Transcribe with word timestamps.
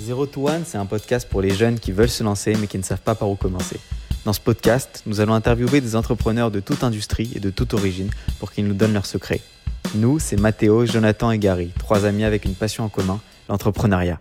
Zero 0.00 0.24
to 0.24 0.48
One, 0.48 0.62
c'est 0.64 0.78
un 0.78 0.86
podcast 0.86 1.28
pour 1.28 1.42
les 1.42 1.50
jeunes 1.50 1.78
qui 1.78 1.92
veulent 1.92 2.08
se 2.08 2.24
lancer 2.24 2.54
mais 2.58 2.66
qui 2.66 2.78
ne 2.78 2.82
savent 2.82 3.02
pas 3.02 3.14
par 3.14 3.28
où 3.28 3.36
commencer. 3.36 3.78
Dans 4.24 4.32
ce 4.32 4.40
podcast, 4.40 5.02
nous 5.04 5.20
allons 5.20 5.34
interviewer 5.34 5.82
des 5.82 5.94
entrepreneurs 5.94 6.50
de 6.50 6.58
toute 6.58 6.82
industrie 6.84 7.30
et 7.36 7.38
de 7.38 7.50
toute 7.50 7.74
origine 7.74 8.08
pour 8.38 8.50
qu'ils 8.50 8.66
nous 8.66 8.72
donnent 8.72 8.94
leurs 8.94 9.04
secrets. 9.04 9.42
Nous, 9.94 10.18
c'est 10.18 10.40
Mathéo, 10.40 10.86
Jonathan 10.86 11.30
et 11.32 11.38
Gary, 11.38 11.70
trois 11.78 12.06
amis 12.06 12.24
avec 12.24 12.46
une 12.46 12.54
passion 12.54 12.84
en 12.84 12.88
commun, 12.88 13.20
l'entrepreneuriat. 13.50 14.18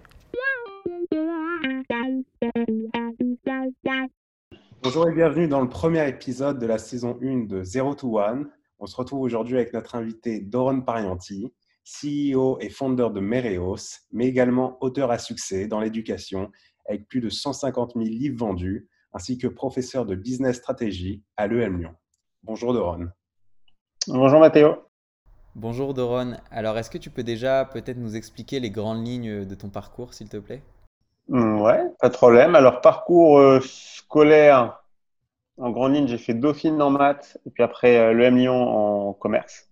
Bonjour 4.83 5.07
et 5.07 5.13
bienvenue 5.13 5.47
dans 5.47 5.61
le 5.61 5.69
premier 5.69 6.05
épisode 6.09 6.59
de 6.59 6.65
la 6.65 6.77
saison 6.77 7.17
1 7.23 7.45
de 7.45 7.63
Zero 7.63 7.95
to 7.95 8.19
One. 8.19 8.49
On 8.79 8.85
se 8.85 8.97
retrouve 8.97 9.21
aujourd'hui 9.21 9.55
avec 9.55 9.71
notre 9.73 9.95
invité 9.95 10.41
Doron 10.41 10.81
Parianti, 10.81 11.53
CEO 11.83 12.59
et 12.59 12.69
fondeur 12.69 13.11
de 13.11 13.19
Mereos, 13.19 13.99
mais 14.11 14.27
également 14.27 14.77
auteur 14.81 15.11
à 15.11 15.17
succès 15.17 15.67
dans 15.67 15.79
l'éducation 15.79 16.51
avec 16.87 17.07
plus 17.07 17.21
de 17.21 17.29
150 17.29 17.93
000 17.95 18.05
livres 18.05 18.37
vendus, 18.37 18.87
ainsi 19.13 19.37
que 19.37 19.47
professeur 19.47 20.05
de 20.05 20.15
business 20.15 20.57
stratégie 20.57 21.23
à 21.37 21.47
l'EM 21.47 21.79
Lyon. 21.79 21.95
Bonjour 22.43 22.73
Doron. 22.73 23.09
Bonjour 24.07 24.39
Mathéo. 24.39 24.75
Bonjour 25.55 25.93
Doron. 25.93 26.37
Alors 26.51 26.77
est-ce 26.77 26.89
que 26.89 26.97
tu 26.97 27.09
peux 27.09 27.23
déjà 27.23 27.65
peut-être 27.65 27.97
nous 27.97 28.15
expliquer 28.15 28.59
les 28.59 28.69
grandes 28.71 29.05
lignes 29.05 29.45
de 29.45 29.55
ton 29.55 29.69
parcours, 29.69 30.13
s'il 30.13 30.29
te 30.29 30.37
plaît? 30.37 30.61
Mm, 31.27 31.61
Ouais, 31.61 31.83
pas 31.99 32.09
de 32.09 32.13
problème. 32.13 32.55
Alors 32.55 32.81
parcours 32.81 33.39
euh, 33.39 33.59
scolaire, 33.61 34.83
en 35.57 35.71
grande 35.71 35.93
ligne, 35.93 36.07
j'ai 36.07 36.17
fait 36.17 36.33
Dauphine 36.33 36.81
en 36.81 36.89
maths 36.89 37.37
et 37.45 37.49
puis 37.51 37.63
après 37.63 37.97
euh, 37.97 38.13
l'EM 38.13 38.37
Lyon 38.37 38.55
en 38.55 39.13
commerce. 39.13 39.69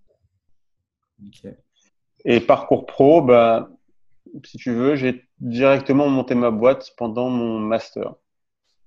Et 2.30 2.42
parcours 2.42 2.86
pro, 2.86 3.22
bah, 3.22 3.70
si 4.44 4.58
tu 4.58 4.74
veux, 4.74 4.96
j'ai 4.96 5.26
directement 5.40 6.10
monté 6.10 6.36
ma 6.36 6.52
boîte 6.52 6.92
pendant 6.98 7.30
mon 7.30 7.58
master. 7.58 8.16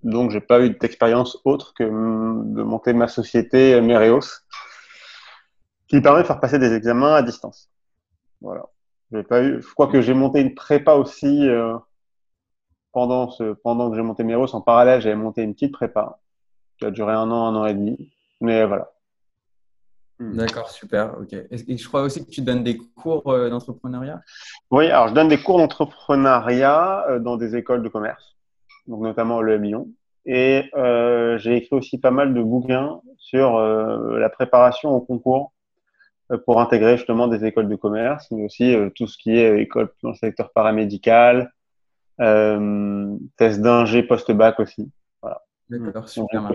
Donc, 0.03 0.31
j'ai 0.31 0.43
pas 0.43 0.61
eu 0.61 0.71
d'expérience 0.71 1.39
autre 1.47 1.73
que 1.73 1.85
de 1.85 2.63
monter 2.63 2.93
ma 2.93 3.09
société 3.09 3.81
Mereos, 3.81 4.43
qui 5.89 6.03
permet 6.03 6.21
de 6.21 6.27
faire 6.27 6.39
passer 6.39 6.59
des 6.59 6.75
examens 6.75 7.15
à 7.15 7.23
distance. 7.23 7.71
Voilà. 8.43 8.67
J'ai 9.11 9.23
pas 9.23 9.43
eu, 9.43 9.63
je 9.63 9.73
crois 9.73 9.87
que 9.87 10.03
j'ai 10.03 10.15
monté 10.15 10.43
une 10.43 10.55
prépa 10.55 10.93
aussi 10.93 11.49
euh, 11.49 11.79
pendant 12.93 13.35
pendant 13.65 13.91
que 13.91 13.97
j'ai 13.97 14.03
monté 14.03 14.23
Mereos. 14.23 14.55
En 14.55 14.61
parallèle, 14.61 15.01
j'avais 15.01 15.17
monté 15.17 15.43
une 15.43 15.55
petite 15.55 15.73
prépa 15.73 16.21
qui 16.79 16.85
a 16.85 16.91
duré 16.91 17.15
un 17.15 17.31
an, 17.31 17.47
un 17.47 17.57
an 17.57 17.65
et 17.65 17.75
demi. 17.75 18.13
Mais 18.43 18.67
voilà. 18.67 18.93
Hmm. 20.21 20.37
D'accord, 20.37 20.69
super. 20.69 21.19
Ok. 21.19 21.33
Et 21.33 21.79
je 21.79 21.89
crois 21.89 22.03
aussi 22.03 22.23
que 22.25 22.31
tu 22.31 22.43
donnes 22.43 22.63
des 22.63 22.77
cours 22.77 23.27
euh, 23.33 23.49
d'entrepreneuriat? 23.49 24.21
Oui, 24.71 24.87
alors 24.89 25.09
je 25.09 25.15
donne 25.15 25.29
des 25.29 25.39
cours 25.39 25.57
d'entrepreneuriat 25.57 27.07
euh, 27.09 27.19
dans 27.19 27.39
des 27.39 27.57
écoles 27.57 27.83
de 27.83 27.89
commerce, 27.89 28.37
donc 28.87 29.01
notamment 29.01 29.41
le 29.41 29.57
Lyon. 29.57 29.89
Et 30.27 30.65
euh, 30.77 31.39
j'ai 31.39 31.57
écrit 31.57 31.75
aussi 31.75 31.99
pas 31.99 32.11
mal 32.11 32.35
de 32.35 32.43
bouquins 32.43 33.01
sur 33.17 33.59
la 33.59 34.29
préparation 34.29 34.91
au 34.91 35.01
concours 35.01 35.53
pour 36.45 36.61
intégrer 36.61 36.97
justement 36.97 37.29
des 37.29 37.45
écoles 37.45 37.69
de 37.69 37.77
commerce, 37.77 38.27
mais 38.31 38.45
aussi 38.45 38.77
tout 38.97 39.07
ce 39.07 39.17
qui 39.17 39.37
est 39.37 39.61
école 39.61 39.91
dans 40.03 40.11
le 40.11 40.17
secteur 40.17 40.53
paramédical, 40.53 41.53
test 42.19 43.61
d'ingé 43.61 44.03
post-bac 44.03 44.59
aussi. 44.59 44.91
Voilà. 45.23 45.43
D'accord, 45.71 46.09
super. 46.09 46.51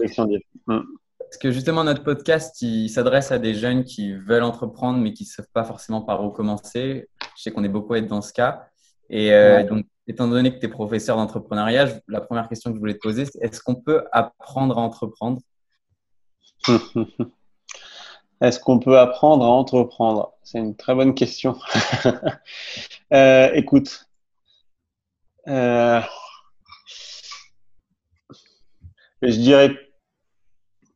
Parce 1.36 1.42
que 1.42 1.52
justement, 1.52 1.84
notre 1.84 2.02
podcast, 2.02 2.62
il 2.62 2.88
s'adresse 2.88 3.30
à 3.34 3.40
des 3.40 3.56
jeunes 3.56 3.84
qui 3.84 4.14
veulent 4.14 4.44
entreprendre, 4.44 5.00
mais 5.00 5.12
qui 5.12 5.26
ne 5.26 5.28
savent 5.28 5.50
pas 5.52 5.66
forcément 5.66 6.02
par 6.02 6.24
où 6.24 6.30
commencer. 6.30 7.10
Je 7.36 7.42
sais 7.42 7.52
qu'on 7.52 7.66
est 7.66 7.68
beaucoup 7.68 7.92
à 7.92 7.98
être 7.98 8.08
dans 8.08 8.22
ce 8.22 8.32
cas. 8.32 8.70
Et 9.10 9.34
euh, 9.34 9.66
donc, 9.66 9.86
étant 10.08 10.30
donné 10.30 10.56
que 10.56 10.60
tu 10.60 10.68
es 10.68 10.70
professeur 10.70 11.18
d'entrepreneuriat, 11.18 11.90
la 12.08 12.22
première 12.22 12.48
question 12.48 12.72
que 12.72 12.78
je 12.78 12.80
voulais 12.80 12.94
te 12.94 13.00
poser, 13.00 13.26
c'est 13.26 13.38
est-ce 13.42 13.60
qu'on 13.60 13.76
peut 13.76 14.06
apprendre 14.14 14.78
à 14.78 14.82
entreprendre? 14.82 15.42
Est-ce 18.42 18.62
qu'on 18.62 18.80
peut 18.80 18.98
apprendre 18.98 19.44
à 19.44 19.50
entreprendre? 19.50 20.32
C'est 20.42 20.60
une 20.60 20.78
très 20.78 20.96
bonne 20.96 21.16
question. 21.16 21.58
euh, 23.14 23.50
écoute, 23.56 24.08
euh, 25.50 26.00
je 29.22 29.36
dirais 29.36 29.85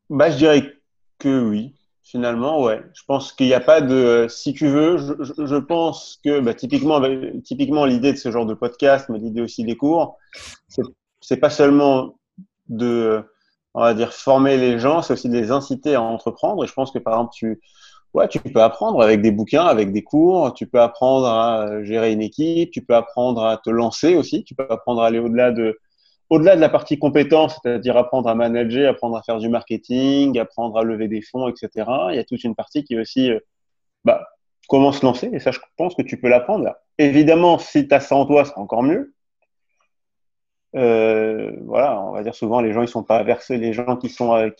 bah, 0.10 0.32
je 0.32 0.38
dirais 0.38 0.74
que 1.20 1.42
oui. 1.42 1.76
Finalement, 2.04 2.64
ouais. 2.64 2.82
Je 2.96 3.04
pense 3.08 3.32
qu'il 3.34 3.46
n'y 3.46 3.54
a 3.54 3.60
pas 3.60 3.82
de. 3.82 4.26
Si 4.30 4.54
tu 4.54 4.68
veux, 4.68 4.98
je, 4.98 5.56
pense 5.58 6.20
que 6.26 6.40
bah, 6.40 6.56
typiquement, 6.56 7.00
typiquement 7.44 7.86
l'idée 7.86 8.14
de 8.14 8.18
ce 8.18 8.32
genre 8.32 8.48
de 8.48 8.56
podcast, 8.56 9.10
mais 9.10 9.20
l'idée 9.20 9.42
aussi 9.42 9.64
des 9.64 9.78
cours, 9.78 10.18
c'est 11.22 11.38
pas 11.38 11.52
seulement 11.52 12.18
de, 12.68 13.24
on 13.76 13.82
va 13.82 13.94
dire, 13.94 14.12
former 14.12 14.58
les 14.58 14.80
gens, 14.80 15.04
c'est 15.04 15.14
aussi 15.14 15.30
de 15.30 15.38
les 15.38 15.52
inciter 15.52 15.94
à 15.94 16.02
entreprendre. 16.02 16.64
Et 16.64 16.68
je 16.68 16.74
pense 16.74 16.92
que 16.92 16.98
par 16.98 17.14
exemple, 17.14 17.34
tu, 17.36 17.62
ouais, 18.16 18.28
tu 18.28 18.40
peux 18.40 18.62
apprendre 18.64 19.04
avec 19.04 19.22
des 19.22 19.32
bouquins, 19.32 19.66
avec 19.66 19.92
des 19.92 20.04
cours, 20.04 20.56
tu 20.56 20.66
peux 20.66 20.82
apprendre 20.82 21.28
à 21.28 21.84
gérer 21.84 22.12
une 22.12 22.24
équipe, 22.24 22.72
tu 22.72 22.82
peux 22.82 22.96
apprendre 22.96 23.46
à 23.46 23.58
te 23.58 23.70
lancer 23.70 24.16
aussi, 24.16 24.44
tu 24.44 24.56
peux 24.56 24.66
apprendre 24.68 25.04
à 25.04 25.06
aller 25.06 25.20
au-delà 25.20 25.52
de 25.52 25.78
au-delà 26.30 26.56
de 26.56 26.62
la 26.62 26.70
partie 26.70 27.00
compétence, 27.00 27.60
c'est-à-dire 27.62 27.98
apprendre 27.98 28.30
à 28.30 28.36
manager, 28.36 28.92
apprendre 28.92 29.18
à 29.18 29.24
faire 29.24 29.40
du 29.40 29.50
marketing, 29.50 30.38
apprendre 30.38 30.78
à 30.78 30.84
lever 30.84 31.08
des 31.08 31.22
fonds, 31.22 31.48
etc., 31.48 31.90
il 32.12 32.16
y 32.16 32.20
a 32.20 32.24
toute 32.24 32.44
une 32.44 32.56
partie 32.56 32.84
qui 32.84 32.94
est 32.94 33.00
aussi 33.00 33.32
euh, 33.32 33.40
bah, 34.06 34.28
comment 34.68 34.92
se 34.92 35.04
lancer. 35.06 35.30
Et 35.34 35.40
ça, 35.40 35.52
je 35.52 35.60
pense 35.78 35.96
que 35.96 36.04
tu 36.04 36.20
peux 36.20 36.30
l'apprendre. 36.30 36.76
Évidemment, 36.98 37.58
si 37.58 37.88
tu 37.88 37.94
as 37.94 38.00
ça 38.00 38.16
en 38.16 38.26
toi, 38.26 38.46
c'est 38.46 38.58
encore 38.58 38.84
mieux. 38.84 39.14
Euh, 40.76 41.52
voilà, 41.66 42.00
on 42.00 42.12
va 42.12 42.22
dire 42.22 42.36
souvent 42.36 42.62
les 42.62 42.74
gens 42.74 42.84
ils 42.84 42.88
sont 42.88 43.02
pas 43.02 43.18
averses, 43.18 43.50
les 43.50 43.74
gens 43.74 43.98
qui 43.98 44.16
euh, 44.22 44.52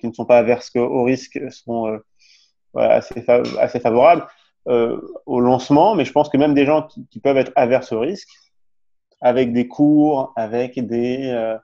ne 0.00 0.12
sont 0.12 0.24
pas 0.24 0.38
averses 0.38 0.70
au 0.76 1.02
risque 1.02 1.40
sont 1.50 1.98
assez 2.76 3.24
assez 3.58 3.80
favorables 3.80 4.24
au 4.64 5.40
lancement, 5.40 5.96
mais 5.96 6.04
je 6.04 6.12
pense 6.12 6.28
que 6.28 6.36
même 6.36 6.54
des 6.54 6.66
gens 6.66 6.82
qui, 6.82 7.08
qui 7.08 7.18
peuvent 7.18 7.36
être 7.36 7.50
averses 7.56 7.90
au 7.90 7.98
risque, 7.98 8.28
avec 9.20 9.52
des 9.52 9.66
cours, 9.66 10.32
avec 10.36 10.78
des, 10.78 11.30
euh, 11.32 11.56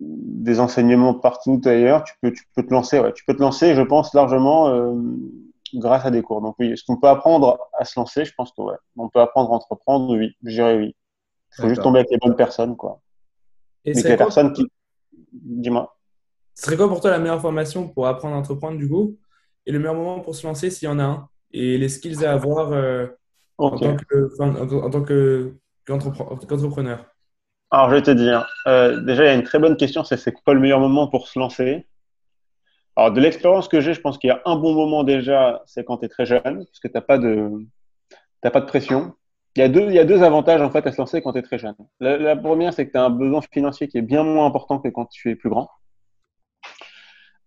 des 0.00 0.60
enseignements 0.60 1.14
partout 1.14 1.60
ailleurs, 1.64 2.04
tu 2.04 2.14
peux, 2.20 2.32
tu 2.32 2.44
peux 2.54 2.62
te 2.62 2.72
lancer. 2.72 3.00
Ouais. 3.00 3.12
Tu 3.12 3.24
peux 3.24 3.34
te 3.34 3.40
lancer, 3.40 3.74
je 3.74 3.82
pense, 3.82 4.12
largement 4.12 4.68
euh, 4.68 4.94
grâce 5.74 6.04
à 6.04 6.10
des 6.10 6.22
cours. 6.22 6.40
Donc 6.42 6.56
oui, 6.58 6.72
est-ce 6.72 6.84
qu'on 6.84 6.98
peut 6.98 7.08
apprendre 7.08 7.58
à 7.78 7.84
se 7.84 7.98
lancer? 7.98 8.24
Je 8.24 8.32
pense 8.36 8.52
que 8.52 8.60
ouais. 8.62 8.76
On 8.96 9.08
peut 9.08 9.20
apprendre 9.20 9.50
à 9.52 9.54
entreprendre, 9.54 10.16
oui. 10.16 10.36
Je 10.44 10.50
dirais 10.50 10.76
oui. 10.76 10.96
Il 11.56 11.62
faut 11.62 11.68
juste 11.68 11.82
tomber 11.82 12.00
avec 12.00 12.10
les 12.10 12.18
bonnes 12.18 12.36
personnes, 12.36 12.76
quoi. 12.76 13.00
Et 13.84 13.94
c'est 13.94 14.10
les 14.10 14.16
personnes 14.16 14.52
qui... 14.52 14.66
Dis-moi. 15.32 15.96
Ce 16.54 16.66
serait 16.66 16.76
quoi 16.76 16.88
pour 16.88 17.00
toi 17.00 17.10
la 17.10 17.18
meilleure 17.18 17.40
formation 17.40 17.88
pour 17.88 18.06
apprendre 18.06 18.34
à 18.34 18.38
entreprendre, 18.38 18.76
du 18.76 18.88
coup? 18.88 19.16
Et 19.64 19.72
le 19.72 19.78
meilleur 19.78 19.94
moment 19.94 20.20
pour 20.20 20.34
se 20.34 20.46
lancer, 20.46 20.68
s'il 20.70 20.88
y 20.88 20.92
en 20.92 20.98
a 20.98 21.04
un? 21.04 21.28
Et 21.52 21.78
les 21.78 21.88
skills 21.88 22.24
à 22.24 22.32
avoir 22.32 22.72
euh, 22.72 23.06
en 23.56 23.70
tant 23.70 23.96
que... 23.96 24.42
en 24.42 24.90
tant 24.90 25.02
que 25.02 25.54
qu'entrepreneur 25.88 27.06
Alors, 27.70 27.90
je 27.90 27.94
vais 27.94 28.02
te 28.02 28.10
dire, 28.10 28.46
euh, 28.66 29.00
déjà, 29.00 29.24
il 29.24 29.26
y 29.26 29.30
a 29.30 29.34
une 29.34 29.42
très 29.42 29.58
bonne 29.58 29.76
question, 29.76 30.04
c'est 30.04 30.32
quoi 30.32 30.54
le 30.54 30.60
meilleur 30.60 30.80
moment 30.80 31.08
pour 31.08 31.28
se 31.28 31.38
lancer? 31.38 31.86
Alors, 32.96 33.12
de 33.12 33.20
l'expérience 33.20 33.68
que 33.68 33.80
j'ai, 33.80 33.94
je 33.94 34.00
pense 34.00 34.18
qu'il 34.18 34.28
y 34.28 34.32
a 34.32 34.42
un 34.44 34.56
bon 34.56 34.74
moment 34.74 35.04
déjà, 35.04 35.62
c'est 35.66 35.84
quand 35.84 35.98
tu 35.98 36.06
es 36.06 36.08
très 36.08 36.26
jeune, 36.26 36.42
parce 36.42 36.80
que 36.82 36.88
tu 36.88 36.94
n'as 36.94 37.00
pas, 37.00 37.18
de, 37.18 37.66
pression. 38.66 39.14
Il 39.56 39.60
y, 39.60 39.62
a 39.62 39.68
deux, 39.68 39.86
il 39.86 39.92
y 39.92 39.98
a 39.98 40.04
deux 40.04 40.22
avantages 40.22 40.60
en 40.60 40.70
fait 40.70 40.84
à 40.86 40.92
se 40.92 40.98
lancer 40.98 41.22
quand 41.22 41.32
tu 41.32 41.38
es 41.38 41.42
très 41.42 41.58
jeune. 41.58 41.76
La, 42.00 42.36
première, 42.36 42.72
c'est 42.72 42.86
que 42.86 42.92
tu 42.92 42.98
as 42.98 43.04
un 43.04 43.10
besoin 43.10 43.40
financier 43.40 43.88
qui 43.88 43.98
est 43.98 44.02
bien 44.02 44.24
moins 44.24 44.46
important 44.46 44.78
que 44.78 44.88
quand 44.88 45.06
tu 45.06 45.30
es 45.30 45.36
plus 45.36 45.48
grand. 45.48 45.70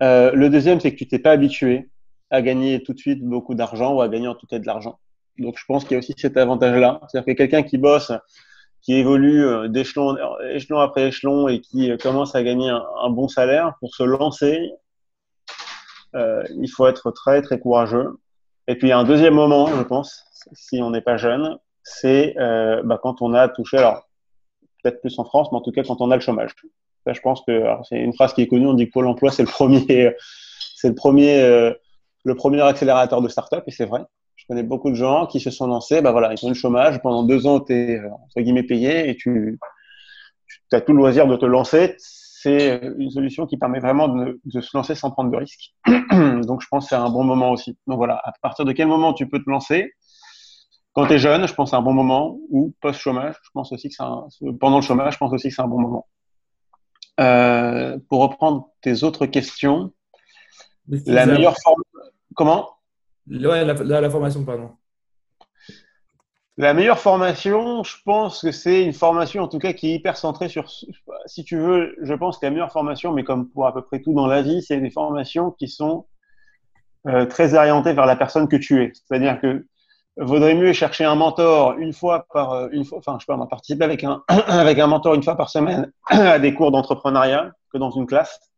Euh, 0.02 0.32
le 0.32 0.50
deuxième, 0.50 0.80
c'est 0.80 0.92
que 0.94 0.98
tu 0.98 1.08
t'es 1.08 1.20
pas 1.20 1.32
habitué 1.32 1.90
à 2.30 2.42
gagner 2.42 2.82
tout 2.82 2.94
de 2.94 2.98
suite 2.98 3.22
beaucoup 3.22 3.54
d'argent 3.54 3.94
ou 3.94 4.02
à 4.02 4.08
gagner 4.08 4.30
en 4.30 4.36
tout 4.36 4.48
cas 4.48 4.58
de 4.58 4.66
l'argent. 4.66 5.01
Donc, 5.38 5.58
je 5.58 5.66
pense 5.66 5.84
qu'il 5.84 5.94
y 5.94 5.96
a 5.96 6.00
aussi 6.00 6.14
cet 6.18 6.38
avantage-là. 6.38 7.02
C'est-à-dire 7.08 7.34
que 7.34 7.38
quelqu'un 7.38 7.64
qui 7.64 7.78
bosse, 7.78 8.12
qui 8.82 8.96
évolue 8.96 9.46
euh, 9.46 9.68
d'échelon 9.68 10.18
échelon 10.50 10.80
après 10.80 11.08
échelon 11.08 11.48
et 11.48 11.62
qui 11.62 11.92
euh, 11.92 11.98
commence 11.98 12.36
à 12.36 12.44
gagner 12.44 12.70
un, 12.70 13.10
bon 13.10 13.28
salaire, 13.28 13.76
pour 13.80 13.96
se 13.96 14.04
lancer, 14.04 14.72
euh, 16.16 16.44
il 16.60 16.70
faut 16.70 16.88
être 16.88 17.12
très, 17.12 17.42
très 17.42 17.60
courageux. 17.60 18.20
Et 18.68 18.76
puis, 18.76 18.88
il 18.88 18.90
y 18.92 18.94
a 18.94 18.98
un 18.98 19.04
deuxième 19.04 19.34
moment, 19.34 19.68
je 19.68 19.84
pense, 19.84 20.24
si 20.54 20.82
on 20.82 20.90
n'est 20.90 21.02
pas 21.02 21.18
jeune, 21.18 21.58
c'est 21.84 22.36
euh, 22.38 22.82
bah, 22.84 23.00
quand 23.02 23.22
on 23.22 23.34
a 23.34 23.48
touché, 23.48 23.78
alors 23.78 24.08
peut-être 24.84 25.02
plus 25.02 25.18
en 25.20 25.26
France, 25.26 25.50
mais 25.52 25.58
en 25.58 25.62
tout 25.62 25.72
cas 25.72 25.84
quand 25.84 26.02
on 26.02 26.12
a 26.12 26.16
le 26.16 26.22
chômage. 26.22 26.52
je 27.06 27.20
pense 27.22 27.44
que 27.46 27.64
c'est 27.88 28.00
une 28.00 28.14
phrase 28.14 28.34
qui 28.34 28.42
est 28.42 28.48
connue, 28.48 28.68
on 28.68 28.74
dit 28.74 28.88
que 28.88 28.92
Pôle 28.92 29.08
emploi, 29.08 29.32
c'est 29.32 29.44
le 29.44 29.50
premier, 29.50 30.16
c'est 30.76 30.90
le 30.90 30.96
premier, 30.96 31.42
euh, 31.42 31.74
le 32.24 32.36
premier 32.36 32.62
accélérateur 32.62 33.22
de 33.22 33.28
start-up, 33.28 33.64
et 33.68 33.72
c'est 33.72 33.86
vrai. 33.86 34.02
Connais 34.52 34.64
beaucoup 34.64 34.90
de 34.90 34.96
gens 34.96 35.28
qui 35.28 35.40
se 35.40 35.50
sont 35.50 35.66
lancés, 35.66 36.02
bah 36.02 36.12
voilà, 36.12 36.34
ils 36.34 36.46
ont 36.46 36.50
eu 36.50 36.52
le 36.52 36.56
chômage, 36.56 37.02
pendant 37.02 37.24
deux 37.24 37.48
ans, 37.48 37.62
tu 37.62 37.72
es, 37.72 38.02
entre 38.02 38.42
guillemets, 38.42 38.64
payé 38.64 39.10
et 39.10 39.16
tu, 39.16 39.58
tu 40.46 40.76
as 40.76 40.82
tout 40.82 40.92
le 40.92 40.98
loisir 40.98 41.26
de 41.26 41.38
te 41.38 41.46
lancer. 41.46 41.96
C'est 41.98 42.82
une 42.98 43.12
solution 43.12 43.46
qui 43.48 43.56
permet 43.56 43.80
vraiment 43.80 44.10
de, 44.10 44.42
de, 44.44 44.60
se 44.60 44.76
lancer 44.76 44.94
sans 44.94 45.10
prendre 45.10 45.32
de 45.32 45.38
risques. 45.38 45.74
Donc, 45.88 46.62
je 46.62 46.68
pense 46.70 46.84
que 46.84 46.90
c'est 46.90 47.02
un 47.02 47.10
bon 47.10 47.24
moment 47.24 47.52
aussi. 47.52 47.78
Donc 47.88 47.96
voilà, 47.96 48.20
à 48.26 48.34
partir 48.42 48.66
de 48.66 48.74
quel 48.74 48.90
moment 48.90 49.14
tu 49.14 49.30
peux 49.30 49.40
te 49.40 49.50
lancer? 49.50 49.94
Quand 50.92 51.08
tu 51.08 51.14
es 51.14 51.18
jeune, 51.18 51.48
je 51.48 51.54
pense 51.54 51.70
que 51.70 51.70
c'est 51.70 51.78
un 51.78 51.82
bon 51.82 51.94
moment, 51.94 52.38
ou 52.50 52.76
post-chômage, 52.82 53.36
je 53.42 53.50
pense 53.54 53.72
aussi 53.72 53.88
que 53.88 53.96
c'est 53.96 54.04
un, 54.04 54.28
pendant 54.60 54.80
le 54.80 54.84
chômage, 54.84 55.14
je 55.14 55.18
pense 55.18 55.32
aussi 55.32 55.48
que 55.48 55.56
c'est 55.56 55.62
un 55.62 55.70
bon 55.70 55.80
moment. 55.80 56.08
Euh, 57.22 57.98
pour 58.10 58.20
reprendre 58.20 58.68
tes 58.82 59.04
autres 59.04 59.28
questions, 59.28 59.94
la 60.90 61.26
meilleure 61.26 61.56
forme. 61.64 61.82
Comment? 62.36 62.68
La, 66.58 66.74
meilleure 66.74 67.00
formation, 67.00 67.82
je 67.82 67.96
pense 68.04 68.42
que 68.42 68.52
c'est 68.52 68.84
une 68.84 68.92
formation 68.94 69.44
en 69.44 69.48
tout 69.48 69.58
cas 69.58 69.72
qui 69.72 69.90
est 69.90 69.96
hyper 69.96 70.18
centrée 70.18 70.50
sur, 70.50 70.70
si 71.26 71.46
tu 71.46 71.58
veux, 71.58 71.96
je 72.02 72.14
pense 72.14 72.38
que 72.38 72.46
la 72.46 72.52
meilleure 72.52 72.74
formation, 72.74 73.14
mais 73.14 73.24
comme 73.24 73.50
pour 73.50 73.66
à 73.68 73.74
peu 73.74 73.82
près 73.84 74.02
tout 74.02 74.14
dans 74.14 74.28
la 74.28 74.42
vie, 74.42 74.62
c'est 74.62 74.82
des 74.82 74.90
formations 74.90 75.52
qui 75.52 75.70
sont 75.70 76.08
euh, 77.08 77.26
très 77.26 77.56
orientées 77.56 77.94
vers 77.94 78.06
la 78.06 78.18
personne 78.18 78.50
que 78.50 78.58
tu 78.58 78.84
es. 78.84 78.92
C'est-à-dire 78.94 79.40
que 79.40 79.66
vaudrait 80.18 80.54
mieux 80.54 80.74
chercher 80.74 81.06
un 81.06 81.16
mentor 81.16 81.78
une 81.78 81.94
fois 81.94 82.26
par 82.34 82.52
euh, 82.52 82.68
une 82.74 82.84
fois, 82.84 82.98
enfin 82.98 83.18
je 83.20 83.26
peux 83.26 83.34
participer 83.48 83.86
avec 83.86 84.04
un 84.04 84.24
avec 84.28 84.78
un 84.78 84.88
mentor 84.88 85.16
une 85.16 85.24
fois 85.24 85.38
par 85.38 85.50
semaine 85.50 85.92
à 86.08 86.38
des 86.38 86.54
cours 86.54 86.72
d'entrepreneuriat 86.72 87.54
que 87.72 87.78
dans 87.78 87.92
une 87.92 88.06
classe 88.06 88.52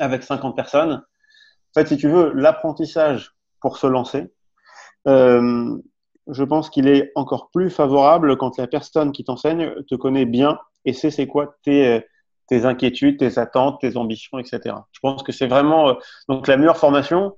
avec 0.00 0.22
50 0.22 0.56
personnes. 0.56 0.92
En 0.92 1.80
fait, 1.80 1.86
si 1.86 1.98
tu 1.98 2.08
veux, 2.08 2.32
l'apprentissage 2.32 3.37
pour 3.60 3.78
se 3.78 3.86
lancer, 3.86 4.32
euh, 5.06 5.76
je 6.28 6.44
pense 6.44 6.70
qu'il 6.70 6.88
est 6.88 7.12
encore 7.14 7.50
plus 7.50 7.70
favorable 7.70 8.36
quand 8.36 8.58
la 8.58 8.66
personne 8.66 9.12
qui 9.12 9.24
t'enseigne 9.24 9.72
te 9.88 9.94
connaît 9.94 10.26
bien 10.26 10.58
et 10.84 10.92
sait 10.92 11.10
c'est 11.10 11.26
quoi 11.26 11.54
tes 11.62 12.02
tes 12.48 12.64
inquiétudes, 12.64 13.18
tes 13.18 13.38
attentes, 13.38 13.80
tes 13.80 13.96
ambitions, 13.96 14.38
etc. 14.38 14.74
Je 14.92 15.00
pense 15.00 15.22
que 15.22 15.32
c'est 15.32 15.46
vraiment 15.46 15.90
euh, 15.90 15.94
donc 16.28 16.48
la 16.48 16.56
meilleure 16.56 16.78
formation 16.78 17.36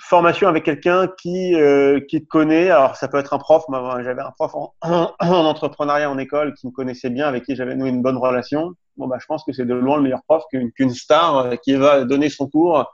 formation 0.00 0.48
avec 0.48 0.64
quelqu'un 0.64 1.08
qui, 1.20 1.54
euh, 1.54 2.00
qui 2.08 2.20
te 2.20 2.26
connaît. 2.26 2.68
Alors, 2.68 2.96
ça 2.96 3.06
peut 3.06 3.18
être 3.18 3.32
un 3.32 3.38
prof. 3.38 3.64
J'avais 4.02 4.22
un 4.22 4.32
prof 4.32 4.52
en, 4.82 5.14
entrepreneuriat 5.20 6.10
en 6.10 6.18
école 6.18 6.54
qui 6.54 6.66
me 6.66 6.72
connaissait 6.72 7.10
bien, 7.10 7.28
avec 7.28 7.44
qui 7.44 7.54
j'avais 7.54 7.74
une 7.74 8.02
bonne 8.02 8.16
relation. 8.16 8.72
Bon, 8.96 9.06
bah, 9.06 9.18
je 9.20 9.26
pense 9.26 9.44
que 9.44 9.52
c'est 9.52 9.64
de 9.64 9.74
loin 9.74 9.96
le 9.98 10.02
meilleur 10.02 10.22
prof 10.26 10.42
qu'une 10.50 10.90
star 10.90 11.60
qui 11.60 11.74
va 11.74 12.04
donner 12.04 12.28
son 12.28 12.48
cours 12.48 12.92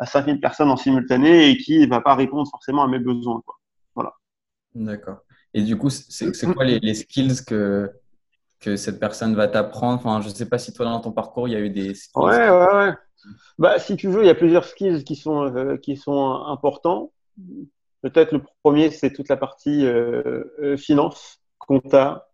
à 0.00 0.06
5000 0.06 0.40
personnes 0.40 0.70
en 0.70 0.76
simultané 0.76 1.50
et 1.50 1.56
qui 1.58 1.78
ne 1.78 1.86
va 1.86 2.00
pas 2.00 2.14
répondre 2.14 2.48
forcément 2.50 2.82
à 2.82 2.88
mes 2.88 2.98
besoins. 2.98 3.42
Quoi. 3.46 3.56
Voilà. 3.94 4.14
D'accord. 4.74 5.18
Et 5.52 5.62
du 5.62 5.76
coup, 5.76 5.90
c'est 5.90 6.32
quoi 6.54 6.64
les, 6.64 6.78
les, 6.80 6.94
skills 6.94 7.44
que, 7.46 7.90
que 8.60 8.76
cette 8.76 8.98
personne 8.98 9.34
va 9.34 9.46
t'apprendre? 9.46 9.94
Enfin, 9.96 10.20
Je 10.22 10.28
ne 10.28 10.34
sais 10.34 10.48
pas 10.48 10.58
si 10.58 10.72
toi, 10.72 10.86
dans 10.86 11.00
ton 11.00 11.12
parcours, 11.12 11.48
il 11.48 11.52
y 11.52 11.56
a 11.56 11.60
eu 11.60 11.70
des 11.70 11.94
skills. 11.94 12.22
Ouais, 12.22 12.50
ouais, 12.50 12.74
ouais. 12.74 12.92
Bah, 13.58 13.78
si 13.78 13.96
tu 13.96 14.08
veux, 14.08 14.22
il 14.22 14.26
y 14.26 14.30
a 14.30 14.34
plusieurs 14.34 14.64
skills 14.64 15.04
qui 15.04 15.16
sont, 15.16 15.54
euh, 15.54 15.76
qui 15.76 15.96
sont 15.96 16.44
importants. 16.46 17.12
Peut-être 18.00 18.32
le 18.32 18.42
premier, 18.62 18.90
c'est 18.90 19.12
toute 19.12 19.28
la 19.28 19.36
partie 19.36 19.84
euh, 19.84 20.44
euh, 20.62 20.76
finance, 20.78 21.40
compta. 21.58 22.26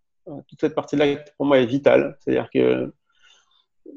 Toute 0.48 0.60
cette 0.60 0.74
partie-là, 0.74 1.16
pour 1.36 1.46
moi, 1.46 1.58
est 1.58 1.66
vitale. 1.66 2.16
C'est-à-dire 2.20 2.48
que 2.52 2.92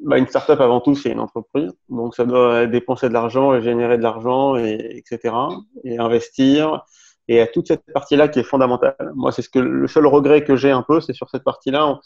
bah, 0.04 0.18
une 0.18 0.28
startup, 0.28 0.60
avant 0.60 0.82
tout, 0.82 0.96
c'est 0.96 1.12
une 1.12 1.20
entreprise. 1.20 1.72
Donc, 1.90 2.16
ça 2.16 2.26
doit 2.26 2.66
dépenser 2.68 3.10
de 3.10 3.14
l'argent 3.14 3.54
et 3.54 3.62
générer 3.62 3.98
de 3.98 4.04
l'argent, 4.04 4.56
et, 4.56 4.98
etc. 4.98 5.36
Et 5.84 5.98
investir. 5.98 6.86
Et 7.28 7.42
a 7.42 7.48
toute 7.48 7.68
cette 7.68 7.84
partie-là 7.94 8.28
qui 8.28 8.40
est 8.40 8.44
fondamentale. 8.44 8.96
Moi, 9.16 9.32
c'est 9.32 9.42
ce 9.42 9.50
que 9.50 9.60
le 9.60 9.88
seul 9.88 10.08
regret 10.08 10.44
que 10.44 10.56
j'ai 10.56 10.72
un 10.72 10.82
peu, 10.82 11.00
c'est 11.02 11.14
sur 11.14 11.30
cette 11.30 11.44
partie-là. 11.44 11.88
On, 11.88 12.00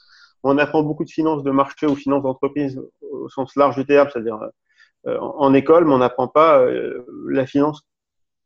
on, 0.44 0.58
apprend 0.58 0.84
beaucoup 0.84 1.06
de 1.06 1.10
finances 1.10 1.44
de 1.44 1.52
marché 1.52 1.88
ou 1.88 1.96
finances 1.96 2.24
d'entreprise 2.24 2.82
au 3.02 3.30
sens 3.30 3.56
large 3.56 3.76
du 3.76 3.86
terme, 3.86 4.10
c'est-à-dire 4.12 4.40
euh, 5.08 5.20
en 5.20 5.54
école, 5.54 5.86
mais 5.86 5.94
on 5.94 5.98
n'apprend 5.98 6.28
pas 6.28 6.60
euh, 6.60 7.06
la 7.30 7.46
finance 7.46 7.82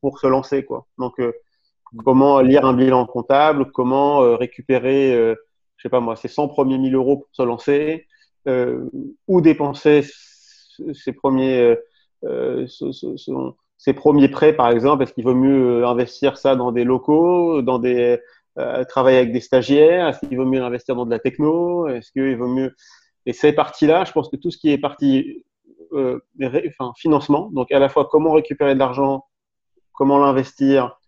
pour 0.02 0.20
se 0.20 0.28
lancer. 0.28 0.66
Quoi. 0.66 0.88
Donc, 0.98 1.20
euh, 1.20 1.34
comment 2.04 2.42
lire 2.42 2.66
un 2.66 2.74
bilan 2.74 3.06
comptable, 3.06 3.72
comment 3.72 4.20
récupérer, 4.36 5.14
je 5.78 5.82
sais 5.82 5.90
pas 5.90 6.02
moi, 6.02 6.16
ses 6.16 6.28
100 6.28 6.50
premiers 6.50 6.78
1000 6.78 6.96
euros 6.96 7.18
pour 7.18 7.30
se 7.32 7.44
lancer, 7.44 8.08
où 9.28 9.42
dépenser 9.42 10.06
ses 10.94 11.12
premiers, 11.12 11.76
ses 13.78 13.94
premiers 13.94 14.30
prêts, 14.30 14.54
par 14.54 14.70
exemple? 14.70 15.04
Est-ce 15.04 15.14
qu'il 15.14 15.24
vaut 15.24 15.36
mieux 15.36 15.86
investir 15.86 16.38
ça 16.38 16.56
dans 16.56 16.72
des 16.72 16.84
locaux, 16.84 17.62
dans 17.62 17.80
des 17.80 18.20
travailler 18.88 19.18
avec 19.18 19.32
des 19.34 19.42
stagiaires? 19.42 20.08
Est-ce 20.08 20.26
qu'il 20.26 20.38
vaut 20.38 20.46
mieux 20.46 20.64
investir 20.64 20.96
dans 20.96 21.06
de 21.06 21.12
la 21.12 21.20
techno? 21.20 21.88
Est-ce 21.88 22.12
qu'il 22.12 22.38
vaut 22.38 22.48
mieux 22.48 22.74
Et 23.26 23.34
ces 23.34 23.54
parties-là, 23.54 24.06
je 24.06 24.12
pense 24.12 24.30
que 24.30 24.38
tout 24.38 24.52
ce 24.52 24.58
qui 24.58 24.72
est 24.72 24.78
partie 24.78 25.44
euh, 25.94 26.20
enfin, 26.42 26.92
financement, 26.98 27.50
donc 27.52 27.72
à 27.72 27.80
la 27.80 27.90
fois 27.90 28.08
comment 28.10 28.34
récupérer 28.34 28.74
de 28.74 28.80
l'argent, 28.80 29.26
comment 29.94 30.18
l'investir 30.18 31.00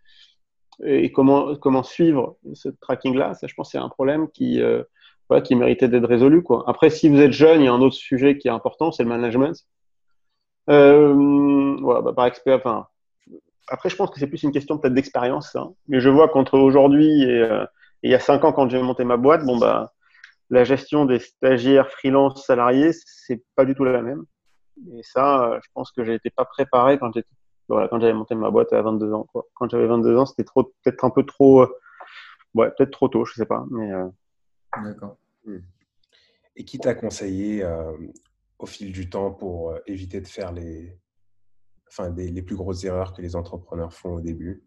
et 0.83 1.12
comment, 1.12 1.56
comment 1.56 1.83
suivre 1.83 2.38
ce 2.53 2.69
tracking-là, 2.69 3.33
ça 3.33 3.47
je 3.47 3.53
pense 3.53 3.71
c'est 3.71 3.77
un 3.77 3.89
problème 3.89 4.30
qui, 4.30 4.62
euh, 4.62 4.83
qui 5.43 5.55
méritait 5.55 5.87
d'être 5.87 6.07
résolu. 6.07 6.43
Quoi. 6.43 6.63
Après, 6.67 6.89
si 6.89 7.09
vous 7.09 7.19
êtes 7.19 7.31
jeune, 7.31 7.61
il 7.61 7.65
y 7.65 7.67
a 7.67 7.73
un 7.73 7.81
autre 7.81 7.95
sujet 7.95 8.37
qui 8.37 8.47
est 8.47 8.51
important, 8.51 8.91
c'est 8.91 9.03
le 9.03 9.09
management. 9.09 9.55
Euh, 10.69 11.77
voilà, 11.81 12.01
bah, 12.01 12.13
par 12.13 12.25
expert, 12.25 12.57
enfin, 12.57 12.87
après, 13.67 13.89
je 13.89 13.95
pense 13.95 14.09
que 14.09 14.19
c'est 14.19 14.27
plus 14.27 14.43
une 14.43 14.51
question 14.51 14.77
peut-être 14.77 14.93
d'expérience. 14.93 15.55
Hein. 15.55 15.73
Mais 15.87 15.99
je 15.99 16.09
vois 16.09 16.29
qu'entre 16.29 16.57
aujourd'hui 16.57 17.23
et, 17.23 17.41
et, 17.41 17.65
il 18.03 18.11
y 18.11 18.15
a 18.15 18.19
cinq 18.19 18.43
ans, 18.43 18.53
quand 18.53 18.69
j'ai 18.69 18.81
monté 18.81 19.03
ma 19.03 19.17
boîte, 19.17 19.45
bon, 19.45 19.57
bah, 19.57 19.93
la 20.49 20.63
gestion 20.63 21.05
des 21.05 21.19
stagiaires, 21.19 21.89
freelance, 21.91 22.45
salariés, 22.45 22.91
c'est 23.05 23.43
pas 23.55 23.65
du 23.65 23.75
tout 23.75 23.83
la 23.83 24.01
même. 24.01 24.23
Et 24.93 25.03
ça, 25.03 25.43
euh, 25.43 25.59
je 25.61 25.69
pense 25.73 25.91
que 25.91 26.01
été 26.09 26.29
pas 26.29 26.45
préparé 26.45 26.97
quand 26.97 27.13
j'étais 27.13 27.27
voilà, 27.67 27.87
quand 27.87 27.99
j'avais 27.99 28.13
monté 28.13 28.33
ma 28.33 28.49
boîte 28.49 28.73
à 28.73 28.81
22 28.81 29.13
ans. 29.13 29.27
Quoi. 29.31 29.45
Quand 29.53 29.69
j'avais 29.69 29.85
22 29.85 30.17
ans, 30.17 30.25
c'était 30.25 30.43
peut-être 30.43 31.05
un 31.05 31.11
peu 31.11 31.23
trop, 31.23 31.61
euh, 31.61 31.79
ouais, 32.55 32.71
peut-être 32.75 32.91
trop 32.91 33.07
tôt, 33.09 33.25
je 33.25 33.33
sais 33.33 33.45
pas. 33.45 33.65
Mais 33.69 33.91
euh, 33.91 34.07
d'accord. 34.83 35.18
Hmm. 35.45 35.60
Et 36.56 36.66
qui 36.66 36.77
t'a 36.77 36.94
conseillé 36.94 37.66
au 38.57 38.66
fil 38.66 38.92
du 38.92 39.10
temps 39.10 39.31
pour 39.31 39.74
éviter 39.88 40.19
de 40.19 40.27
faire 40.27 40.51
les, 40.51 40.98
enfin, 41.88 42.13
les 42.18 42.42
plus 42.42 42.57
grosses 42.57 42.83
erreurs 42.83 43.13
que 43.13 43.21
les 43.21 43.38
entrepreneurs 43.38 43.94
font 43.94 44.16
au 44.16 44.21
début? 44.21 44.63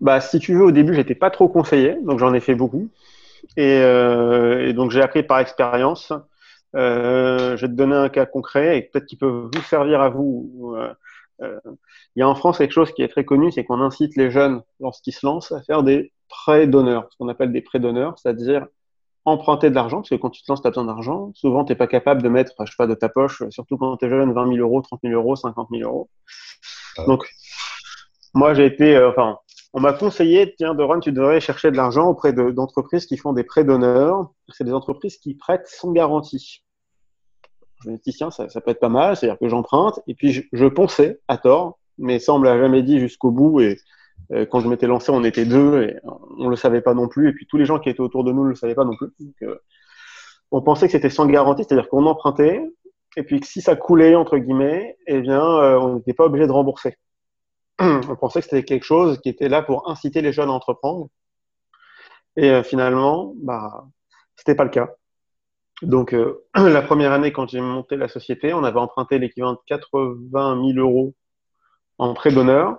Bah, 0.00 0.20
si 0.20 0.38
tu 0.38 0.54
veux, 0.54 0.64
au 0.64 0.70
début, 0.70 0.92
j'étais 0.92 1.14
pas 1.14 1.30
trop 1.30 1.48
conseillé, 1.48 1.96
donc 2.02 2.18
j'en 2.18 2.34
ai 2.34 2.40
fait 2.40 2.54
beaucoup. 2.54 2.90
Et, 3.56 3.78
et 3.78 4.72
donc 4.74 4.90
j'ai 4.90 5.00
appris 5.00 5.22
par 5.22 5.38
expérience. 5.38 6.12
Euh, 6.74 7.56
je 7.56 7.62
vais 7.62 7.68
te 7.68 7.76
donner 7.76 7.94
un 7.94 8.08
cas 8.08 8.26
concret 8.26 8.78
et 8.78 8.82
peut-être 8.82 9.06
qu'il 9.06 9.18
peut 9.18 9.48
vous 9.52 9.62
servir 9.62 10.00
à 10.00 10.08
vous. 10.08 10.74
Euh, 10.76 10.92
euh, 11.42 11.60
il 12.16 12.20
y 12.20 12.22
a 12.22 12.28
en 12.28 12.34
France 12.34 12.58
quelque 12.58 12.72
chose 12.72 12.92
qui 12.92 13.02
est 13.02 13.08
très 13.08 13.24
connu, 13.24 13.52
c'est 13.52 13.64
qu'on 13.64 13.80
incite 13.80 14.16
les 14.16 14.30
jeunes, 14.30 14.62
lorsqu'ils 14.80 15.12
se 15.12 15.24
lancent, 15.24 15.52
à 15.52 15.62
faire 15.62 15.82
des 15.82 16.12
prêts 16.28 16.66
d'honneur, 16.66 17.08
ce 17.10 17.16
qu'on 17.16 17.28
appelle 17.28 17.52
des 17.52 17.60
prêts 17.60 17.80
d'honneur, 17.80 18.18
c'est-à-dire 18.18 18.66
emprunter 19.24 19.70
de 19.70 19.74
l'argent, 19.74 19.98
parce 19.98 20.10
que 20.10 20.14
quand 20.16 20.30
tu 20.30 20.42
te 20.42 20.50
lances, 20.50 20.60
tu 20.60 20.66
as 20.66 20.70
besoin 20.70 20.84
d'argent. 20.84 21.30
Souvent, 21.34 21.64
tu 21.64 21.72
n'es 21.72 21.76
pas 21.76 21.86
capable 21.86 22.22
de 22.22 22.28
mettre, 22.28 22.52
je 22.60 22.70
sais 22.70 22.76
pas, 22.76 22.86
de 22.86 22.94
ta 22.94 23.08
poche, 23.08 23.42
surtout 23.50 23.78
quand 23.78 23.96
tu 23.96 24.06
es 24.06 24.08
jeune, 24.08 24.32
20 24.32 24.54
000 24.54 24.56
euros, 24.58 24.82
30 24.82 25.00
000 25.02 25.14
euros, 25.14 25.36
50 25.36 25.68
000 25.70 25.88
euros. 25.88 26.10
Ah. 26.98 27.04
Donc, 27.06 27.26
moi, 28.34 28.52
j'ai 28.54 28.66
été, 28.66 29.02
enfin, 29.02 29.38
on 29.72 29.80
m'a 29.80 29.92
conseillé, 29.92 30.54
tiens, 30.56 30.74
Doron, 30.74 31.00
tu 31.00 31.10
devrais 31.10 31.40
chercher 31.40 31.72
de 31.72 31.76
l'argent 31.76 32.08
auprès 32.08 32.32
d'entreprises 32.32 33.06
qui 33.06 33.16
font 33.16 33.32
des 33.32 33.42
prêts 33.42 33.64
d'honneur. 33.64 34.30
C'est 34.48 34.62
des 34.62 34.72
entreprises 34.72 35.18
qui 35.18 35.34
prêtent 35.34 35.66
sans 35.66 35.90
garantie. 35.90 36.62
Je 37.82 37.90
me 37.90 37.96
dis, 37.96 38.12
tiens, 38.12 38.30
ça, 38.30 38.46
peut 38.46 38.70
être 38.70 38.80
pas 38.80 38.88
mal, 38.88 39.16
c'est-à-dire 39.16 39.38
que 39.38 39.48
j'emprunte. 39.48 39.98
Et 40.06 40.14
puis, 40.14 40.48
je, 40.52 40.66
pensais, 40.66 41.20
à 41.26 41.38
tort, 41.38 41.80
mais 41.98 42.20
ça, 42.20 42.32
on 42.32 42.38
me 42.38 42.44
l'a 42.44 42.56
jamais 42.56 42.84
dit 42.84 43.00
jusqu'au 43.00 43.32
bout. 43.32 43.60
Et 43.60 43.72
euh, 43.72 43.76
quand 44.50 44.60
je 44.60 44.68
m'étais 44.68 44.86
lancé, 44.86 45.10
on 45.10 45.22
était 45.22 45.44
deux 45.44 45.82
et 45.82 45.96
on 46.38 46.48
le 46.48 46.56
savait 46.56 46.80
pas 46.80 46.94
non 46.94 47.08
plus. 47.08 47.28
Et 47.28 47.32
puis, 47.32 47.46
tous 47.46 47.56
les 47.56 47.66
gens 47.66 47.78
qui 47.78 47.88
étaient 47.88 48.00
autour 48.00 48.24
de 48.24 48.32
nous 48.32 48.44
ne 48.44 48.50
le 48.50 48.54
savaient 48.54 48.74
pas 48.74 48.84
non 48.84 48.96
plus. 48.96 49.08
Euh, 49.42 49.56
on 50.50 50.62
pensait 50.62 50.86
que 50.86 50.92
c'était 50.92 51.10
sans 51.10 51.26
garantie, 51.26 51.64
c'est-à-dire 51.64 51.88
qu'on 51.88 52.06
empruntait. 52.06 52.62
Et 53.16 53.22
puis, 53.22 53.40
que 53.40 53.46
si 53.46 53.60
ça 53.60 53.76
coulait, 53.76 54.14
entre 54.14 54.38
guillemets, 54.38 54.96
eh 55.06 55.20
bien, 55.20 55.44
euh, 55.44 55.78
on 55.78 55.96
n'était 55.96 56.14
pas 56.14 56.24
obligé 56.24 56.46
de 56.46 56.52
rembourser. 56.52 56.96
on 57.78 58.16
pensait 58.16 58.40
que 58.40 58.46
c'était 58.46 58.64
quelque 58.64 58.84
chose 58.84 59.20
qui 59.20 59.28
était 59.28 59.48
là 59.48 59.62
pour 59.62 59.90
inciter 59.90 60.22
les 60.22 60.32
jeunes 60.32 60.48
à 60.48 60.52
entreprendre. 60.52 61.08
Et 62.36 62.62
finalement, 62.64 63.32
bah, 63.36 63.84
c'était 64.36 64.56
pas 64.56 64.64
le 64.64 64.70
cas. 64.70 64.90
Donc, 65.82 66.14
euh, 66.14 66.44
la 66.54 66.82
première 66.82 67.12
année, 67.12 67.32
quand 67.32 67.48
j'ai 67.48 67.60
monté 67.60 67.96
la 67.96 68.08
société, 68.08 68.54
on 68.54 68.64
avait 68.64 68.78
emprunté 68.78 69.18
l'équivalent 69.18 69.54
de 69.54 69.60
80 69.66 70.72
000 70.74 70.78
euros 70.78 71.14
en 71.98 72.14
prêt 72.14 72.32
d'honneur. 72.32 72.78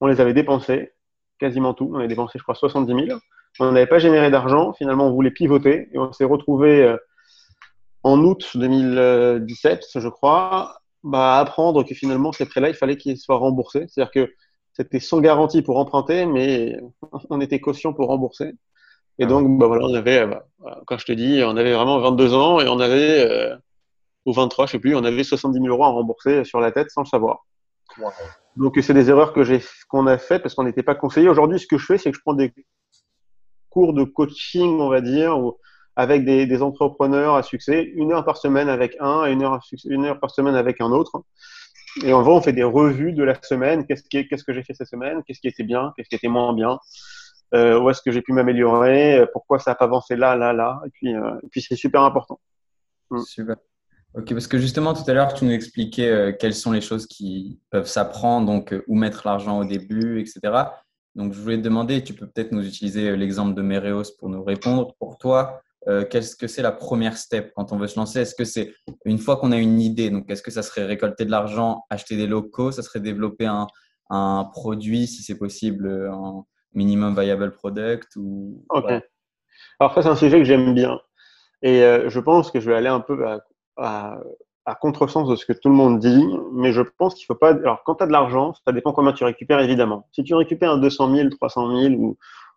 On 0.00 0.06
les 0.06 0.20
avait 0.20 0.34
dépensés, 0.34 0.92
quasiment 1.38 1.74
tout. 1.74 1.90
On 1.92 1.98
avait 1.98 2.08
dépensé, 2.08 2.38
je 2.38 2.42
crois, 2.42 2.54
70 2.54 3.06
000. 3.06 3.18
On 3.60 3.72
n'avait 3.72 3.86
pas 3.86 3.98
généré 3.98 4.30
d'argent. 4.30 4.72
Finalement, 4.74 5.08
on 5.08 5.12
voulait 5.12 5.30
pivoter 5.30 5.88
et 5.92 5.98
on 5.98 6.12
s'est 6.12 6.24
retrouvé 6.24 6.82
euh, 6.82 6.96
en 8.02 8.22
août 8.22 8.50
2017, 8.54 9.86
je 9.96 10.08
crois, 10.08 10.80
bah, 11.02 11.36
à 11.36 11.40
apprendre 11.40 11.82
que 11.84 11.94
finalement, 11.94 12.32
ces 12.32 12.46
prêts-là, 12.46 12.68
il 12.68 12.74
fallait 12.74 12.96
qu'ils 12.96 13.18
soient 13.18 13.38
remboursés. 13.38 13.86
C'est-à-dire 13.88 14.12
que 14.12 14.32
c'était 14.72 15.00
sans 15.00 15.20
garantie 15.20 15.62
pour 15.62 15.78
emprunter, 15.78 16.26
mais 16.26 16.78
on 17.30 17.40
était 17.40 17.60
caution 17.60 17.92
pour 17.94 18.08
rembourser. 18.08 18.54
Et 19.18 19.24
ah 19.24 19.26
donc, 19.26 19.58
bah, 19.58 19.66
voilà, 19.66 19.86
on 19.86 19.94
avait, 19.94 20.18
euh, 20.18 20.26
bah, 20.26 20.82
quand 20.86 20.98
je 20.98 21.06
te 21.06 21.12
dis, 21.12 21.42
on 21.44 21.56
avait 21.56 21.72
vraiment 21.72 21.98
22 21.98 22.34
ans 22.34 22.60
et 22.60 22.68
on 22.68 22.80
avait, 22.80 23.26
euh, 23.26 23.56
ou 24.26 24.32
23, 24.32 24.66
je 24.66 24.72
sais 24.72 24.78
plus, 24.78 24.94
on 24.94 25.04
avait 25.04 25.24
70 25.24 25.58
000 25.60 25.68
euros 25.68 25.84
à 25.84 25.88
rembourser 25.88 26.44
sur 26.44 26.60
la 26.60 26.72
tête 26.72 26.90
sans 26.90 27.02
le 27.02 27.06
savoir. 27.06 27.46
Donc, 28.56 28.78
c'est 28.80 28.94
des 28.94 29.10
erreurs 29.10 29.32
que 29.32 29.44
j'ai, 29.44 29.62
qu'on 29.88 30.06
a 30.06 30.18
faites 30.18 30.42
parce 30.42 30.54
qu'on 30.54 30.64
n'était 30.64 30.82
pas 30.82 30.94
conseillé. 30.94 31.28
Aujourd'hui, 31.28 31.58
ce 31.58 31.66
que 31.66 31.78
je 31.78 31.86
fais, 31.86 31.98
c'est 31.98 32.10
que 32.10 32.16
je 32.16 32.22
prends 32.22 32.34
des 32.34 32.52
cours 33.70 33.92
de 33.92 34.04
coaching, 34.04 34.80
on 34.80 34.88
va 34.88 35.00
dire, 35.00 35.38
avec 35.96 36.24
des, 36.24 36.62
entrepreneurs 36.62 37.34
à 37.34 37.42
succès, 37.42 37.82
une 37.94 38.12
heure 38.12 38.24
par 38.24 38.36
semaine 38.36 38.68
avec 38.68 38.96
un 39.00 39.26
et 39.26 39.32
une 39.32 39.42
heure, 39.42 39.60
une 39.84 40.04
heure 40.04 40.20
par 40.20 40.30
semaine 40.30 40.54
avec 40.54 40.80
un 40.80 40.90
autre. 40.92 41.22
Et 42.04 42.12
en 42.12 42.22
vrai, 42.22 42.32
on 42.32 42.42
fait 42.42 42.52
des 42.52 42.62
revues 42.62 43.12
de 43.12 43.22
la 43.22 43.40
semaine. 43.42 43.86
Qu'est-ce, 43.86 44.02
qu'est-ce 44.08 44.44
que 44.44 44.52
j'ai 44.52 44.62
fait 44.62 44.74
cette 44.74 44.88
semaine? 44.88 45.22
Qu'est-ce 45.24 45.40
qui 45.40 45.48
était 45.48 45.64
bien? 45.64 45.92
Qu'est-ce 45.96 46.08
qui 46.08 46.14
était 46.14 46.28
moins 46.28 46.52
bien? 46.52 46.78
Euh, 47.54 47.78
Où 47.80 47.88
est-ce 47.88 48.02
que 48.02 48.10
j'ai 48.10 48.22
pu 48.22 48.32
m'améliorer? 48.32 49.26
Pourquoi 49.32 49.58
ça 49.58 49.70
n'a 49.70 49.74
pas 49.76 49.86
avancé 49.86 50.16
là, 50.16 50.36
là, 50.36 50.52
là? 50.52 50.80
Et 50.86 50.90
puis, 50.90 51.14
euh, 51.14 51.38
et 51.42 51.48
puis 51.48 51.62
c'est 51.62 51.76
super 51.76 52.02
important. 52.02 52.38
Mm. 53.10 53.20
Super. 53.20 53.56
Ok, 54.16 54.30
parce 54.30 54.46
que 54.46 54.56
justement, 54.56 54.94
tout 54.94 55.08
à 55.08 55.12
l'heure, 55.12 55.34
tu 55.34 55.44
nous 55.44 55.50
expliquais 55.50 56.08
euh, 56.08 56.32
quelles 56.32 56.54
sont 56.54 56.72
les 56.72 56.80
choses 56.80 57.06
qui 57.06 57.60
peuvent 57.70 57.86
s'apprendre, 57.86 58.46
donc 58.46 58.72
euh, 58.72 58.82
où 58.88 58.94
mettre 58.96 59.26
l'argent 59.26 59.58
au 59.58 59.64
début, 59.66 60.20
etc. 60.20 60.40
Donc, 61.14 61.34
je 61.34 61.40
voulais 61.40 61.58
te 61.58 61.62
demander, 61.62 62.02
tu 62.02 62.14
peux 62.14 62.26
peut-être 62.26 62.52
nous 62.52 62.66
utiliser 62.66 63.10
euh, 63.10 63.16
l'exemple 63.16 63.54
de 63.54 63.60
Mereos 63.60 64.14
pour 64.18 64.30
nous 64.30 64.42
répondre. 64.42 64.94
Pour 64.98 65.18
toi, 65.18 65.60
qu'est-ce 66.10 66.34
que 66.34 66.48
c'est 66.48 66.62
la 66.62 66.72
première 66.72 67.16
step 67.16 67.52
quand 67.54 67.70
on 67.72 67.76
veut 67.76 67.86
se 67.86 67.96
lancer? 67.96 68.18
Est-ce 68.18 68.34
que 68.34 68.44
c'est 68.44 68.74
une 69.04 69.18
fois 69.18 69.36
qu'on 69.36 69.52
a 69.52 69.56
une 69.56 69.80
idée, 69.80 70.10
donc 70.10 70.28
est-ce 70.28 70.42
que 70.42 70.50
ça 70.50 70.64
serait 70.64 70.84
récolter 70.84 71.24
de 71.24 71.30
l'argent, 71.30 71.84
acheter 71.90 72.16
des 72.16 72.26
locaux, 72.26 72.72
ça 72.72 72.82
serait 72.82 72.98
développer 72.98 73.46
un, 73.46 73.68
un 74.10 74.50
produit, 74.52 75.06
si 75.06 75.22
c'est 75.22 75.38
possible, 75.38 76.10
un 76.12 76.42
minimum 76.74 77.16
viable 77.16 77.52
product 77.52 78.16
ou... 78.16 78.64
Ok. 78.70 78.90
Alors 79.78 79.94
ça, 79.94 80.02
c'est 80.02 80.08
un 80.08 80.16
sujet 80.16 80.38
que 80.38 80.44
j'aime 80.44 80.74
bien. 80.74 80.98
Et 81.62 81.82
je 82.08 82.18
pense 82.18 82.50
que 82.50 82.58
je 82.58 82.68
vais 82.68 82.76
aller 82.76 82.88
un 82.88 82.98
peu 82.98 83.16
à, 83.76 84.18
à 84.66 84.74
contresens 84.74 85.28
de 85.28 85.36
ce 85.36 85.46
que 85.46 85.52
tout 85.52 85.68
le 85.68 85.74
monde 85.74 86.00
dit, 86.00 86.26
mais 86.52 86.72
je 86.72 86.82
pense 86.82 87.14
qu'il 87.14 87.24
faut 87.26 87.34
pas. 87.34 87.50
Alors, 87.50 87.82
quand 87.84 87.96
tu 87.96 88.04
as 88.04 88.06
de 88.06 88.12
l'argent, 88.12 88.52
ça 88.66 88.72
dépend 88.72 88.92
combien 88.92 89.12
tu 89.12 89.24
récupères, 89.24 89.60
évidemment. 89.60 90.08
Si 90.12 90.24
tu 90.24 90.34
récupères 90.34 90.72
un 90.72 90.78
200 90.78 91.14
000, 91.14 91.28
300 91.30 91.80
000 91.82 91.94
ou 91.94 92.16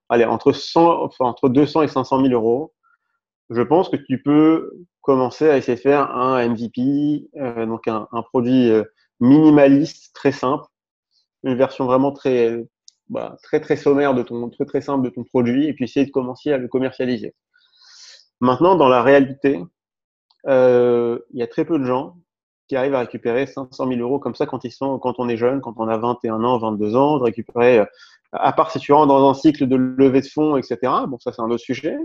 allez, 0.09 0.25
entre, 0.25 0.51
100, 0.51 1.03
enfin, 1.03 1.25
entre 1.25 1.49
200 1.49 1.83
et 1.83 1.87
500 1.87 2.21
000 2.21 2.33
euros, 2.33 2.73
je 3.51 3.61
pense 3.61 3.89
que 3.89 3.95
tu 3.95 4.21
peux 4.21 4.71
commencer 5.01 5.49
à 5.49 5.57
essayer 5.57 5.75
de 5.75 5.81
faire 5.81 6.11
un 6.15 6.47
MVP, 6.49 7.29
euh, 7.37 7.65
donc 7.67 7.87
un, 7.87 8.07
un 8.11 8.21
produit 8.23 8.71
euh, 8.71 8.83
minimaliste, 9.19 10.13
très 10.15 10.31
simple, 10.31 10.65
une 11.43 11.55
version 11.55 11.85
vraiment 11.85 12.11
très, 12.11 12.65
bah, 13.09 13.37
très, 13.43 13.59
très 13.59 13.75
sommaire 13.75 14.15
de 14.15 14.23
ton, 14.23 14.49
très, 14.49 14.65
très 14.65 14.81
simple 14.81 15.03
de 15.03 15.09
ton 15.09 15.23
produit, 15.23 15.67
et 15.67 15.73
puis 15.73 15.85
essayer 15.85 16.05
de 16.07 16.11
commencer 16.11 16.51
à 16.51 16.57
le 16.57 16.67
commercialiser. 16.67 17.35
Maintenant, 18.41 18.75
dans 18.75 18.89
la 18.89 19.03
réalité, 19.03 19.61
il 20.47 21.19
y 21.33 21.41
a 21.41 21.47
très 21.47 21.65
peu 21.65 21.79
de 21.79 21.85
gens 21.85 22.15
qui 22.69 22.75
arrivent 22.75 22.95
à 22.95 22.99
récupérer 22.99 23.47
500 23.47 23.87
000 23.87 23.99
euros 23.99 24.19
comme 24.19 24.35
ça 24.35 24.45
quand 24.45 24.63
ils 24.63 24.71
sont, 24.71 24.99
quand 24.99 25.15
on 25.17 25.27
est 25.27 25.37
jeune, 25.37 25.59
quand 25.59 25.73
on 25.77 25.87
a 25.87 25.97
21 25.97 26.43
ans, 26.43 26.59
22 26.59 26.95
ans, 26.95 27.17
de 27.17 27.23
récupérer, 27.23 27.79
euh, 27.79 27.85
à 28.31 28.53
part 28.53 28.71
si 28.71 28.79
tu 28.79 28.93
rentres 28.93 29.07
dans 29.07 29.27
un 29.27 29.33
cycle 29.33 29.67
de 29.67 29.75
levée 29.75 30.21
de 30.21 30.27
fonds, 30.27 30.55
etc. 30.55 30.77
Bon, 31.07 31.17
ça 31.19 31.33
c'est 31.33 31.41
un 31.41 31.49
autre 31.49 31.63
sujet. 31.63 31.97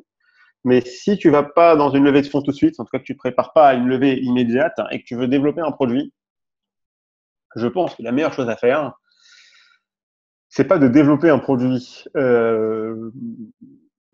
Mais 0.65 0.81
si 0.81 1.19
tu 1.19 1.29
vas 1.29 1.43
pas 1.43 1.77
dans 1.77 1.91
une 1.91 2.05
levée 2.05 2.23
de 2.23 2.27
fonds 2.27 2.41
tout 2.41 2.51
de 2.51 2.57
suite, 2.57 2.81
en 2.81 2.85
tout 2.85 2.91
cas 2.91 2.99
que 2.99 3.05
tu 3.05 3.13
te 3.13 3.19
prépares 3.19 3.53
pas 3.53 3.69
à 3.69 3.75
une 3.75 3.87
levée 3.87 4.19
immédiate 4.21 4.75
et 4.91 5.01
que 5.01 5.05
tu 5.05 5.17
veux 5.17 5.29
développer 5.29 5.61
un 5.61 5.71
produit, 5.71 6.15
je 7.57 7.67
pense 7.67 7.95
que 7.95 8.03
la 8.03 8.13
meilleure 8.13 8.33
chose 8.33 8.49
à 8.49 8.57
faire, 8.57 8.95
c'est 10.49 10.65
pas 10.65 10.79
de 10.79 10.89
développer 10.89 11.29
un 11.29 11.39
produit 11.39 12.05
euh, 12.17 13.11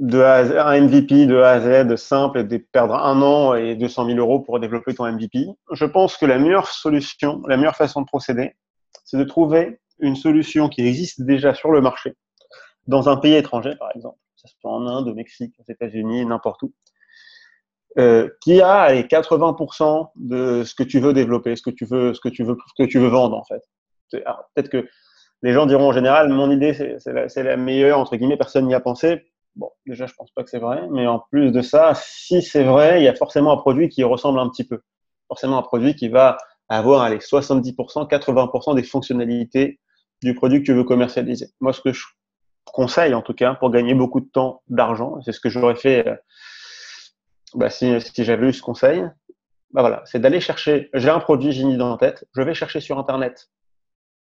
de 0.01 0.19
un 0.23 0.81
MVP 0.81 1.27
de 1.27 1.37
A 1.37 1.51
à 1.51 1.85
Z 1.85 1.97
simple 1.97 2.39
et 2.39 2.45
de 2.45 2.57
perdre 2.57 2.95
un 2.95 3.21
an 3.21 3.55
et 3.55 3.77
200 3.77 4.07
000 4.07 4.19
euros 4.19 4.41
pour 4.41 4.59
développer 4.59 4.95
ton 4.95 5.05
MVP. 5.05 5.47
Je 5.73 5.85
pense 5.85 6.17
que 6.17 6.25
la 6.25 6.39
meilleure 6.39 6.69
solution, 6.69 7.43
la 7.47 7.59
meilleure 7.59 7.77
façon 7.77 8.01
de 8.01 8.07
procéder, 8.07 8.57
c'est 9.05 9.19
de 9.19 9.25
trouver 9.25 9.79
une 9.99 10.17
solution 10.17 10.71
qui 10.71 10.87
existe 10.87 11.21
déjà 11.21 11.53
sur 11.53 11.71
le 11.71 11.83
marché, 11.83 12.15
dans 12.87 13.11
un 13.11 13.19
pays 13.19 13.35
étranger 13.35 13.77
par 13.79 13.91
exemple, 13.95 14.19
ce 14.37 14.49
soit 14.59 14.73
en 14.73 14.87
Inde, 14.87 15.09
au 15.09 15.15
Mexique, 15.15 15.55
aux 15.59 15.71
États-Unis, 15.71 16.25
n'importe 16.25 16.63
où, 16.63 16.73
euh, 17.99 18.31
qui 18.41 18.63
a 18.63 18.95
les 18.95 19.03
80% 19.03 20.13
de 20.17 20.65
ce 20.65 20.75
que 20.75 20.83
tu 20.83 20.99
veux 20.99 21.13
développer, 21.13 21.57
ce 21.57 21.63
que 21.63 21.71
tu 21.71 21.85
veux, 21.85 22.15
ce 22.15 22.21
que 22.21 22.31
tu 22.31 22.43
veux, 22.43 22.57
ce 22.75 22.83
que 22.83 22.89
tu 22.89 22.99
veux 22.99 23.09
vendre 23.09 23.37
en 23.37 23.45
fait. 23.45 23.61
Peut-être 24.11 24.71
que 24.71 24.89
les 25.43 25.53
gens 25.53 25.67
diront 25.67 25.89
en 25.89 25.93
général, 25.93 26.31
mon 26.31 26.51
idée 26.51 26.73
c'est 26.73 27.43
la 27.43 27.57
meilleure 27.59 27.99
entre 27.99 28.17
guillemets, 28.17 28.39
personne 28.39 28.67
n'y 28.67 28.75
a 28.75 28.81
pensé 28.81 29.27
Bon, 29.61 29.71
déjà, 29.87 30.07
je 30.07 30.15
pense 30.15 30.31
pas 30.31 30.43
que 30.43 30.49
c'est 30.49 30.59
vrai, 30.59 30.89
mais 30.91 31.07
en 31.07 31.19
plus 31.19 31.53
de 31.53 31.61
ça, 31.61 31.93
si 31.95 32.41
c'est 32.41 32.65
vrai, 32.65 33.03
il 33.03 33.05
y 33.05 33.09
a 33.09 33.15
forcément 33.15 33.53
un 33.53 33.59
produit 33.59 33.91
qui 33.91 34.03
ressemble 34.03 34.39
un 34.39 34.49
petit 34.49 34.65
peu. 34.65 34.81
Forcément 35.29 35.59
un 35.59 35.63
produit 35.63 35.95
qui 35.95 36.09
va 36.09 36.39
avoir 36.71 37.03
allez, 37.03 37.19
70%, 37.19 38.09
80% 38.09 38.75
des 38.75 38.83
fonctionnalités 38.83 39.79
du 40.23 40.35
produit 40.35 40.61
que 40.61 40.65
tu 40.65 40.73
veux 40.73 40.85
commercialiser. 40.85 41.49
Moi, 41.61 41.75
ce 41.75 41.83
que 41.83 41.93
je 41.93 42.07
conseille, 42.65 43.13
en 43.13 43.21
tout 43.21 43.35
cas, 43.35 43.55
pour 43.55 43.71
gagner 43.71 43.93
beaucoup 43.93 44.21
de 44.21 44.31
temps, 44.33 44.63
d'argent, 44.69 45.21
c'est 45.27 45.33
ce 45.33 45.41
que 45.41 45.51
j'aurais 45.51 45.75
fait 45.75 46.09
euh, 46.09 46.17
bah, 47.53 47.69
si, 47.69 48.01
j'avais 48.17 48.49
eu 48.49 48.55
ce 48.55 48.63
conseil, 48.63 49.03
bah 49.73 49.83
voilà, 49.83 50.03
c'est 50.07 50.21
d'aller 50.21 50.41
chercher, 50.41 50.89
j'ai 50.95 51.11
un 51.11 51.21
produit, 51.21 51.53
j'ai 51.53 51.61
une 51.61 51.73
idée 51.73 51.83
en 51.83 51.99
tête, 51.99 52.27
je 52.35 52.41
vais 52.41 52.55
chercher 52.55 52.81
sur 52.81 52.99
Internet, 52.99 53.51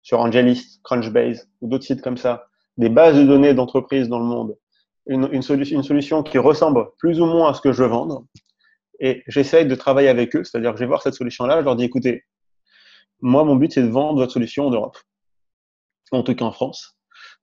sur 0.01 0.19
Angelist, 0.19 0.81
Crunchbase 0.83 1.47
ou 1.61 1.67
d'autres 1.69 1.85
sites 1.85 2.01
comme 2.01 2.17
ça, 2.17 2.47
des 2.77 2.89
bases 2.89 3.17
de 3.17 3.23
données 3.23 3.53
d'entreprises 3.53 4.09
dans 4.09 4.17
le 4.17 4.25
monde 4.25 4.57
une, 5.07 5.29
une, 5.31 5.41
solution, 5.41 5.77
une 5.77 5.83
solution 5.83 6.23
qui 6.23 6.37
ressemble 6.37 6.87
plus 6.97 7.19
ou 7.19 7.25
moins 7.25 7.51
à 7.51 7.53
ce 7.53 7.61
que 7.61 7.71
je 7.71 7.83
veux 7.83 7.89
vendre. 7.89 8.25
Et 8.99 9.23
j'essaye 9.27 9.65
de 9.65 9.75
travailler 9.75 10.09
avec 10.09 10.35
eux, 10.35 10.43
c'est-à-dire 10.43 10.71
que 10.71 10.77
je 10.77 10.83
vais 10.83 10.87
voir 10.87 11.01
cette 11.01 11.15
solution-là, 11.15 11.59
je 11.59 11.65
leur 11.65 11.75
dis 11.75 11.85
écoutez, 11.85 12.23
moi, 13.21 13.43
mon 13.43 13.55
but, 13.55 13.71
c'est 13.71 13.83
de 13.83 13.89
vendre 13.89 14.19
votre 14.19 14.33
solution 14.33 14.67
en 14.67 14.71
Europe, 14.71 14.97
en 16.11 16.23
tout 16.23 16.35
cas 16.35 16.45
en 16.45 16.51
France. 16.51 16.97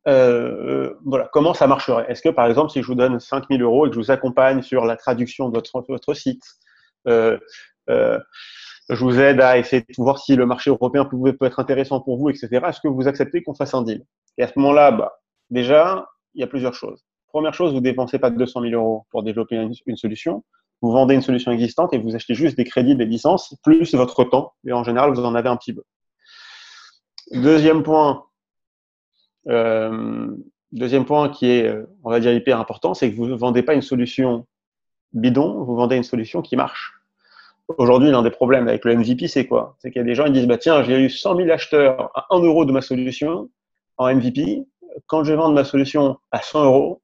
Euh, 0.06 0.94
voilà, 1.04 1.28
comment 1.32 1.54
ça 1.54 1.66
marcherait? 1.66 2.06
Est-ce 2.08 2.22
que, 2.22 2.28
par 2.28 2.46
exemple, 2.46 2.70
si 2.70 2.82
je 2.82 2.86
vous 2.86 2.94
donne 2.94 3.20
5000 3.20 3.62
euros 3.62 3.86
et 3.86 3.90
que 3.90 3.94
je 3.94 4.00
vous 4.00 4.10
accompagne 4.10 4.62
sur 4.62 4.84
la 4.84 4.96
traduction 4.96 5.48
de 5.48 5.54
votre, 5.54 5.84
votre 5.88 6.14
site, 6.14 6.42
euh, 7.06 7.38
euh, 7.90 8.18
je 8.88 9.04
vous 9.04 9.20
aide 9.20 9.40
à 9.40 9.58
essayer 9.58 9.82
de 9.82 9.94
voir 10.02 10.18
si 10.18 10.34
le 10.34 10.46
marché 10.46 10.70
européen 10.70 11.04
peut, 11.04 11.32
peut 11.32 11.46
être 11.46 11.60
intéressant 11.60 12.00
pour 12.00 12.18
vous, 12.18 12.30
etc. 12.30 12.48
Est-ce 12.66 12.80
que 12.80 12.88
vous 12.88 13.06
acceptez 13.06 13.42
qu'on 13.42 13.54
fasse 13.54 13.74
un 13.74 13.82
deal? 13.82 14.04
Et 14.38 14.42
à 14.42 14.48
ce 14.48 14.58
moment-là, 14.58 14.92
bah, 14.92 15.20
déjà, 15.50 16.08
il 16.34 16.40
y 16.40 16.44
a 16.44 16.46
plusieurs 16.46 16.74
choses. 16.74 17.04
Première 17.28 17.52
chose, 17.52 17.72
vous 17.72 17.80
dépensez 17.80 18.18
pas 18.18 18.30
200 18.30 18.62
000 18.62 18.72
euros 18.74 19.06
pour 19.10 19.22
développer 19.22 19.56
une, 19.56 19.96
solution. 19.96 20.44
Vous 20.80 20.90
vendez 20.92 21.14
une 21.14 21.22
solution 21.22 21.52
existante 21.52 21.92
et 21.92 21.98
vous 21.98 22.14
achetez 22.14 22.34
juste 22.34 22.56
des 22.56 22.64
crédits, 22.64 22.96
des 22.96 23.04
licences, 23.04 23.54
plus 23.62 23.94
votre 23.94 24.24
temps. 24.24 24.54
Et 24.66 24.72
en 24.72 24.82
général, 24.82 25.12
vous 25.12 25.24
en 25.24 25.34
avez 25.34 25.48
un 25.48 25.56
petit 25.56 25.74
peu. 25.74 25.82
Deuxième 27.32 27.82
point, 27.82 28.24
euh, 29.48 30.28
deuxième 30.72 31.04
point 31.04 31.28
qui 31.28 31.50
est, 31.50 31.68
euh, 31.68 31.84
on 32.02 32.10
va 32.10 32.20
dire, 32.20 32.32
hyper 32.32 32.58
important, 32.58 32.94
c'est 32.94 33.10
que 33.10 33.16
vous 33.16 33.26
ne 33.26 33.34
vendez 33.34 33.62
pas 33.62 33.74
une 33.74 33.82
solution 33.82 34.46
bidon, 35.12 35.64
vous 35.64 35.76
vendez 35.76 35.96
une 35.96 36.04
solution 36.04 36.40
qui 36.40 36.56
marche. 36.56 36.94
Aujourd'hui, 37.76 38.10
l'un 38.10 38.22
des 38.22 38.30
problèmes 38.30 38.66
avec 38.66 38.86
le 38.86 38.96
MVP, 38.96 39.28
c'est 39.28 39.46
quoi? 39.46 39.76
C'est 39.78 39.90
qu'il 39.90 40.00
y 40.00 40.02
a 40.02 40.06
des 40.06 40.14
gens 40.14 40.24
qui 40.24 40.32
disent, 40.32 40.46
bah, 40.46 40.56
tiens, 40.56 40.82
j'ai 40.82 40.98
eu 40.98 41.10
100 41.10 41.36
000 41.36 41.50
acheteurs 41.50 42.10
à 42.14 42.26
1 42.30 42.40
euro 42.40 42.64
de 42.64 42.72
ma 42.72 42.80
solution 42.80 43.50
en 43.98 44.14
MVP. 44.14 44.64
Quand 45.06 45.22
je 45.22 45.32
vais 45.32 45.36
vendre 45.36 45.54
ma 45.54 45.64
solution 45.64 46.16
à 46.30 46.40
100 46.40 46.64
euros, 46.64 47.02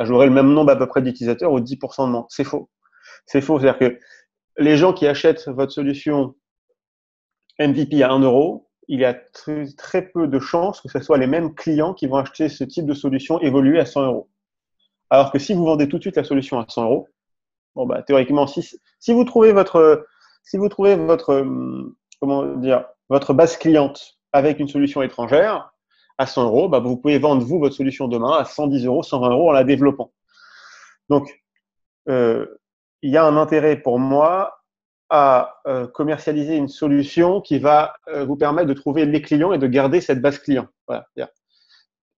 j'aurai 0.00 0.26
le 0.26 0.32
même 0.32 0.52
nombre 0.52 0.72
à 0.72 0.76
peu 0.76 0.86
près 0.86 1.02
d'utilisateurs 1.02 1.52
ou 1.52 1.60
10% 1.60 2.06
de 2.06 2.10
moins. 2.10 2.26
C'est 2.28 2.44
faux. 2.44 2.68
C'est 3.26 3.40
faux. 3.40 3.58
C'est-à-dire 3.58 3.78
que 3.78 3.98
les 4.58 4.76
gens 4.76 4.92
qui 4.92 5.06
achètent 5.06 5.48
votre 5.48 5.72
solution 5.72 6.34
MVP 7.58 8.02
à 8.02 8.10
1 8.10 8.20
euro, 8.20 8.68
il 8.88 9.00
y 9.00 9.04
a 9.04 9.14
très, 9.14 10.02
peu 10.02 10.28
de 10.28 10.38
chances 10.38 10.80
que 10.80 10.88
ce 10.88 11.00
soit 11.00 11.18
les 11.18 11.26
mêmes 11.26 11.54
clients 11.54 11.94
qui 11.94 12.06
vont 12.06 12.16
acheter 12.16 12.48
ce 12.48 12.64
type 12.64 12.86
de 12.86 12.94
solution 12.94 13.40
évoluée 13.40 13.80
à 13.80 13.86
100 13.86 14.06
euros. 14.06 14.30
Alors 15.10 15.32
que 15.32 15.38
si 15.38 15.54
vous 15.54 15.64
vendez 15.64 15.88
tout 15.88 15.98
de 15.98 16.02
suite 16.02 16.16
la 16.16 16.24
solution 16.24 16.58
à 16.58 16.66
100 16.68 16.84
euros, 16.84 17.08
bon 17.74 17.86
bah 17.86 18.02
théoriquement, 18.02 18.46
si, 18.46 18.68
si 18.98 19.12
vous 19.12 19.24
trouvez 19.24 19.52
votre, 19.52 20.06
si 20.42 20.56
vous 20.56 20.68
trouvez 20.68 20.96
votre, 20.96 21.34
hum, 21.34 21.94
comment 22.20 22.44
dire, 22.56 22.86
votre 23.08 23.32
base 23.32 23.56
cliente 23.56 24.18
avec 24.32 24.58
une 24.58 24.68
solution 24.68 25.02
étrangère, 25.02 25.73
à 26.18 26.26
100 26.26 26.44
euros, 26.44 26.68
bah, 26.68 26.80
vous 26.80 26.96
pouvez 26.96 27.18
vendre 27.18 27.44
vous 27.44 27.58
votre 27.58 27.74
solution 27.74 28.08
demain 28.08 28.38
à 28.38 28.44
110 28.44 28.86
euros, 28.86 29.02
120 29.02 29.30
euros 29.30 29.50
en 29.50 29.52
la 29.52 29.64
développant. 29.64 30.12
Donc, 31.08 31.28
euh, 32.08 32.46
il 33.02 33.10
y 33.10 33.16
a 33.16 33.24
un 33.24 33.36
intérêt 33.36 33.76
pour 33.76 33.98
moi 33.98 34.60
à 35.10 35.56
euh, 35.66 35.86
commercialiser 35.86 36.56
une 36.56 36.68
solution 36.68 37.40
qui 37.40 37.58
va 37.58 37.94
euh, 38.08 38.24
vous 38.24 38.36
permettre 38.36 38.68
de 38.68 38.74
trouver 38.74 39.04
les 39.04 39.20
clients 39.20 39.52
et 39.52 39.58
de 39.58 39.66
garder 39.66 40.00
cette 40.00 40.22
base 40.22 40.38
client. 40.38 40.66
Voilà. 40.86 41.06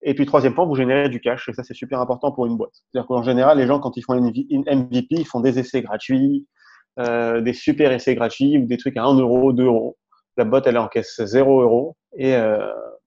Et 0.02 0.14
puis, 0.14 0.24
troisième 0.26 0.54
point, 0.54 0.66
vous 0.66 0.76
générez 0.76 1.08
du 1.08 1.20
cash. 1.20 1.48
Et 1.48 1.52
ça, 1.52 1.64
c'est 1.64 1.74
super 1.74 2.00
important 2.00 2.30
pour 2.30 2.46
une 2.46 2.56
boîte. 2.56 2.74
C'est-à-dire 2.74 3.08
qu'en 3.08 3.22
général, 3.22 3.58
les 3.58 3.66
gens, 3.66 3.80
quand 3.80 3.96
ils 3.96 4.02
font 4.02 4.14
une 4.14 4.64
MVP, 4.64 5.16
ils 5.16 5.26
font 5.26 5.40
des 5.40 5.58
essais 5.58 5.82
gratuits, 5.82 6.46
des 6.96 7.52
super 7.52 7.90
essais 7.90 8.14
gratuits 8.14 8.56
ou 8.58 8.66
des 8.66 8.76
trucs 8.76 8.96
à 8.96 9.02
1 9.02 9.18
euro, 9.18 9.52
2 9.52 9.64
euros. 9.64 9.96
La 10.36 10.44
boîte, 10.44 10.68
elle 10.68 10.78
encaisse 10.78 11.20
0 11.24 11.62
euros. 11.62 11.96
Et 12.16 12.36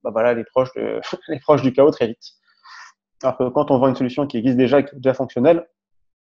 bah 0.04 0.12
voilà, 0.12 0.32
elle 0.32 0.40
est, 0.40 0.46
proche 0.46 0.74
de, 0.76 1.02
proche 1.42 1.62
du 1.62 1.74
chaos 1.74 1.92
très 1.92 2.08
vite. 2.08 2.34
Alors 3.24 3.38
que 3.38 3.50
quand 3.50 3.72
on 3.72 3.80
vend 3.80 3.90
une 3.90 3.96
solution 3.96 4.28
qui 4.28 4.38
existe 4.38 4.58
déjà, 4.58 4.82
qui 4.84 4.96
est 4.96 5.00
déjà 5.00 5.14
fonctionnelle, 5.14 5.68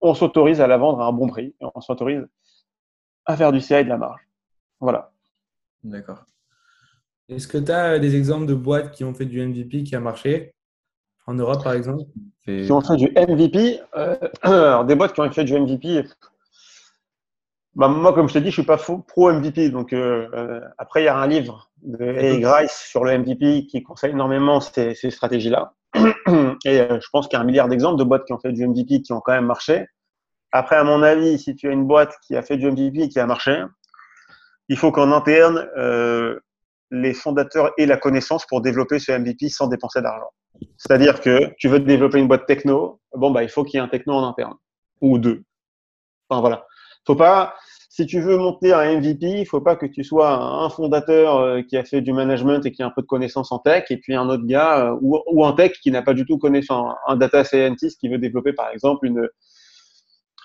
on 0.01 0.13
s'autorise 0.13 0.61
à 0.61 0.67
la 0.67 0.77
vendre 0.77 1.01
à 1.01 1.07
un 1.07 1.13
bon 1.13 1.27
prix 1.27 1.55
et 1.59 1.65
on 1.73 1.81
s'autorise 1.81 2.27
à 3.25 3.35
faire 3.35 3.51
du 3.51 3.61
CA 3.61 3.79
et 3.79 3.83
de 3.83 3.89
la 3.89 3.97
marge. 3.97 4.21
Voilà. 4.79 5.11
D'accord. 5.83 6.25
Est-ce 7.27 7.47
que 7.47 7.57
tu 7.57 7.71
as 7.71 7.97
des 7.97 8.15
exemples 8.15 8.45
de 8.45 8.53
boîtes 8.53 8.91
qui 8.91 9.03
ont 9.03 9.13
fait 9.13 9.25
du 9.25 9.41
MVP 9.41 9.83
qui 9.83 9.95
a 9.95 9.99
marché? 9.99 10.53
En 11.25 11.33
Europe, 11.33 11.63
par 11.63 11.73
exemple? 11.73 12.03
Qui 12.43 12.71
ont 12.71 12.81
fait 12.81 12.97
du 12.97 13.07
MVP 13.15 13.81
euh, 13.95 14.83
Des 14.83 14.93
boîtes 14.93 15.13
qui 15.13 15.21
ont 15.21 15.31
fait 15.31 15.43
du 15.43 15.59
MVP, 15.59 16.03
bah, 17.75 17.89
moi, 17.89 18.13
comme 18.13 18.29
je 18.29 18.33
t'ai 18.33 18.41
dit, 18.41 18.49
je 18.49 18.53
suis 18.53 18.63
pas 18.63 18.77
pro 18.77 19.31
MVP. 19.31 19.69
Donc, 19.69 19.91
euh, 19.91 20.29
euh, 20.33 20.61
après, 20.77 21.01
il 21.01 21.05
y 21.05 21.09
a 21.09 21.17
un 21.17 21.27
livre 21.27 21.69
de 21.85 22.03
Eric 22.03 22.41
Grice 22.41 22.85
sur 22.89 23.03
le 23.03 23.17
MVP 23.17 23.67
qui 23.67 23.83
conseille 23.83 24.11
énormément 24.11 24.59
ces, 24.59 24.95
ces 24.95 25.11
stratégies-là. 25.11 25.73
Et 26.65 26.81
euh, 26.81 26.99
je 26.99 27.07
pense 27.11 27.27
qu'il 27.27 27.37
y 27.37 27.39
a 27.39 27.41
un 27.41 27.45
milliard 27.45 27.67
d'exemples 27.67 27.97
de 27.97 28.03
boîtes 28.03 28.25
qui 28.25 28.33
ont 28.33 28.39
fait 28.39 28.51
du 28.51 28.67
MVP 28.67 29.01
qui 29.01 29.13
ont 29.13 29.21
quand 29.21 29.33
même 29.33 29.45
marché. 29.45 29.85
Après, 30.51 30.75
à 30.75 30.83
mon 30.83 31.03
avis, 31.03 31.37
si 31.37 31.55
tu 31.55 31.67
as 31.67 31.71
une 31.71 31.85
boîte 31.85 32.15
qui 32.25 32.35
a 32.35 32.41
fait 32.41 32.57
du 32.57 32.69
MVP 32.69 33.03
et 33.03 33.09
qui 33.09 33.19
a 33.19 33.25
marché, 33.25 33.63
il 34.69 34.77
faut 34.77 34.91
qu'en 34.91 35.11
interne, 35.11 35.67
euh, 35.77 36.39
les 36.91 37.13
fondateurs 37.13 37.71
aient 37.77 37.85
la 37.85 37.97
connaissance 37.97 38.45
pour 38.45 38.61
développer 38.61 38.99
ce 38.99 39.11
MVP 39.11 39.49
sans 39.49 39.67
dépenser 39.67 40.01
d'argent. 40.01 40.29
C'est-à-dire 40.77 41.21
que 41.21 41.53
tu 41.57 41.67
veux 41.67 41.79
développer 41.79 42.19
une 42.19 42.27
boîte 42.27 42.45
techno, 42.45 43.01
bon, 43.13 43.31
bah, 43.31 43.43
il 43.43 43.49
faut 43.49 43.63
qu'il 43.63 43.77
y 43.77 43.81
ait 43.81 43.85
un 43.85 43.89
techno 43.89 44.13
en 44.13 44.27
interne. 44.27 44.55
Ou 45.01 45.17
deux. 45.19 45.43
Enfin, 46.29 46.41
voilà. 46.41 46.65
Faut 47.05 47.15
pas, 47.15 47.53
si 47.95 48.05
tu 48.05 48.19
veux 48.19 48.35
monter 48.35 48.73
un 48.73 48.99
MVP, 48.99 49.25
il 49.25 49.45
faut 49.45 49.61
pas 49.61 49.77
que 49.77 49.85
tu 49.85 50.03
sois 50.03 50.29
un 50.29 50.69
fondateur 50.69 51.37
euh, 51.37 51.61
qui 51.61 51.77
a 51.77 51.85
fait 51.85 52.01
du 52.01 52.11
management 52.11 52.65
et 52.65 52.73
qui 52.73 52.83
a 52.83 52.87
un 52.87 52.89
peu 52.89 53.01
de 53.01 53.07
connaissances 53.07 53.53
en 53.53 53.59
tech, 53.59 53.85
et 53.89 53.95
puis 53.95 54.15
un 54.15 54.27
autre 54.27 54.45
gars 54.45 54.87
euh, 54.87 54.97
ou, 54.99 55.45
un 55.45 55.53
tech 55.53 55.79
qui 55.81 55.91
n'a 55.91 56.01
pas 56.01 56.13
du 56.13 56.25
tout 56.25 56.37
connaissance, 56.37 56.93
un 57.07 57.15
data 57.15 57.45
scientist 57.45 57.97
qui 57.97 58.09
veut 58.09 58.17
développer 58.17 58.51
par 58.51 58.69
exemple 58.69 59.05
une, 59.05 59.29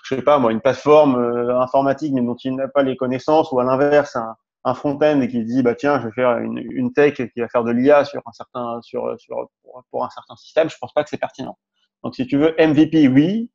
je 0.05 0.15
sais 0.15 0.21
pas 0.21 0.39
moi, 0.39 0.53
une 0.53 0.61
plateforme 0.61 1.17
euh, 1.17 1.59
informatique 1.59 2.13
mais 2.13 2.21
dont 2.21 2.37
il 2.41 2.55
n'a 2.55 2.69
pas 2.69 2.83
les 2.83 2.95
connaissances, 2.95 3.51
ou 3.51 3.59
à 3.59 3.65
l'inverse 3.65 4.15
un, 4.63 4.73
front-end 4.73 5.27
qui 5.29 5.43
dit 5.43 5.61
bah 5.61 5.75
tiens 5.75 5.99
je 5.99 6.05
vais 6.05 6.13
faire 6.13 6.37
une, 6.37 6.57
une 6.57 6.93
tech 6.93 7.15
qui 7.15 7.41
va 7.41 7.49
faire 7.49 7.65
de 7.65 7.71
l'IA 7.71 8.05
sur 8.05 8.21
un 8.25 8.31
certain 8.31 8.79
sur 8.81 9.13
sur 9.19 9.49
pour, 9.61 9.83
pour 9.91 10.05
un 10.05 10.09
certain 10.09 10.37
système, 10.37 10.69
je 10.69 10.77
pense 10.79 10.93
pas 10.93 11.03
que 11.03 11.09
c'est 11.09 11.17
pertinent. 11.17 11.57
Donc 12.01 12.15
si 12.15 12.25
tu 12.27 12.37
veux 12.37 12.55
MVP 12.57 13.09
oui, 13.09 13.51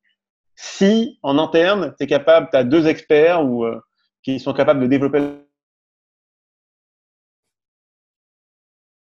si 0.57 1.19
en 1.23 1.39
interne, 1.39 1.95
tu 2.01 2.07
capable, 2.07 2.49
tu 2.51 2.57
as 2.57 2.65
deux 2.65 2.87
experts 2.87 3.45
euh, 3.45 3.81
qui 4.23 4.41
sont 4.41 4.55
capables 4.55 4.81
de 4.81 4.87
développer 4.87 5.21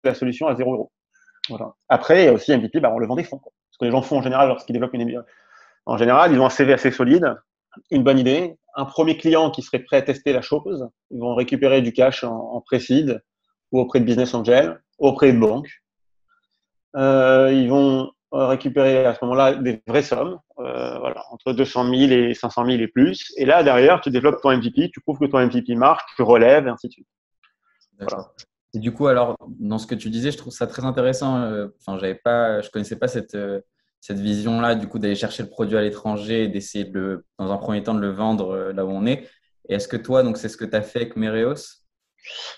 la 0.05 0.15
solution 0.15 0.49
à 0.49 0.57
0 0.57 0.73
euros. 0.73 0.93
Après, 1.89 2.23
il 2.23 2.25
y 2.27 2.29
a 2.29 2.33
aussi 2.33 2.55
MVP, 2.55 2.81
bah, 2.81 2.91
on 2.93 2.99
le 2.99 3.07
vend 3.07 3.17
des 3.17 3.25
fonds. 3.25 3.41
Ce 3.71 3.79
que 3.79 3.85
les 3.85 3.91
gens 3.91 4.03
font 4.03 4.19
en 4.19 4.23
général 4.23 4.49
lorsqu'ils 4.49 4.73
développent 4.73 4.95
une 4.95 5.25
En 5.87 5.97
général, 5.97 6.33
ils 6.33 6.41
ont 6.41 6.47
un 6.47 6.51
CV 6.51 6.73
assez 6.73 6.91
solide, 6.91 7.37
une 7.91 8.03
bonne 8.03 8.19
idée, 8.19 8.59
un 8.75 8.85
premier 8.85 9.17
client 9.17 9.51
qui 9.51 9.63
serait 9.63 9.79
prêt 9.79 9.99
à 9.99 10.03
tester 10.03 10.33
la 10.33 10.43
chose. 10.43 10.89
Ils 11.11 11.21
vont 11.21 11.35
récupérer 11.35 11.81
du 11.81 11.93
cash 11.93 12.25
en, 12.25 12.35
en 12.35 12.61
pré-seed 12.61 13.23
ou 13.73 13.81
auprès 13.81 14.01
de 14.01 14.05
business 14.05 14.35
angel, 14.35 14.83
auprès 14.99 15.33
de 15.33 15.39
banques. 15.39 15.83
Euh, 16.97 17.53
ils 17.53 17.69
vont 17.69 18.11
récupérer 18.33 19.07
à 19.07 19.15
ce 19.15 19.25
moment-là 19.25 19.55
des 19.55 19.83
vraies 19.87 20.03
sommes, 20.03 20.39
euh, 20.59 20.99
voilà, 20.99 21.25
entre 21.31 21.53
200 21.53 21.85
000 21.85 22.13
et 22.13 22.35
500 22.35 22.67
000 22.67 22.79
et 22.79 22.89
plus. 22.89 23.33
Et 23.37 23.45
là, 23.45 23.63
derrière, 23.63 24.01
tu 24.01 24.11
développes 24.11 24.41
ton 24.43 24.57
MVP, 24.57 24.91
tu 24.93 25.01
prouves 25.01 25.19
que 25.19 25.27
ton 25.27 25.39
MVP 25.39 25.75
marche, 25.75 26.03
tu 26.17 26.23
relèves, 26.23 26.67
et 26.67 26.71
ainsi 26.71 26.89
de 26.89 26.93
suite. 26.93 27.09
Et 28.75 28.79
du 28.79 28.93
coup, 28.93 29.07
alors, 29.07 29.37
dans 29.59 29.79
ce 29.79 29.87
que 29.87 29.95
tu 29.95 30.11
disais, 30.11 30.31
je 30.31 30.37
trouve 30.37 30.53
ça 30.53 30.67
très 30.67 30.85
intéressant. 30.85 31.43
Euh, 31.43 31.69
enfin, 31.81 31.99
j'avais 31.99 32.15
pas, 32.15 32.61
je 32.61 32.71
connaissais 32.71 32.97
pas 32.97 33.09
cette, 33.09 33.35
euh, 33.35 33.61
vision-là, 34.11 34.75
du 34.75 34.89
coup, 34.89 34.99
d'aller 34.99 35.15
chercher 35.15 35.43
le 35.43 35.49
produit 35.49 35.77
à 35.77 35.83
l'étranger 35.83 36.45
et 36.45 36.49
d'essayer, 36.49 36.85
de, 36.85 37.25
dans 37.39 37.51
un 37.51 37.57
premier 37.57 37.83
temps, 37.83 37.95
de 37.95 38.01
le 38.01 38.11
vendre 38.11 38.51
euh, 38.51 38.73
là 38.73 38.85
où 38.85 38.91
on 38.91 39.07
est. 39.07 39.29
Et 39.69 39.75
est-ce 39.75 39.89
que 39.89 39.97
toi, 39.97 40.23
donc, 40.23 40.37
c'est 40.37 40.49
ce 40.49 40.57
que 40.57 40.65
tu 40.65 40.77
as 40.77 40.83
fait 40.83 41.01
avec 41.01 41.17
Mereos? 41.17 41.88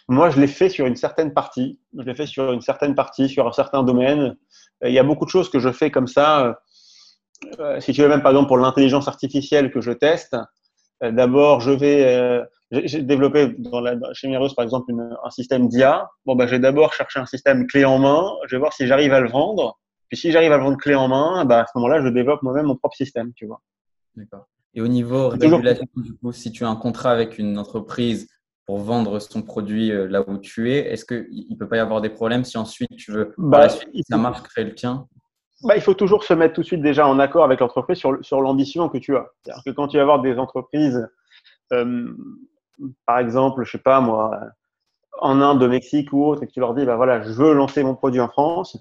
Moi, 0.09 0.31
je 0.31 0.41
l'ai 0.41 0.47
fait 0.47 0.69
sur 0.69 0.87
une 0.87 0.97
certaine 0.97 1.33
partie. 1.33 1.81
Je 1.97 2.03
l'ai 2.03 2.15
fait 2.15 2.27
sur 2.27 2.53
une 2.53 2.61
certaine 2.61 2.95
partie, 2.95 3.29
sur 3.29 3.47
un 3.47 3.53
certain 3.53 3.83
domaine. 3.83 4.37
Il 4.85 4.93
y 4.93 4.99
a 4.99 5.05
beaucoup 5.05 5.25
de 5.25 5.31
choses 5.31 5.51
que 5.51 5.59
je 5.59 5.71
fais 5.71 5.91
comme 5.91 6.07
ça. 6.07 6.57
Euh, 7.59 7.81
si 7.81 7.93
tu 7.93 8.03
veux 8.03 8.09
même 8.09 8.23
par 8.23 8.33
exemple 8.33 8.49
pour 8.49 8.59
l'intelligence 8.59 9.09
artificielle 9.09 9.71
que 9.71 9.81
je 9.81 9.93
teste, 9.93 10.37
euh, 11.03 11.11
d'abord 11.11 11.61
je 11.61 11.71
vais, 11.71 12.05
euh, 12.05 12.45
j'ai 12.71 13.03
développé 13.03 13.55
dans 13.59 13.81
la, 13.81 13.97
chez 14.13 14.29
Mireuse 14.29 14.55
par 14.55 14.63
exemple 14.63 14.91
une, 14.91 15.17
un 15.23 15.31
système 15.31 15.69
d'IA. 15.69 16.09
Bon 16.27 16.35
bah 16.35 16.47
je 16.47 16.53
vais 16.53 16.59
d'abord 16.59 16.93
chercher 16.93 17.21
un 17.21 17.27
système 17.27 17.67
clé 17.67 17.85
en 17.85 17.99
main. 17.99 18.31
Je 18.47 18.57
vais 18.57 18.61
voir 18.61 18.73
si 18.73 18.87
j'arrive 18.87 19.13
à 19.13 19.21
le 19.21 19.31
vendre. 19.31 19.79
Puis 20.09 20.19
si 20.19 20.33
j'arrive 20.33 20.53
à 20.53 20.59
le 20.59 20.65
vendre 20.65 20.77
clé 20.77 20.95
en 20.95 21.09
main, 21.09 21.45
bah 21.45 21.63
à 21.63 21.67
ce 21.67 21.73
moment-là 21.77 22.03
je 22.03 22.09
développe 22.09 22.43
moi-même 22.43 22.67
mon 22.67 22.77
propre 22.77 22.97
système, 22.97 23.33
tu 23.35 23.47
vois. 23.47 23.61
D'accord. 24.17 24.47
Et 24.75 24.81
au 24.81 24.89
niveau 24.89 25.29
régulation, 25.29 25.87
du 25.97 26.15
coup, 26.15 26.33
si 26.33 26.53
tu 26.53 26.65
as 26.65 26.69
un 26.69 26.77
contrat 26.77 27.11
avec 27.11 27.39
une 27.39 27.59
entreprise 27.59 28.29
pour 28.71 28.79
vendre 28.79 29.19
son 29.19 29.43
produit 29.43 29.91
euh, 29.91 30.07
là 30.07 30.23
où 30.29 30.39
tu 30.39 30.71
es, 30.71 30.93
est-ce 30.93 31.05
qu'il 31.05 31.49
ne 31.51 31.57
peut 31.57 31.67
pas 31.67 31.79
y 31.79 31.81
avoir 31.81 32.01
des 32.01 32.09
problèmes 32.09 32.45
si 32.45 32.57
ensuite 32.57 32.95
tu 32.97 33.11
veux, 33.11 33.35
bah, 33.37 33.51
par 33.51 33.61
la 33.63 33.69
suite, 33.69 34.07
ça 34.09 34.17
marche, 34.17 34.43
créer 34.43 34.65
le 34.65 34.77
tien? 34.77 35.09
Bah, 35.65 35.75
il 35.75 35.83
faut 35.83 35.95
toujours 35.95 36.23
se 36.23 36.33
mettre 36.35 36.55
tout 36.55 36.61
de 36.61 36.67
suite 36.67 36.81
déjà 36.81 37.05
en 37.09 37.19
accord 37.19 37.43
avec 37.43 37.59
l'entreprise 37.59 37.99
sur, 37.99 38.25
sur 38.25 38.41
l'ambition 38.41 38.89
que 38.89 38.99
tu 38.99 39.17
as. 39.17 39.27
C'est-à-dire 39.43 39.65
que 39.67 39.71
quand 39.73 39.89
tu 39.89 39.97
vas 39.97 40.05
avoir 40.05 40.23
des 40.23 40.39
entreprises, 40.39 41.05
euh, 41.73 42.15
par 43.07 43.19
exemple, 43.19 43.65
je 43.65 43.73
sais 43.73 43.83
pas 43.83 44.01
moi, 44.01 44.39
en 45.19 45.41
Inde, 45.41 45.65
au 45.65 45.69
Mexique 45.69 46.13
ou 46.13 46.25
autre, 46.25 46.45
et 46.45 46.47
que 46.47 46.53
tu 46.53 46.61
leur 46.61 46.75
dis, 46.75 46.87
bah 46.87 46.95
voilà, 46.95 47.23
je 47.23 47.33
veux 47.33 47.55
lancer 47.55 47.83
mon 47.83 47.97
produit 47.97 48.21
en 48.21 48.29
France, 48.29 48.81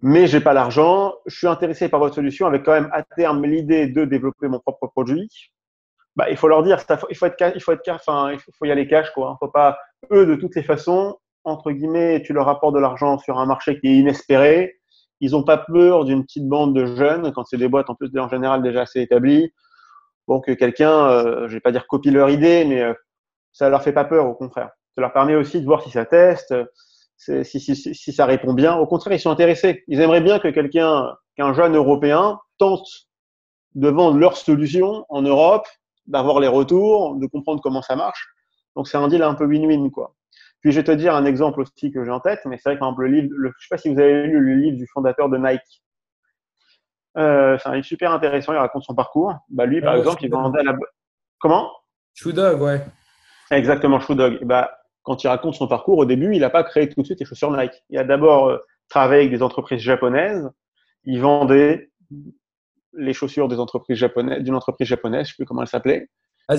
mais 0.00 0.26
j'ai 0.28 0.40
pas 0.40 0.54
l'argent, 0.54 1.12
je 1.26 1.36
suis 1.36 1.46
intéressé 1.46 1.90
par 1.90 2.00
votre 2.00 2.14
solution 2.14 2.46
avec 2.46 2.62
quand 2.62 2.72
même 2.72 2.88
à 2.90 3.02
terme 3.02 3.44
l'idée 3.44 3.86
de 3.86 4.06
développer 4.06 4.48
mon 4.48 4.60
propre 4.60 4.86
produit. 4.86 5.28
Bah, 6.16 6.30
il 6.30 6.36
faut 6.36 6.48
leur 6.48 6.62
dire, 6.62 6.78
il 7.10 7.16
faut 7.16 7.26
être, 7.26 7.52
il 7.54 7.60
faut 7.60 7.72
être, 7.72 7.88
enfin, 7.88 8.32
il 8.32 8.38
faut 8.38 8.64
y 8.64 8.70
aller 8.70 8.86
cash, 8.86 9.10
quoi. 9.12 9.36
Il 9.36 9.44
faut 9.44 9.50
pas, 9.50 9.76
eux, 10.12 10.26
de 10.26 10.36
toutes 10.36 10.54
les 10.54 10.62
façons, 10.62 11.18
entre 11.42 11.72
guillemets, 11.72 12.22
tu 12.22 12.32
leur 12.32 12.48
apportes 12.48 12.74
de 12.74 12.80
l'argent 12.80 13.18
sur 13.18 13.38
un 13.38 13.46
marché 13.46 13.80
qui 13.80 13.88
est 13.88 13.96
inespéré 13.96 14.76
ils 15.24 15.30
n'ont 15.30 15.42
pas 15.42 15.58
peur 15.58 16.04
d'une 16.04 16.24
petite 16.24 16.46
bande 16.46 16.74
de 16.74 16.84
jeunes, 16.84 17.32
quand 17.32 17.44
c'est 17.44 17.56
des 17.56 17.68
boîtes 17.68 17.88
en 17.88 17.94
plus 17.94 18.10
en 18.18 18.28
général 18.28 18.62
déjà 18.62 18.82
assez 18.82 19.00
établies. 19.00 19.52
Bon, 20.26 20.40
que 20.40 20.52
quelqu'un, 20.52 21.08
euh, 21.08 21.48
je 21.48 21.54
vais 21.54 21.60
pas 21.60 21.72
dire 21.72 21.86
copie 21.86 22.10
leur 22.10 22.30
idée, 22.30 22.64
mais 22.66 22.82
euh, 22.82 22.94
ça 23.52 23.68
leur 23.70 23.82
fait 23.82 23.92
pas 23.92 24.04
peur, 24.04 24.26
au 24.26 24.34
contraire. 24.34 24.70
Ça 24.94 25.00
leur 25.00 25.12
permet 25.12 25.34
aussi 25.34 25.60
de 25.60 25.66
voir 25.66 25.82
si 25.82 25.90
ça 25.90 26.04
teste, 26.04 26.54
si, 27.16 27.44
si, 27.44 27.74
si, 27.74 28.12
ça 28.12 28.26
répond 28.26 28.52
bien. 28.52 28.76
Au 28.76 28.86
contraire, 28.86 29.14
ils 29.14 29.20
sont 29.20 29.30
intéressés. 29.30 29.84
Ils 29.88 30.00
aimeraient 30.00 30.20
bien 30.20 30.38
que 30.38 30.48
quelqu'un, 30.48 31.14
qu'un 31.36 31.54
jeune 31.54 31.74
européen 31.74 32.38
tente 32.58 32.86
de 33.74 33.88
vendre 33.88 34.18
leur 34.18 34.36
solution 34.36 35.04
en 35.08 35.22
Europe, 35.22 35.66
d'avoir 36.06 36.40
les 36.40 36.48
retours, 36.48 37.16
de 37.16 37.26
comprendre 37.26 37.60
comment 37.62 37.82
ça 37.82 37.96
marche. 37.96 38.28
Donc 38.76 38.88
c'est 38.88 38.96
un 38.96 39.08
deal 39.08 39.22
un 39.22 39.34
peu 39.34 39.46
win-win, 39.46 39.90
quoi. 39.90 40.14
Puis 40.60 40.72
je 40.72 40.80
vais 40.80 40.84
te 40.84 40.92
dire 40.92 41.14
un 41.14 41.24
exemple 41.26 41.60
aussi 41.60 41.92
que 41.92 42.04
j'ai 42.04 42.10
en 42.10 42.20
tête, 42.20 42.40
mais 42.46 42.56
c'est 42.56 42.70
vrai 42.70 42.76
que 42.76 42.80
par 42.80 42.88
exemple, 42.88 43.02
le 43.02 43.20
livre, 43.20 43.34
je 43.38 43.46
ne 43.46 43.52
sais 43.58 43.68
pas 43.68 43.76
si 43.76 43.92
vous 43.92 44.00
avez 44.00 44.26
lu 44.26 44.40
le 44.40 44.54
livre 44.54 44.78
du 44.78 44.86
fondateur 44.86 45.28
de 45.28 45.36
Nike. 45.36 45.82
Euh, 47.16 47.58
c'est 47.58 47.68
un 47.68 47.74
livre 47.74 47.86
super 47.86 48.12
intéressant, 48.12 48.52
il 48.52 48.58
raconte 48.58 48.82
son 48.82 48.94
parcours. 48.94 49.34
Bah, 49.48 49.66
lui, 49.66 49.80
par 49.80 49.92
ouais, 49.92 50.00
exemple, 50.00 50.24
il 50.24 50.30
vendait 50.30 50.60
à 50.60 50.62
la. 50.62 50.76
Comment? 51.38 51.70
Shoe 52.14 52.32
Dog, 52.32 52.60
ouais. 52.62 52.84
Exactement, 53.50 54.00
Shoe 54.00 54.14
Dog. 54.14 54.38
Et 54.40 54.44
bah, 54.44 54.78
quand 55.02 55.22
il 55.22 55.28
raconte 55.28 55.54
son 55.54 55.68
parcours, 55.68 55.98
au 55.98 56.06
début, 56.06 56.34
il 56.34 56.40
n'a 56.40 56.50
pas 56.50 56.64
créé 56.64 56.88
tout 56.88 57.00
de 57.00 57.06
suite 57.06 57.20
les 57.20 57.26
chaussures 57.26 57.50
Nike. 57.50 57.84
Il 57.90 57.98
a 57.98 58.04
d'abord 58.04 58.48
euh, 58.48 58.58
travaillé 58.88 59.20
avec 59.20 59.32
des 59.32 59.42
entreprises 59.42 59.80
japonaises. 59.80 60.50
Il 61.04 61.20
vendait 61.20 61.90
les 62.96 63.12
chaussures 63.12 63.48
des 63.48 63.58
entreprises 63.58 63.96
japonaises, 63.96 64.42
d'une 64.42 64.54
entreprise 64.54 64.88
japonaise, 64.88 65.26
je 65.26 65.30
ne 65.30 65.32
sais 65.32 65.34
plus 65.36 65.44
comment 65.46 65.62
elle 65.62 65.68
s'appelait. 65.68 66.08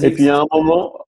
Et 0.01 0.11
puis 0.11 0.29
à 0.29 0.39
un 0.39 0.45
moment, 0.51 1.05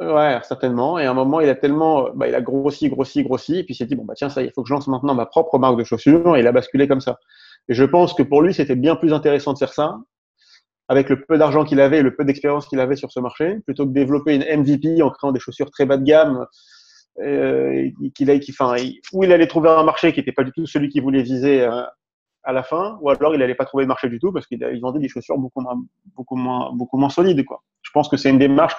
Ouais, 0.00 0.38
certainement. 0.44 0.98
Et 0.98 1.04
à 1.04 1.10
un 1.10 1.14
moment, 1.14 1.40
il 1.40 1.48
a 1.50 1.54
tellement, 1.54 2.08
bah, 2.14 2.26
il 2.26 2.34
a 2.34 2.40
grossi, 2.40 2.88
grossi, 2.88 3.22
grossi. 3.22 3.58
Et 3.58 3.64
puis 3.64 3.74
il 3.74 3.76
s'est 3.76 3.84
dit, 3.84 3.94
bon, 3.94 4.04
bah, 4.04 4.14
tiens, 4.16 4.30
ça, 4.30 4.42
il 4.42 4.50
faut 4.50 4.62
que 4.62 4.68
je 4.68 4.72
lance 4.72 4.88
maintenant 4.88 5.14
ma 5.14 5.26
propre 5.26 5.58
marque 5.58 5.78
de 5.78 5.84
chaussures. 5.84 6.36
Et 6.36 6.40
il 6.40 6.46
a 6.46 6.52
basculé 6.52 6.88
comme 6.88 7.02
ça. 7.02 7.18
Et 7.68 7.74
je 7.74 7.84
pense 7.84 8.14
que 8.14 8.22
pour 8.22 8.40
lui, 8.40 8.54
c'était 8.54 8.76
bien 8.76 8.96
plus 8.96 9.12
intéressant 9.12 9.52
de 9.52 9.58
faire 9.58 9.74
ça, 9.74 9.98
avec 10.88 11.10
le 11.10 11.22
peu 11.22 11.36
d'argent 11.36 11.64
qu'il 11.64 11.80
avait 11.80 11.98
et 11.98 12.02
le 12.02 12.16
peu 12.16 12.24
d'expérience 12.24 12.66
qu'il 12.66 12.80
avait 12.80 12.96
sur 12.96 13.12
ce 13.12 13.20
marché, 13.20 13.58
plutôt 13.66 13.84
que 13.84 13.90
de 13.90 13.94
développer 13.94 14.34
une 14.34 14.62
MVP 14.62 15.02
en 15.02 15.10
créant 15.10 15.32
des 15.32 15.40
chaussures 15.40 15.70
très 15.70 15.84
bas 15.84 15.98
de 15.98 16.04
gamme, 16.04 16.46
euh, 17.22 17.90
qu'il 18.14 18.30
a, 18.30 18.38
qui, 18.38 18.52
enfin, 18.52 18.76
où 19.12 19.22
il 19.22 19.32
allait 19.32 19.46
trouver 19.46 19.68
un 19.68 19.84
marché 19.84 20.12
qui 20.12 20.20
n'était 20.20 20.32
pas 20.32 20.44
du 20.44 20.52
tout 20.52 20.64
celui 20.64 20.88
qu'il 20.88 21.02
voulait 21.02 21.22
viser 21.22 21.62
euh, 21.62 21.82
à 22.42 22.52
la 22.52 22.62
fin, 22.62 22.98
ou 23.00 23.10
alors 23.10 23.34
il 23.34 23.38
n'allait 23.38 23.54
pas 23.54 23.64
trouver 23.64 23.84
de 23.84 23.88
marché 23.88 24.08
du 24.08 24.18
tout 24.18 24.32
parce 24.32 24.46
qu'il 24.46 24.80
vendait 24.80 25.00
des 25.00 25.08
chaussures 25.08 25.38
beaucoup 25.38 25.60
moins, 25.60 25.76
beaucoup 26.16 26.36
moins, 26.36 26.72
beaucoup 26.72 26.96
moins 26.96 27.10
solides, 27.10 27.44
quoi. 27.44 27.62
Je 27.82 27.90
pense 27.92 28.08
que 28.08 28.16
c'est 28.16 28.30
une 28.30 28.38
démarche 28.38 28.74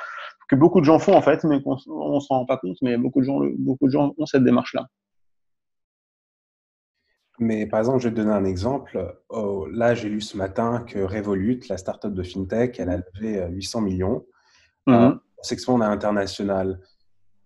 que 0.49 0.55
beaucoup 0.55 0.79
de 0.81 0.85
gens 0.85 0.99
font 0.99 1.15
en 1.15 1.21
fait, 1.21 1.43
mais 1.43 1.61
on 1.65 2.15
ne 2.15 2.19
s'en 2.19 2.39
rend 2.39 2.45
pas 2.45 2.57
compte, 2.57 2.77
mais 2.81 2.97
beaucoup 2.97 3.21
de 3.21 3.25
gens, 3.25 3.39
beaucoup 3.57 3.87
de 3.87 3.91
gens 3.91 4.13
ont 4.17 4.25
cette 4.25 4.43
démarche-là. 4.43 4.87
Mais 7.39 7.65
par 7.65 7.79
exemple, 7.79 7.99
je 7.99 8.09
vais 8.09 8.13
te 8.13 8.19
donner 8.19 8.33
un 8.33 8.45
exemple. 8.45 9.15
Oh, 9.29 9.65
là, 9.71 9.95
j'ai 9.95 10.09
lu 10.09 10.21
ce 10.21 10.37
matin 10.37 10.83
que 10.87 10.99
Revolut, 10.99 11.61
la 11.69 11.77
startup 11.77 12.13
de 12.13 12.21
FinTech, 12.21 12.79
elle 12.79 12.89
a 12.89 12.97
levé 12.97 13.47
800 13.49 13.79
euh, 13.79 13.81
millions 13.81 14.25
mm 14.85 14.93
-hmm. 14.93 15.19
pour 15.35 15.45
s'expandre 15.45 15.83
à 15.85 15.89
l'international. 15.89 16.79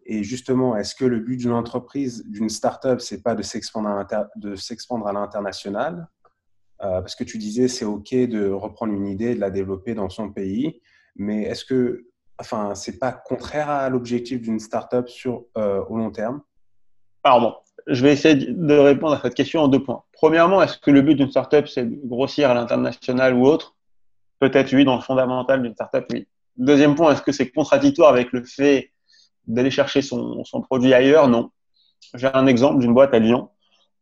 Et 0.06 0.24
justement, 0.24 0.78
est-ce 0.78 0.94
que 0.94 1.06
le 1.06 1.20
but 1.20 1.38
d'une 1.38 1.52
entreprise, 1.52 2.24
d'une 2.28 2.50
startup, 2.50 3.02
c'est 3.02 3.24
pas 3.24 3.36
de 3.36 3.42
s'expandre 3.42 3.90
à 3.90 5.14
l'international? 5.14 6.08
Euh, 6.84 7.02
Parce 7.02 7.16
que 7.16 7.24
tu 7.24 7.38
disais, 7.38 7.68
c'est 7.68 7.86
OK 7.86 8.14
de 8.14 8.50
reprendre 8.50 8.94
une 8.94 9.08
idée, 9.08 9.34
de 9.34 9.40
la 9.40 9.50
développer 9.50 9.96
dans 9.96 10.10
son 10.10 10.32
pays. 10.32 10.82
Mais 11.16 11.44
est-ce 11.44 11.66
que 11.66 12.06
enfin, 12.38 12.76
c'est 12.76 13.00
pas 13.00 13.12
contraire 13.12 13.70
à 13.70 13.90
l'objectif 13.90 14.42
d'une 14.42 14.60
startup 14.60 15.08
sur 15.08 15.46
euh, 15.58 15.84
au 15.90 15.98
long 15.98 16.12
terme? 16.12 16.42
Bon, 17.24 17.56
je 17.88 18.04
vais 18.04 18.14
essayer 18.14 18.36
de 18.36 18.78
répondre 18.78 19.14
à 19.14 19.22
cette 19.22 19.34
question 19.34 19.62
en 19.62 19.68
deux 19.68 19.84
points. 19.84 20.04
Premièrement, 20.12 20.62
est-ce 20.62 20.78
que 20.78 20.92
le 20.92 21.02
but 21.02 21.16
d'une 21.16 21.32
startup, 21.32 21.68
c'est 21.68 21.86
de 21.86 22.08
grossir 22.08 22.50
à 22.50 22.54
l'international 22.54 23.34
ou 23.34 23.46
autre? 23.46 23.76
Peut-être 24.40 24.74
oui, 24.76 24.86
dans 24.86 24.96
le 24.96 25.02
fondamental 25.02 25.64
d'une 25.64 25.74
startup, 25.74 26.06
oui. 26.12 26.28
Deuxième 26.58 26.96
point, 26.96 27.14
est-ce 27.14 27.22
que 27.22 27.32
c'est 27.32 27.50
contradictoire 27.50 28.10
avec 28.10 28.32
le 28.32 28.44
fait 28.44 28.92
d'aller 29.48 29.72
chercher 29.72 30.02
son, 30.02 30.44
produit 30.64 30.94
ailleurs 30.94 31.28
Non. 31.28 31.52
J'ai 32.14 32.28
un 32.34 32.48
exemple 32.48 32.80
d'une 32.80 32.94
boîte 32.94 33.14
à 33.14 33.20
Lyon. 33.20 33.50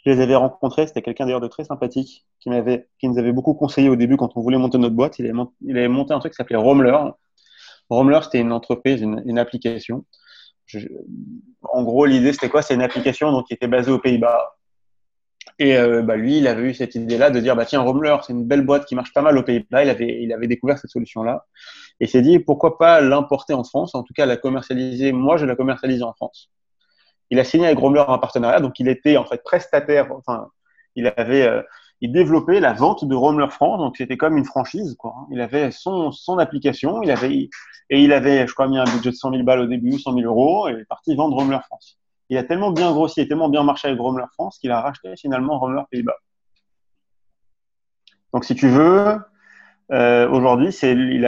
Je 0.05 0.11
les 0.11 0.19
avais 0.19 0.35
rencontrés, 0.35 0.87
c'était 0.87 1.01
quelqu'un 1.01 1.25
d'ailleurs 1.25 1.39
de 1.39 1.47
très 1.47 1.63
sympathique 1.63 2.25
qui, 2.41 2.49
nous 2.49 3.17
avait 3.17 3.31
beaucoup 3.31 3.53
conseillé 3.53 3.87
au 3.87 3.95
début 3.95 4.17
quand 4.17 4.35
on 4.35 4.41
voulait 4.41 4.57
monter 4.57 4.77
notre 4.77 4.95
boîte. 4.95 5.19
Il 5.19 5.25
avait, 5.25 5.33
monté, 5.33 5.53
il 5.61 5.77
avait 5.77 5.87
monté 5.87 6.13
un 6.13 6.19
truc 6.19 6.33
qui 6.33 6.37
s'appelait 6.37 6.57
Romler. 6.57 6.97
Romler, 7.89 8.19
c'était 8.23 8.39
une 8.39 8.51
entreprise, 8.51 9.01
une, 9.01 9.21
une 9.25 9.39
application 9.39 10.03
en 11.61 11.83
gros, 11.83 12.05
l'idée, 12.05 12.33
c'était 12.33 12.49
quoi? 12.49 12.61
C'est 12.61 12.73
une 12.73 12.81
application 12.81 13.31
donc, 13.31 13.47
qui 13.47 13.53
était 13.53 13.67
basée 13.67 13.91
aux 13.91 13.99
Pays-Bas. 13.99 14.55
Et 15.59 15.77
euh, 15.77 16.01
bah, 16.01 16.15
lui, 16.15 16.37
il 16.37 16.47
avait 16.47 16.63
eu 16.63 16.73
cette 16.73 16.95
idée-là 16.95 17.29
de 17.29 17.39
dire, 17.39 17.55
bah, 17.55 17.65
tiens, 17.65 17.81
Romler, 17.81 18.15
c'est 18.25 18.33
une 18.33 18.45
belle 18.45 18.65
boîte 18.65 18.85
qui 18.85 18.95
marche 18.95 19.13
pas 19.13 19.21
mal 19.21 19.37
aux 19.37 19.43
Pays-Bas. 19.43 19.83
Il 19.83 19.89
avait, 19.89 20.21
il 20.21 20.33
avait 20.33 20.47
découvert 20.47 20.77
cette 20.77 20.91
solution-là. 20.91 21.45
Et 21.99 22.07
s'est 22.07 22.21
dit, 22.21 22.39
pourquoi 22.39 22.77
pas 22.77 23.01
l'importer 23.01 23.53
en 23.53 23.63
France 23.63 23.95
En 23.95 24.03
tout 24.03 24.13
cas, 24.13 24.25
la 24.25 24.37
commercialiser. 24.37 25.11
Moi, 25.11 25.37
je 25.37 25.45
la 25.45 25.55
commercialiser 25.55 26.03
en 26.03 26.13
France. 26.13 26.49
Il 27.29 27.39
a 27.39 27.43
signé 27.43 27.67
avec 27.67 27.77
Romler 27.77 28.03
un 28.07 28.17
partenariat. 28.17 28.59
Donc, 28.59 28.79
il 28.79 28.87
était 28.87 29.17
en 29.17 29.25
fait 29.25 29.43
prestataire. 29.43 30.11
Enfin, 30.11 30.49
il 30.95 31.07
avait, 31.07 31.47
euh, 31.47 31.61
il 32.01 32.11
développait 32.11 32.59
la 32.59 32.73
vente 32.73 33.05
de 33.05 33.15
Romler 33.15 33.47
France, 33.49 33.79
donc 33.79 33.95
c'était 33.97 34.17
comme 34.17 34.37
une 34.37 34.45
franchise. 34.45 34.95
Quoi. 34.99 35.15
Il 35.31 35.39
avait 35.39 35.71
son, 35.71 36.11
son 36.11 36.37
application, 36.37 37.01
il 37.01 37.09
avait, 37.11 37.49
et 37.89 38.03
il 38.03 38.11
avait, 38.11 38.45
je 38.45 38.53
crois, 38.53 38.67
mis 38.67 38.77
un 38.77 38.83
budget 38.83 39.11
de 39.11 39.15
100 39.15 39.31
000 39.31 39.43
balles 39.43 39.61
au 39.61 39.67
début, 39.67 39.97
100 39.97 40.13
000 40.13 40.25
euros, 40.25 40.67
et 40.67 40.73
est 40.73 40.85
parti 40.85 41.15
vendre 41.15 41.37
Romler 41.37 41.59
France. 41.65 41.97
Il 42.33 42.37
a 42.39 42.43
tellement 42.43 42.71
bien 42.71 42.91
grossi 42.91 43.21
et 43.21 43.27
tellement 43.27 43.47
bien 43.47 43.61
marché 43.61 43.87
avec 43.87 43.99
Romler 43.99 44.25
France 44.33 44.57
qu'il 44.57 44.71
a 44.71 44.81
racheté 44.81 45.13
finalement 45.15 45.59
Romler 45.59 45.83
Pays-Bas. 45.91 46.17
Donc 48.33 48.43
si 48.43 48.55
tu 48.55 48.67
veux, 48.69 49.19
euh, 49.91 50.27
aujourd'hui, 50.29 50.69
il, 50.81 51.19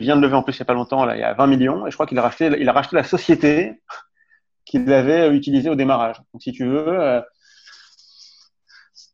vient, 0.00 0.16
de 0.16 0.20
lever 0.20 0.34
en 0.34 0.42
plus 0.42 0.54
il 0.54 0.60
n'y 0.60 0.62
a 0.62 0.66
pas 0.66 0.74
longtemps, 0.74 1.10
il 1.10 1.18
y 1.18 1.22
a 1.22 1.32
20 1.32 1.46
millions, 1.46 1.86
et 1.86 1.90
je 1.90 1.96
crois 1.96 2.04
qu'il 2.06 2.18
a 2.18 2.22
racheté, 2.22 2.50
il 2.60 2.68
a 2.68 2.72
racheté 2.72 2.94
la 2.94 3.04
société 3.04 3.80
qu'il 4.66 4.92
avait 4.92 5.34
utilisée 5.34 5.70
au 5.70 5.76
démarrage. 5.76 6.16
Donc 6.34 6.42
si 6.42 6.52
tu 6.52 6.66
veux, 6.66 6.88
euh, 6.88 7.22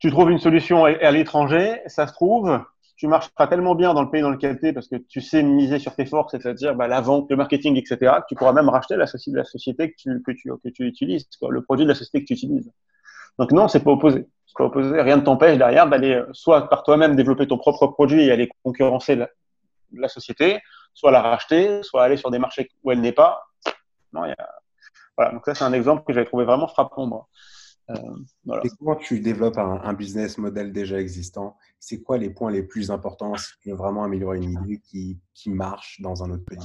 tu 0.00 0.11
trouves 0.11 0.32
une 0.32 0.40
solution 0.40 0.85
à 0.85 1.11
l'étranger, 1.12 1.80
ça 1.87 2.09
se 2.09 2.12
trouve, 2.12 2.61
tu 2.96 3.09
marcheras 3.09 3.46
tellement 3.46 3.74
bien 3.74 3.92
dans 3.92 4.02
le 4.02 4.11
pays 4.11 4.22
dans 4.22 4.30
lequel 4.30 4.59
tu 4.59 4.68
es 4.68 4.72
parce 4.72 4.88
que 4.88 4.96
tu 4.96 5.20
sais 5.20 5.42
miser 5.42 5.78
sur 5.78 5.94
tes 5.94 6.06
forces, 6.06 6.32
c'est-à-dire 6.32 6.74
bah, 6.74 6.88
la 6.88 7.00
vente, 7.00 7.30
le 7.30 7.37
marketing, 7.37 7.76
etc., 7.76 7.96
que 7.98 8.26
tu 8.28 8.35
pourras 8.35 8.52
même 8.52 8.68
racheter 8.68 8.96
la, 8.96 9.06
société, 9.06 9.90
que 9.90 9.96
tu, 9.98 10.22
que 10.22 10.32
tu, 10.32 10.50
que 10.64 10.68
tu 10.70 10.87
utilises, 10.87 11.26
quoi, 11.38 11.50
le 11.50 11.62
produit 11.62 11.85
de 11.85 11.90
la 11.90 11.94
société 11.94 12.22
que 12.22 12.26
tu 12.26 12.32
utilises. 12.32 12.72
Donc 13.38 13.52
non, 13.52 13.68
c'est 13.68 13.85
pas 13.85 13.90
opposé. 13.90 14.26
C'est 14.46 14.56
pas 14.56 14.64
opposé. 14.64 15.00
Rien 15.00 15.16
ne 15.16 15.22
t'empêche 15.22 15.59
derrière 15.59 15.87
d'aller 15.88 16.14
euh, 16.14 16.26
soit 16.32 16.68
par 16.70 16.82
toi-même 16.82 17.16
développer 17.16 17.46
ton 17.46 17.59
propre 17.59 17.87
produit 17.88 18.22
et 18.22 18.32
aller 18.32 18.48
concurrencer 18.64 19.14
la, 19.14 19.28
la, 19.92 20.09
société, 20.09 20.61
soit 20.94 21.11
la 21.11 21.20
racheter, 21.20 21.82
soit 21.82 22.02
aller 22.02 22.16
sur 22.16 22.30
des 22.30 22.38
marchés 22.38 22.70
où 22.82 22.92
elle 22.92 23.02
n'est 23.02 23.12
pas. 23.12 23.42
Non, 24.14 24.24
y 24.24 24.30
a... 24.30 24.37
Voilà. 25.18 25.32
Donc 25.32 25.44
ça, 25.44 25.54
c'est 25.54 25.64
un 25.64 25.72
exemple 25.72 26.02
que 26.06 26.14
j'avais 26.14 26.26
trouvé 26.26 26.44
vraiment 26.44 26.68
frappant, 26.68 27.06
moi. 27.06 27.28
Euh, 27.90 27.94
voilà. 28.44 28.62
Et 28.64 28.68
comment 28.79 28.96
tu 28.96 29.20
développes 29.20 29.59
un, 29.59 29.81
un, 29.83 29.92
business 29.92 30.38
model 30.38 30.72
déjà 30.72 31.01
existant? 31.01 31.57
C'est 31.79 32.03
quoi 32.03 32.18
les 32.18 32.31
points 32.31 32.51
les 32.51 32.62
plus 32.62 32.90
importants 32.90 33.37
si 33.37 33.53
tu 33.61 33.70
veux 33.70 33.77
vraiment 33.77 34.03
améliorer 34.03 34.38
une 34.38 34.53
idée 34.64 34.81
qui, 34.81 35.18
qui 35.35 35.51
marche 35.51 36.01
dans 36.01 36.25
un 36.25 36.31
autre 36.31 36.44
pays? 36.44 36.59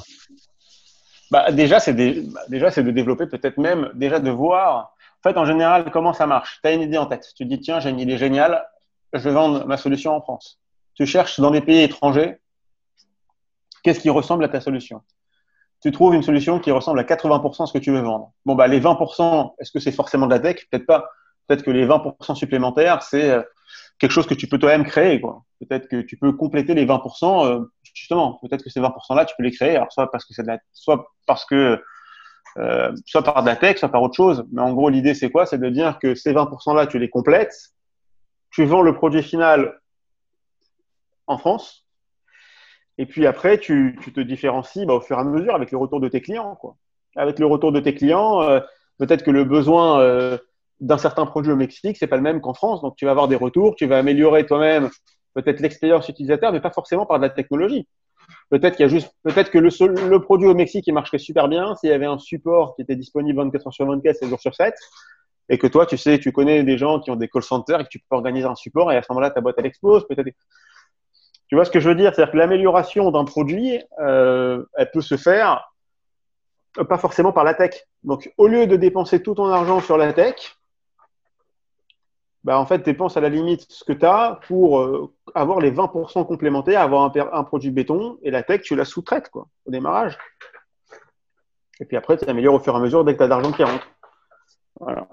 Bah, 1.29 1.51
Déjà, 1.51 1.79
c'est 1.79 1.93
bah, 1.93 2.41
déjà, 2.49 2.71
c'est 2.71 2.83
de 2.83 2.91
développer 2.91 3.27
peut-être 3.27 3.57
même, 3.57 3.91
déjà 3.93 4.19
de 4.19 4.31
voir, 4.31 4.95
en 5.23 5.29
fait, 5.29 5.37
en 5.37 5.45
général, 5.45 5.91
comment 5.91 6.13
ça 6.13 6.25
marche. 6.25 6.59
Tu 6.63 6.67
as 6.67 6.73
une 6.73 6.81
idée 6.81 6.97
en 6.97 7.05
tête. 7.05 7.27
Tu 7.35 7.43
te 7.43 7.49
dis, 7.49 7.59
tiens, 7.59 7.79
j'ai 7.79 7.91
une 7.91 7.99
idée 7.99 8.17
géniale, 8.17 8.65
je 9.13 9.19
vais 9.19 9.31
vendre 9.31 9.65
ma 9.67 9.77
solution 9.77 10.15
en 10.15 10.21
France. 10.21 10.59
Tu 10.95 11.05
cherches 11.05 11.39
dans 11.39 11.51
des 11.51 11.61
pays 11.61 11.81
étrangers, 11.81 12.37
qu'est-ce 13.83 13.99
qui 13.99 14.09
ressemble 14.09 14.43
à 14.43 14.49
ta 14.49 14.59
solution? 14.59 15.01
Tu 15.81 15.91
trouves 15.91 16.13
une 16.13 16.23
solution 16.23 16.59
qui 16.59 16.71
ressemble 16.71 16.99
à 16.99 17.03
80% 17.03 17.63
à 17.63 17.65
ce 17.65 17.73
que 17.73 17.79
tu 17.79 17.91
veux 17.91 18.01
vendre. 18.01 18.31
Bon, 18.45 18.55
bah, 18.55 18.67
les 18.67 18.79
20%, 18.79 19.55
est-ce 19.59 19.71
que 19.71 19.79
c'est 19.79 19.91
forcément 19.91 20.27
de 20.27 20.31
la 20.31 20.39
tech? 20.39 20.67
Peut-être 20.69 20.85
pas. 20.85 21.09
Peut-être 21.47 21.63
que 21.63 21.71
les 21.71 21.85
20% 21.85 22.35
supplémentaires, 22.35 23.01
c'est 23.01 23.31
euh, 23.31 23.41
quelque 23.97 24.11
chose 24.11 24.27
que 24.27 24.35
tu 24.35 24.47
peux 24.47 24.59
toi-même 24.59 24.85
créer. 24.85 25.19
Peut-être 25.59 25.87
que 25.87 26.01
tu 26.01 26.17
peux 26.17 26.31
compléter 26.33 26.75
les 26.75 26.85
20%, 26.85 27.45
euh, 27.45 27.65
justement. 27.95 28.39
Peut-être 28.43 28.63
que 28.63 28.69
ces 28.69 28.79
20%-là, 28.79 29.25
tu 29.25 29.33
peux 29.35 29.43
les 29.43 29.51
créer. 29.51 29.75
Alors, 29.75 29.91
soit 29.91 30.09
parce 30.11 30.23
que 30.23 30.33
c'est 30.35 30.43
de 30.43 30.47
la, 30.47 30.59
soit 30.71 31.07
parce 31.25 31.45
que, 31.45 31.81
euh, 32.57 32.91
soit 33.05 33.23
par 33.23 33.41
de 33.41 33.47
la 33.47 33.55
tech, 33.55 33.77
soit 33.79 33.89
par 33.89 34.03
autre 34.03 34.15
chose. 34.15 34.45
Mais 34.51 34.61
en 34.61 34.73
gros, 34.73 34.89
l'idée, 34.89 35.15
c'est 35.15 35.31
quoi? 35.31 35.47
C'est 35.47 35.57
de 35.57 35.69
dire 35.69 35.97
que 35.99 36.13
ces 36.13 36.31
20%-là, 36.31 36.85
tu 36.85 36.99
les 36.99 37.09
complètes. 37.09 37.55
Tu 38.51 38.65
vends 38.65 38.83
le 38.83 38.93
produit 38.93 39.23
final 39.23 39.79
en 41.25 41.39
France 41.39 41.80
et 43.01 43.07
puis 43.07 43.25
après, 43.25 43.57
tu, 43.57 43.97
te 44.13 44.21
différencies 44.21 44.85
bah, 44.85 44.93
au 44.93 45.01
fur 45.01 45.17
et 45.17 45.21
à 45.21 45.23
mesure 45.23 45.55
avec 45.55 45.71
le 45.71 45.77
retour 45.79 45.99
de 45.99 46.07
tes 46.07 46.21
clients. 46.21 46.55
Avec 47.15 47.39
le 47.39 47.47
retour 47.47 47.71
de 47.71 47.79
tes 47.79 47.95
clients, 47.95 48.43
euh, 48.43 48.59
peut-être 48.99 49.23
que 49.23 49.31
le 49.31 49.43
besoin 49.43 49.99
euh, 50.01 50.37
d'un 50.81 50.99
certain 50.99 51.25
produit 51.25 51.51
au 51.51 51.55
Mexique, 51.55 51.97
c'est 51.97 52.05
pas 52.05 52.17
le 52.17 52.21
même 52.21 52.41
qu'en 52.41 52.53
France. 52.53 52.83
Donc, 52.83 52.95
tu 52.95 53.05
vas 53.05 53.11
avoir 53.11 53.27
des 53.27 53.35
retours, 53.35 53.73
tu 53.73 53.87
vas 53.87 53.97
améliorer 53.97 54.45
toi-même 54.45 54.91
peut-être 55.33 55.61
l'expérience 55.61 56.07
utilisateur, 56.09 56.51
mais 56.51 56.59
pas 56.59 56.69
forcément 56.69 57.07
par 57.07 57.17
de 57.17 57.23
la 57.23 57.31
technologie. 57.31 57.87
Peut-être 58.51 58.75
qu'il 58.75 58.83
y 58.83 58.85
a 58.85 58.91
juste, 58.91 59.11
peut-être 59.23 59.49
que 59.49 59.57
le, 59.57 60.19
produit 60.19 60.47
au 60.47 60.53
Mexique, 60.53 60.87
marcherait 60.89 61.17
super 61.17 61.47
bien 61.47 61.73
s'il 61.77 61.89
y 61.89 61.93
avait 61.93 62.05
un 62.05 62.19
support 62.19 62.75
qui 62.75 62.83
était 62.83 62.95
disponible 62.95 63.39
24 63.39 63.65
heures 63.65 63.73
sur 63.73 63.87
24, 63.87 64.15
7 64.15 64.29
jours 64.29 64.39
sur 64.39 64.53
7, 64.53 64.75
et 65.49 65.57
que 65.57 65.65
toi, 65.65 65.87
tu 65.87 65.97
sais, 65.97 66.19
tu 66.19 66.31
connais 66.31 66.63
des 66.63 66.77
gens 66.77 66.99
qui 66.99 67.09
ont 67.09 67.15
des 67.15 67.29
call 67.29 67.41
centers 67.41 67.79
et 67.79 67.83
que 67.83 67.89
tu 67.89 67.97
peux 67.97 68.15
organiser 68.15 68.45
un 68.45 68.53
support, 68.53 68.91
et 68.91 68.97
à 68.97 69.01
ce 69.01 69.07
moment-là, 69.09 69.31
ta 69.31 69.41
boîte, 69.41 69.55
elle 69.57 69.65
explose. 69.65 70.05
Peut-être, 70.07 70.29
tu 71.51 71.55
vois 71.55 71.65
ce 71.65 71.69
que 71.69 71.81
je 71.81 71.89
veux 71.89 71.95
dire? 71.95 72.15
C'est-à-dire 72.15 72.31
que 72.31 72.37
l'amélioration 72.37 73.11
d'un 73.11 73.25
produit, 73.25 73.83
euh, 73.99 74.63
elle 74.77 74.89
peut 74.89 75.01
se 75.01 75.17
faire 75.17 75.69
euh, 76.77 76.85
pas 76.85 76.97
forcément 76.97 77.33
par 77.33 77.43
la 77.43 77.53
tech. 77.53 77.89
Donc, 78.03 78.31
au 78.37 78.47
lieu 78.47 78.67
de 78.67 78.77
dépenser 78.77 79.21
tout 79.21 79.35
ton 79.35 79.47
argent 79.47 79.81
sur 79.81 79.97
la 79.97 80.13
tech, 80.13 80.55
bah, 82.45 82.57
en 82.57 82.65
fait, 82.65 82.77
dépense 82.85 83.17
à 83.17 83.19
la 83.19 83.27
limite 83.27 83.65
ce 83.69 83.83
que 83.83 83.91
tu 83.91 84.05
as 84.05 84.39
pour 84.47 84.79
euh, 84.79 85.13
avoir 85.35 85.59
les 85.59 85.73
20% 85.73 86.25
complémentaires, 86.25 86.79
avoir 86.79 87.11
un, 87.33 87.43
produit 87.43 87.69
béton, 87.69 88.17
et 88.21 88.31
la 88.31 88.43
tech, 88.43 88.61
tu 88.61 88.77
la 88.77 88.85
sous-traites 88.85 89.29
au 89.33 89.45
démarrage. 89.67 90.17
Et 91.81 91.85
puis 91.85 91.97
après, 91.97 92.15
tu 92.15 92.23
améliores 92.29 92.55
au 92.55 92.59
fur 92.59 92.73
et 92.73 92.77
à 92.77 92.79
mesure 92.79 93.03
dès 93.03 93.11
que 93.11 93.17
tu 93.17 93.23
as 93.25 93.27
d'argent 93.27 93.51
qui 93.51 93.65
rentre. 93.65 93.91
Voilà. 94.79 95.05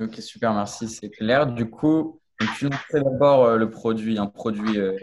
Ok, 0.00 0.14
super, 0.22 0.54
merci, 0.54 0.88
c'est 0.88 1.10
clair. 1.10 1.48
Du 1.48 1.68
coup, 1.68 2.22
donc, 2.44 2.56
tu 2.56 2.64
lançais 2.68 3.04
d'abord 3.04 3.44
euh, 3.44 3.56
le 3.56 3.70
produit, 3.70 4.18
un 4.18 4.26
produit 4.26 4.78
euh, 4.78 4.96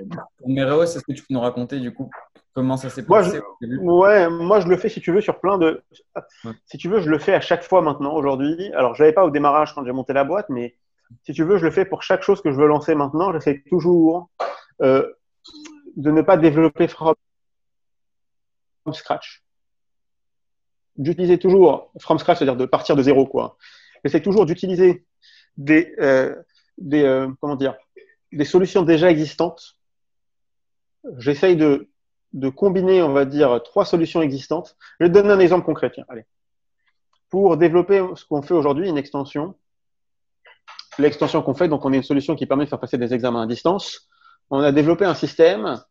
Mereo. 0.46 0.84
Est-ce 0.84 1.00
que 1.00 1.14
tu 1.14 1.24
peux 1.24 1.34
nous 1.34 1.40
raconter 1.40 1.80
du 1.80 1.94
coup 1.94 2.10
comment 2.54 2.78
ça 2.78 2.90
s'est 2.90 3.04
passé 3.04 3.42
Ouais, 3.82 4.30
moi 4.30 4.60
je 4.60 4.68
le 4.68 4.78
fais 4.78 4.90
si 4.90 5.02
tu 5.02 5.12
veux 5.12 5.22
sur 5.22 5.40
plein 5.40 5.58
de. 5.58 5.84
Si 6.66 6.78
tu 6.78 6.90
veux, 6.90 7.00
je 7.00 7.10
le 7.10 7.20
fais 7.20 7.34
à 7.34 7.42
chaque 7.42 7.64
fois 7.64 7.82
maintenant 7.82 8.14
aujourd'hui. 8.14 8.72
Alors, 8.74 8.96
je 8.96 9.04
l'avais 9.04 9.14
pas 9.14 9.26
au 9.26 9.30
démarrage 9.30 9.74
quand 9.74 9.86
j'ai 9.86 9.92
monté 9.92 10.14
la 10.14 10.24
boîte, 10.24 10.48
mais 10.50 10.76
si 11.24 11.34
tu 11.34 11.44
veux, 11.44 11.58
je 11.58 11.66
le 11.66 11.72
fais 11.72 11.86
pour 11.86 12.04
chaque 12.04 12.24
chose 12.24 12.42
que 12.42 12.52
je 12.52 12.58
veux 12.58 12.68
lancer 12.68 12.96
maintenant. 12.96 13.34
J'essaie 13.34 13.64
toujours 13.70 14.30
euh, 14.82 15.08
de 15.96 16.12
ne 16.12 16.22
pas 16.22 16.38
développer 16.38 16.88
from 16.88 17.16
scratch. 18.94 19.44
D'utiliser 20.98 21.38
toujours 21.38 21.92
from 22.00 22.20
scratch, 22.20 22.40
c'est-à-dire 22.40 22.58
de 22.58 22.66
partir 22.66 22.96
de 22.96 23.04
zéro, 23.04 23.26
quoi. 23.26 23.58
J'essaie 24.04 24.22
toujours 24.22 24.46
d'utiliser 24.46 25.06
des, 25.58 25.94
euh, 26.00 26.36
des, 26.82 27.04
euh, 27.04 27.28
comment 27.40 27.56
dire, 27.56 27.76
des 28.32 28.46
solutions 28.46 28.82
déjà 28.82 29.10
existantes. 29.10 29.78
J'essaye 31.18 31.56
de, 31.56 31.88
combiner, 32.56 33.02
on 33.02 33.14
va 33.14 33.26
dire, 33.26 33.62
trois 33.64 33.86
solutions 33.86 34.22
existantes. 34.22 34.76
Je 35.00 35.06
vais 35.06 35.10
te 35.10 35.14
donner 35.14 35.32
un 35.32 35.40
exemple 35.40 35.66
concret. 35.66 35.92
Allez. 36.08 36.26
Pour 37.30 37.58
développer 37.58 38.06
ce 38.16 38.26
qu'on 38.26 38.42
fait 38.42 38.54
aujourd'hui, 38.54 38.90
une 38.90 38.98
extension, 38.98 39.56
l'extension 40.98 41.42
qu'on 41.42 41.54
fait, 41.54 41.68
donc 41.68 41.86
on 41.86 41.94
a 41.94 41.96
une 41.96 42.04
solution 42.04 42.36
qui 42.36 42.46
permet 42.46 42.66
de 42.66 42.70
faire 42.70 42.80
passer 42.80 42.98
des 42.98 43.14
examens 43.14 43.44
à 43.44 43.48
distance. 43.48 44.10
On 44.50 44.60
a 44.60 44.72
développé 44.72 45.06
un 45.06 45.16
système 45.16 45.82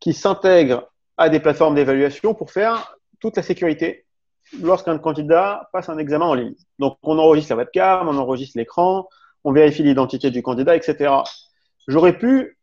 qui 0.00 0.14
s'intègre 0.14 0.90
à 1.16 1.28
des 1.28 1.40
plateformes 1.40 1.74
d'évaluation 1.74 2.34
pour 2.34 2.50
faire 2.50 2.96
toute 3.20 3.36
la 3.36 3.42
sécurité 3.42 4.06
lorsqu'un 4.60 4.98
candidat 4.98 5.68
passe 5.72 5.88
un 5.88 5.98
examen 5.98 6.26
en 6.26 6.34
ligne. 6.34 6.54
Donc, 6.78 6.98
on 7.02 7.18
enregistre 7.18 7.52
la 7.52 7.58
webcam, 7.58 8.08
on 8.08 8.16
enregistre 8.18 8.58
l'écran, 8.58 9.08
on 9.44 9.52
vérifie 9.52 9.82
l'identité 9.82 10.30
du 10.30 10.42
candidat, 10.42 10.76
etc. 10.76 11.14
J'aurais 11.88 12.16
pu 12.18 12.58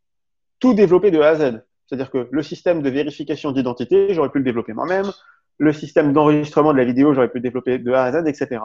tout 0.58 0.74
développer 0.74 1.10
de 1.10 1.20
A 1.20 1.28
à 1.28 1.34
Z. 1.36 1.62
C'est-à-dire 1.86 2.10
que 2.10 2.28
le 2.30 2.42
système 2.42 2.82
de 2.82 2.90
vérification 2.90 3.52
d'identité, 3.52 4.14
j'aurais 4.14 4.30
pu 4.30 4.38
le 4.38 4.44
développer 4.44 4.72
moi-même. 4.72 5.10
Le 5.58 5.72
système 5.72 6.12
d'enregistrement 6.12 6.72
de 6.72 6.78
la 6.78 6.84
vidéo, 6.84 7.12
j'aurais 7.12 7.28
pu 7.28 7.38
le 7.38 7.42
développer 7.42 7.78
de 7.78 7.92
A 7.92 8.04
à 8.04 8.12
Z, 8.12 8.26
etc. 8.26 8.62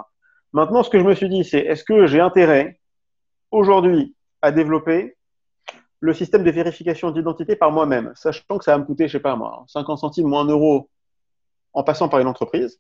Maintenant, 0.54 0.84
ce 0.84 0.90
que 0.90 1.00
je 1.00 1.04
me 1.04 1.16
suis 1.16 1.28
dit, 1.28 1.44
c'est 1.44 1.60
est-ce 1.60 1.84
que 1.84 2.08
j'ai 2.08 2.20
intérêt 2.20 2.80
aujourd'hui 3.52 4.16
à 4.42 4.52
développer 4.52 5.18
le 6.00 6.14
système 6.14 6.44
de 6.44 6.52
vérification 6.52 7.12
d'identité 7.12 7.56
par 7.56 7.72
moi-même, 7.72 8.12
sachant 8.16 8.58
que 8.58 8.64
ça 8.64 8.72
va 8.72 8.78
me 8.78 8.86
coûter, 8.86 9.08
je 9.08 9.14
sais 9.14 9.20
pas 9.20 9.36
moi, 9.36 9.66
50 9.68 10.00
centimes 10.00 10.32
ou 10.32 10.38
1 10.38 10.46
euro 10.46 10.90
en 11.74 11.84
passant 11.84 12.10
par 12.10 12.20
une 12.20 12.28
entreprise 12.28 12.80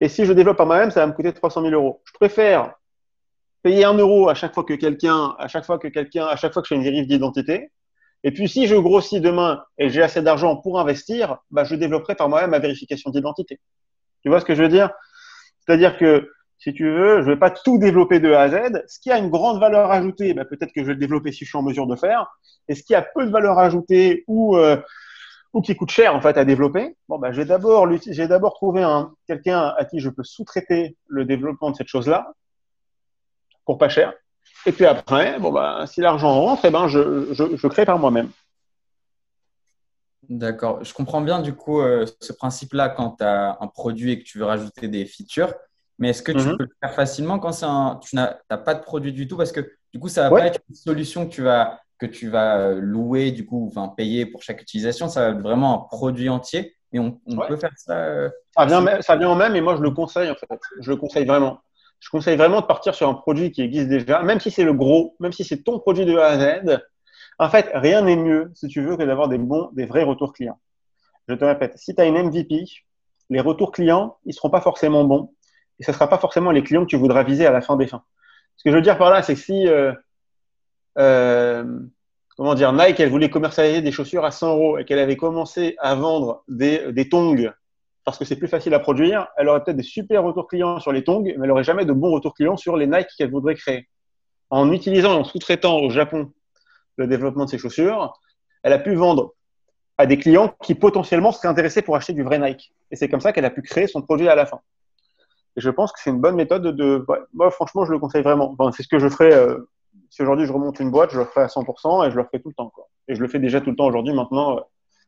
Et 0.00 0.08
si 0.08 0.24
je 0.24 0.32
développe 0.32 0.56
par 0.56 0.66
moi-même, 0.66 0.90
ça 0.90 1.00
va 1.00 1.06
me 1.06 1.12
coûter 1.12 1.32
300 1.32 1.62
000 1.62 1.74
euros. 1.74 2.00
Je 2.04 2.12
préfère 2.12 2.74
payer 3.62 3.84
un 3.84 3.94
euro 3.94 4.28
à 4.28 4.34
chaque 4.34 4.54
fois 4.54 4.64
que 4.64 4.74
quelqu'un, 4.74 5.34
à 5.38 5.48
chaque 5.48 5.64
fois 5.64 5.78
que 5.78 5.88
quelqu'un, 5.88 6.26
à 6.26 6.36
chaque 6.36 6.52
fois 6.52 6.62
que 6.62 6.68
je 6.68 6.74
fais 6.74 6.76
une 6.76 6.84
dérive 6.84 7.06
d'identité. 7.06 7.70
Et 8.24 8.32
puis, 8.32 8.48
si 8.48 8.66
je 8.66 8.74
grossis 8.76 9.20
demain 9.20 9.62
et 9.78 9.90
j'ai 9.90 10.02
assez 10.02 10.22
d'argent 10.22 10.56
pour 10.56 10.80
investir, 10.80 11.38
bah, 11.50 11.64
je 11.64 11.74
développerai 11.74 12.14
par 12.14 12.28
moi-même 12.28 12.50
ma 12.50 12.58
vérification 12.58 13.10
d'identité. 13.10 13.60
Tu 14.22 14.28
vois 14.28 14.40
ce 14.40 14.44
que 14.44 14.54
je 14.54 14.62
veux 14.62 14.68
dire? 14.68 14.90
C'est-à-dire 15.64 15.96
que, 15.96 16.30
si 16.58 16.72
tu 16.72 16.90
veux, 16.90 17.22
je 17.22 17.26
vais 17.26 17.36
pas 17.36 17.50
tout 17.50 17.78
développer 17.78 18.18
de 18.18 18.32
A 18.32 18.42
à 18.42 18.48
Z. 18.48 18.82
Ce 18.88 18.98
qui 18.98 19.12
a 19.12 19.18
une 19.18 19.30
grande 19.30 19.60
valeur 19.60 19.92
ajoutée, 19.92 20.34
bah, 20.34 20.44
peut-être 20.44 20.72
que 20.72 20.80
je 20.80 20.86
vais 20.86 20.94
le 20.94 20.98
développer 20.98 21.30
si 21.30 21.44
je 21.44 21.50
suis 21.50 21.58
en 21.58 21.62
mesure 21.62 21.86
de 21.86 21.94
faire. 21.94 22.26
Et 22.66 22.74
ce 22.74 22.82
qui 22.82 22.94
a 22.94 23.02
peu 23.02 23.24
de 23.24 23.30
valeur 23.30 23.58
ajoutée 23.58 24.24
ou, 24.26 24.56
euh, 24.56 24.76
ou 25.52 25.60
qui 25.60 25.76
coûte 25.76 25.90
cher 25.90 26.14
en 26.14 26.20
fait 26.20 26.36
à 26.36 26.44
développer, 26.44 26.96
bon, 27.08 27.18
bah, 27.18 27.30
je 27.30 27.38
vais 27.38 27.44
d'abord, 27.44 27.88
j'ai 28.04 28.26
d'abord 28.26 28.54
trouver 28.54 28.82
un, 28.82 29.12
quelqu'un 29.28 29.72
à 29.78 29.84
qui 29.84 30.00
je 30.00 30.10
peux 30.10 30.24
sous-traiter 30.24 30.96
le 31.06 31.24
développement 31.24 31.70
de 31.70 31.76
cette 31.76 31.88
chose-là 31.88 32.32
pour 33.68 33.76
pas 33.76 33.90
cher. 33.90 34.14
Et 34.64 34.72
puis 34.72 34.86
après, 34.86 35.38
bon, 35.38 35.52
bah, 35.52 35.84
si 35.86 36.00
l'argent 36.00 36.40
rentre, 36.40 36.64
eh 36.64 36.70
ben, 36.70 36.88
je, 36.88 37.34
je, 37.34 37.54
je 37.54 37.68
crée 37.68 37.84
par 37.84 37.98
moi-même. 37.98 38.30
D'accord. 40.30 40.82
Je 40.82 40.94
comprends 40.94 41.20
bien 41.20 41.40
du 41.40 41.52
coup 41.54 41.82
euh, 41.82 42.06
ce 42.20 42.32
principe-là 42.32 42.88
quand 42.88 43.16
tu 43.18 43.24
as 43.24 43.58
un 43.60 43.66
produit 43.66 44.12
et 44.12 44.18
que 44.18 44.24
tu 44.24 44.38
veux 44.38 44.46
rajouter 44.46 44.88
des 44.88 45.04
features. 45.04 45.52
Mais 45.98 46.08
est-ce 46.08 46.22
que 46.22 46.32
tu 46.32 46.38
mhm. 46.46 46.56
peux 46.56 46.64
le 46.64 46.76
faire 46.82 46.94
facilement 46.94 47.38
quand 47.38 47.62
un, 47.62 48.00
tu 48.02 48.16
n'as 48.16 48.38
pas 48.56 48.74
de 48.74 48.80
produit 48.80 49.12
du 49.12 49.28
tout? 49.28 49.36
Parce 49.36 49.52
que 49.52 49.60
du 49.92 50.00
coup, 50.00 50.08
ça 50.08 50.22
va 50.22 50.30
pas 50.30 50.46
être 50.46 50.60
une 50.70 50.74
solution 50.74 51.26
que 51.26 51.34
tu 51.34 51.42
vas, 51.42 51.82
que 51.98 52.06
tu 52.06 52.30
vas 52.30 52.56
euh, 52.56 52.80
louer, 52.80 53.32
du 53.32 53.44
coup, 53.44 53.66
enfin, 53.70 53.92
payer 53.94 54.24
pour 54.24 54.42
chaque 54.42 54.62
utilisation. 54.62 55.08
Ça 55.08 55.20
va 55.20 55.36
être 55.36 55.42
vraiment 55.42 55.74
un 55.74 55.86
produit 55.94 56.30
entier. 56.30 56.74
Et 56.94 56.98
on, 56.98 57.20
peut 57.46 57.56
faire 57.58 57.72
ça. 57.76 57.98
Euh, 57.98 58.30
ça, 58.56 58.64
vient, 58.64 59.02
ça 59.02 59.16
vient 59.16 59.28
en 59.28 59.36
même 59.36 59.54
et 59.56 59.60
moi, 59.60 59.76
je 59.76 59.82
le 59.82 59.90
conseille 59.90 60.30
en 60.30 60.36
fait. 60.36 60.48
Je 60.80 60.90
le 60.90 60.96
conseille 60.96 61.26
vraiment. 61.26 61.60
Je 62.00 62.10
conseille 62.10 62.36
vraiment 62.36 62.60
de 62.60 62.66
partir 62.66 62.94
sur 62.94 63.08
un 63.08 63.14
produit 63.14 63.50
qui 63.50 63.62
existe 63.62 63.88
déjà, 63.88 64.22
même 64.22 64.40
si 64.40 64.50
c'est 64.50 64.64
le 64.64 64.72
gros, 64.72 65.16
même 65.20 65.32
si 65.32 65.44
c'est 65.44 65.62
ton 65.62 65.78
produit 65.78 66.04
de 66.04 66.16
A 66.16 66.26
à 66.26 66.38
Z 66.38 66.80
en 67.38 67.48
fait, 67.48 67.70
rien 67.72 68.02
n'est 68.02 68.16
mieux, 68.16 68.50
si 68.54 68.66
tu 68.66 68.82
veux, 68.82 68.96
que 68.96 69.02
d'avoir 69.04 69.28
des 69.28 69.38
bons, 69.38 69.70
des 69.72 69.86
vrais 69.86 70.02
retours 70.02 70.32
clients. 70.32 70.58
Je 71.28 71.34
te 71.34 71.44
répète, 71.44 71.78
si 71.78 71.94
tu 71.94 72.00
as 72.00 72.06
une 72.06 72.20
MVP, 72.20 72.64
les 73.30 73.40
retours 73.40 73.70
clients, 73.70 74.16
ils 74.24 74.34
seront 74.34 74.50
pas 74.50 74.60
forcément 74.60 75.04
bons 75.04 75.32
et 75.78 75.84
ce 75.84 75.92
sera 75.92 76.08
pas 76.08 76.18
forcément 76.18 76.50
les 76.50 76.64
clients 76.64 76.82
que 76.82 76.90
tu 76.90 76.96
voudras 76.96 77.22
viser 77.22 77.46
à 77.46 77.52
la 77.52 77.60
fin 77.60 77.76
des 77.76 77.86
fins. 77.86 78.02
Ce 78.56 78.64
que 78.64 78.70
je 78.70 78.76
veux 78.76 78.82
dire 78.82 78.98
par 78.98 79.10
là, 79.10 79.22
c'est 79.22 79.34
que 79.34 79.40
si, 79.40 79.68
euh, 79.68 79.92
euh, 80.98 81.64
comment 82.36 82.54
dire, 82.54 82.72
Nike, 82.72 82.98
elle 82.98 83.10
voulait 83.10 83.30
commercialiser 83.30 83.82
des 83.82 83.92
chaussures 83.92 84.24
à 84.24 84.32
100 84.32 84.56
euros 84.56 84.78
et 84.78 84.84
qu'elle 84.84 84.98
avait 84.98 85.16
commencé 85.16 85.76
à 85.78 85.94
vendre 85.94 86.42
des, 86.48 86.92
des 86.92 87.08
tongs 87.08 87.52
parce 88.08 88.16
que 88.16 88.24
c'est 88.24 88.36
plus 88.36 88.48
facile 88.48 88.72
à 88.72 88.78
produire, 88.78 89.28
elle 89.36 89.50
aurait 89.50 89.62
peut-être 89.62 89.76
des 89.76 89.82
super 89.82 90.22
retours 90.22 90.48
clients 90.48 90.80
sur 90.80 90.92
les 90.92 91.04
tongs, 91.04 91.24
mais 91.24 91.44
elle 91.44 91.50
aurait 91.50 91.62
jamais 91.62 91.84
de 91.84 91.92
bons 91.92 92.10
retours 92.10 92.32
clients 92.32 92.56
sur 92.56 92.74
les 92.74 92.86
Nike 92.86 93.08
qu'elle 93.18 93.30
voudrait 93.30 93.54
créer. 93.54 93.86
En 94.48 94.72
utilisant 94.72 95.12
et 95.12 95.16
en 95.16 95.24
sous-traitant 95.24 95.76
au 95.76 95.90
Japon 95.90 96.32
le 96.96 97.06
développement 97.06 97.44
de 97.44 97.50
ses 97.50 97.58
chaussures, 97.58 98.18
elle 98.62 98.72
a 98.72 98.78
pu 98.78 98.94
vendre 98.94 99.34
à 99.98 100.06
des 100.06 100.16
clients 100.16 100.54
qui 100.62 100.74
potentiellement 100.74 101.32
seraient 101.32 101.48
intéressés 101.48 101.82
pour 101.82 101.96
acheter 101.96 102.14
du 102.14 102.22
vrai 102.22 102.38
Nike. 102.38 102.72
Et 102.90 102.96
c'est 102.96 103.10
comme 103.10 103.20
ça 103.20 103.34
qu'elle 103.34 103.44
a 103.44 103.50
pu 103.50 103.60
créer 103.60 103.86
son 103.86 104.00
produit 104.00 104.30
à 104.30 104.34
la 104.34 104.46
fin. 104.46 104.60
Et 105.58 105.60
je 105.60 105.68
pense 105.68 105.92
que 105.92 106.00
c'est 106.02 106.08
une 106.08 106.20
bonne 106.20 106.36
méthode 106.36 106.62
de. 106.62 107.04
moi, 107.34 107.50
franchement, 107.50 107.84
je 107.84 107.92
le 107.92 107.98
conseille 107.98 108.22
vraiment. 108.22 108.56
c'est 108.74 108.84
ce 108.84 108.88
que 108.88 108.98
je 108.98 109.08
ferais. 109.10 109.34
Euh, 109.34 109.68
si 110.08 110.22
aujourd'hui 110.22 110.46
je 110.46 110.52
remonte 110.54 110.80
une 110.80 110.90
boîte, 110.90 111.10
je 111.10 111.18
le 111.18 111.26
ferai 111.26 111.42
à 111.42 111.48
100% 111.48 112.06
et 112.06 112.10
je 112.10 112.16
le 112.16 112.24
ferai 112.24 112.40
tout 112.40 112.48
le 112.48 112.54
temps. 112.54 112.72
Et 113.06 113.14
je 113.14 113.20
le 113.20 113.28
fais 113.28 113.38
déjà 113.38 113.60
tout 113.60 113.68
le 113.68 113.76
temps 113.76 113.84
aujourd'hui, 113.84 114.14
maintenant, 114.14 114.56
euh, 114.56 114.60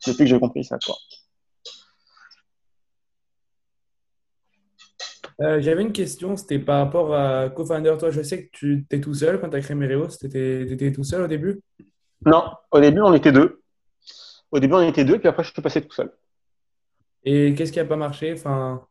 depuis 0.06 0.24
que 0.24 0.26
j'ai 0.26 0.38
compris 0.38 0.64
ça. 0.64 0.76
Euh, 5.40 5.60
j'avais 5.60 5.82
une 5.82 5.92
question, 5.92 6.36
c'était 6.36 6.58
par 6.58 6.84
rapport 6.84 7.14
à 7.14 7.48
co-founder. 7.48 7.96
Toi, 7.98 8.10
je 8.10 8.20
sais 8.22 8.44
que 8.44 8.50
tu 8.52 8.80
étais 8.80 9.00
tout 9.00 9.14
seul 9.14 9.40
quand 9.40 9.48
tu 9.48 9.56
as 9.56 9.60
créé 9.60 9.74
Mereos. 9.74 10.08
Tu 10.08 10.26
étais, 10.26 10.92
tout 10.92 11.04
seul 11.04 11.22
au 11.22 11.26
début? 11.26 11.60
Non, 12.26 12.44
au 12.70 12.80
début, 12.80 13.00
on 13.00 13.14
était 13.14 13.32
deux. 13.32 13.62
Au 14.52 14.58
début, 14.58 14.74
on 14.74 14.82
était 14.82 15.04
deux, 15.04 15.18
puis 15.18 15.28
après, 15.28 15.42
je 15.42 15.52
suis 15.52 15.62
passé 15.62 15.80
tout 15.80 15.92
seul. 15.92 16.12
Et 17.24 17.54
qu'est-ce 17.54 17.72
qui 17.72 17.78
n'a 17.78 17.86
pas 17.86 17.96
marché 17.96 18.34
enfin, 18.34 18.82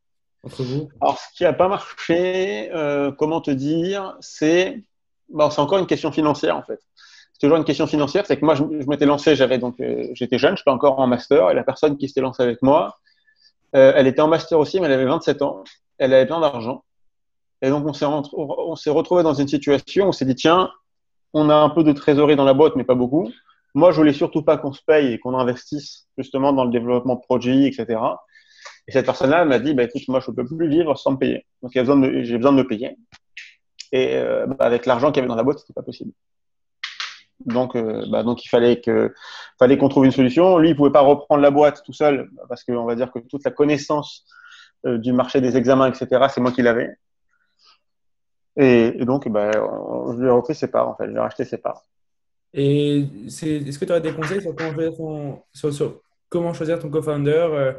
entre 0.43 0.63
vous? 0.63 0.89
Alors, 1.01 1.19
ce 1.19 1.37
qui 1.37 1.43
n'a 1.43 1.53
pas 1.53 1.67
marché, 1.67 2.71
euh, 2.73 3.11
comment 3.11 3.41
te 3.41 3.51
dire, 3.51 4.15
c'est 4.19 4.83
bon, 5.29 5.51
c'est 5.51 5.61
encore 5.61 5.77
une 5.77 5.87
question 5.87 6.11
financière, 6.11 6.57
en 6.57 6.63
fait. 6.63 6.79
C'est 7.33 7.41
toujours 7.41 7.57
une 7.57 7.65
question 7.65 7.85
financière. 7.85 8.25
C'est 8.25 8.37
que 8.37 8.45
moi, 8.45 8.55
je, 8.55 8.63
m'étais 8.63 9.05
lancé, 9.05 9.35
j'avais 9.35 9.59
donc, 9.59 9.79
euh, 9.81 10.07
j'étais 10.13 10.39
jeune, 10.39 10.57
je 10.57 10.61
n'étais 10.61 10.71
encore 10.71 10.99
en 10.99 11.05
master, 11.05 11.51
et 11.51 11.53
la 11.53 11.63
personne 11.63 11.95
qui 11.95 12.07
s'était 12.07 12.21
lancée 12.21 12.41
avec 12.41 12.63
moi, 12.63 12.97
elle 13.71 14.07
était 14.07 14.21
en 14.21 14.27
master 14.27 14.57
aussi, 14.57 14.79
mais 14.79 14.87
elle 14.87 14.93
avait 14.93 15.05
27 15.05 15.43
ans 15.43 15.63
elle 15.99 16.13
avait 16.13 16.25
plein 16.25 16.39
d'argent. 16.39 16.83
Et 17.61 17.69
donc, 17.69 17.85
on 17.85 17.93
s'est, 17.93 18.05
on 18.05 18.93
retrouvé 18.93 19.21
dans 19.21 19.33
une 19.33 19.47
situation 19.47 20.05
où 20.05 20.09
on 20.09 20.11
s'est 20.11 20.25
dit, 20.25 20.35
tiens, 20.35 20.71
on 21.33 21.49
a 21.49 21.55
un 21.55 21.69
peu 21.69 21.83
de 21.83 21.91
trésorerie 21.91 22.35
dans 22.35 22.45
la 22.45 22.53
boîte, 22.53 22.75
mais 22.75 22.85
pas 22.85 22.95
beaucoup. 22.95 23.29
Moi, 23.75 23.91
je 23.91 23.97
voulais 23.97 24.13
surtout 24.13 24.41
pas 24.41 24.57
qu'on 24.57 24.73
se 24.73 24.81
paye 24.81 25.13
et 25.13 25.19
qu'on 25.19 25.37
investisse 25.37 26.07
justement 26.17 26.53
dans 26.53 26.63
le 26.63 26.71
développement 26.71 27.15
de 27.15 27.21
produits, 27.21 27.65
etc. 27.67 27.99
Et 28.87 28.91
cette 28.91 29.05
personne-là 29.05 29.45
m'a 29.45 29.59
dit, 29.59 29.73
bah, 29.73 29.83
écoute, 29.83 30.07
moi, 30.07 30.21
je 30.21 30.31
ne 30.31 30.35
peux 30.35 30.45
plus 30.45 30.69
vivre 30.69 30.97
sans 30.97 31.11
me 31.11 31.17
payer. 31.17 31.45
Donc, 31.61 31.71
j'ai 31.73 31.81
besoin 31.83 31.97
de 31.97 32.57
me 32.57 32.67
payer. 32.67 32.97
Et 33.91 34.15
euh, 34.15 34.47
bah, 34.47 34.65
avec 34.65 34.85
l'argent 34.85 35.11
qu'il 35.11 35.17
y 35.17 35.19
avait 35.19 35.27
dans 35.27 35.35
la 35.35 35.43
boîte, 35.43 35.59
c'était 35.59 35.73
pas 35.73 35.83
possible. 35.83 36.11
Donc, 37.45 37.75
euh, 37.75 38.05
bah, 38.09 38.23
donc 38.23 38.43
il 38.43 38.49
fallait 38.49 38.81
que, 38.81 39.13
fallait 39.57 39.77
qu'on 39.77 39.89
trouve 39.89 40.05
une 40.05 40.11
solution. 40.11 40.57
Lui, 40.57 40.69
il 40.69 40.75
pouvait 40.75 40.91
pas 40.91 41.01
reprendre 41.01 41.41
la 41.41 41.51
boîte 41.51 41.83
tout 41.85 41.93
seul 41.93 42.29
parce 42.47 42.63
qu'on 42.63 42.85
va 42.85 42.95
dire 42.95 43.11
que 43.11 43.19
toute 43.19 43.43
la 43.45 43.51
connaissance 43.51 44.25
du 44.83 45.13
marché 45.13 45.41
des 45.41 45.57
examens, 45.57 45.87
etc. 45.87 46.27
C'est 46.29 46.41
moi 46.41 46.51
qui 46.51 46.61
l'avais. 46.61 46.95
Et, 48.55 48.91
donc, 49.05 49.27
ben, 49.29 49.51
je 49.53 50.19
lui 50.19 50.27
ai 50.27 50.31
repris 50.31 50.53
ses 50.53 50.67
parts, 50.67 50.89
en 50.89 50.95
fait. 50.95 51.09
J'ai 51.09 51.19
racheté 51.19 51.45
ses 51.45 51.57
parts. 51.57 51.85
Et 52.53 53.05
est-ce 53.27 53.79
que 53.79 53.85
tu 53.85 53.91
aurais 53.91 54.01
des 54.01 54.13
conseils 54.13 54.41
sur 54.41 54.55
comment 54.55 54.73
choisir 54.73 54.97
ton, 54.97 55.41
sur, 55.71 56.01
comment 56.29 56.53
choisir 56.53 56.79
ton 56.79 56.89
co-founder 56.89 57.31
euh, 57.31 57.73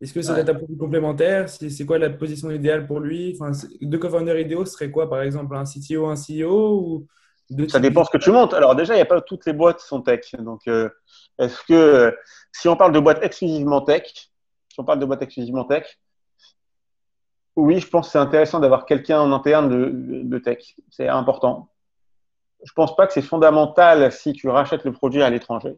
Est-ce 0.00 0.12
que 0.12 0.20
c'est 0.20 0.32
ouais. 0.32 0.44
ta 0.44 0.54
position 0.54 0.76
complémentaire? 0.76 1.48
C'est 1.48 1.86
quoi 1.86 1.98
la 1.98 2.10
position 2.10 2.50
idéale 2.50 2.86
pour 2.86 3.00
lui? 3.00 3.38
Enfin, 3.38 3.52
Deux 3.80 3.98
co-founders 3.98 4.38
idéaux 4.38 4.64
serait 4.66 4.90
quoi, 4.90 5.08
par 5.08 5.22
exemple 5.22 5.56
Un 5.56 5.64
CTO, 5.64 6.06
un 6.06 6.14
CEO 6.14 6.80
ou 6.80 7.06
Ça 7.68 7.78
dépend 7.80 8.04
ce 8.04 8.10
que 8.10 8.18
tu 8.18 8.30
montes. 8.30 8.54
Alors 8.54 8.74
déjà, 8.74 8.94
il 8.94 8.96
n'y 8.96 9.02
a 9.02 9.06
pas 9.06 9.20
toutes 9.20 9.46
les 9.46 9.52
boîtes 9.52 9.80
sont 9.80 10.02
tech. 10.02 10.34
Donc, 10.40 10.62
euh, 10.66 10.90
est-ce 11.38 11.62
que 11.66 12.14
si 12.52 12.68
on 12.68 12.76
parle 12.76 12.92
de 12.92 13.00
boîtes 13.00 13.22
exclusivement 13.22 13.80
tech, 13.82 14.02
si 14.68 14.80
on 14.80 14.84
parle 14.84 14.98
de 14.98 15.06
boîtes 15.06 15.22
exclusivement 15.22 15.64
tech, 15.64 15.98
oui, 17.58 17.80
je 17.80 17.88
pense 17.88 18.06
que 18.06 18.12
c'est 18.12 18.18
intéressant 18.18 18.60
d'avoir 18.60 18.86
quelqu'un 18.86 19.20
en 19.20 19.32
interne 19.32 19.68
de, 19.68 20.38
tech. 20.38 20.76
C'est 20.90 21.08
important. 21.08 21.68
Je 22.64 22.72
pense 22.72 22.94
pas 22.94 23.08
que 23.08 23.12
c'est 23.12 23.22
fondamental 23.22 24.12
si 24.12 24.32
tu 24.32 24.48
rachètes 24.48 24.84
le 24.84 24.92
produit 24.92 25.22
à 25.22 25.30
l'étranger. 25.30 25.76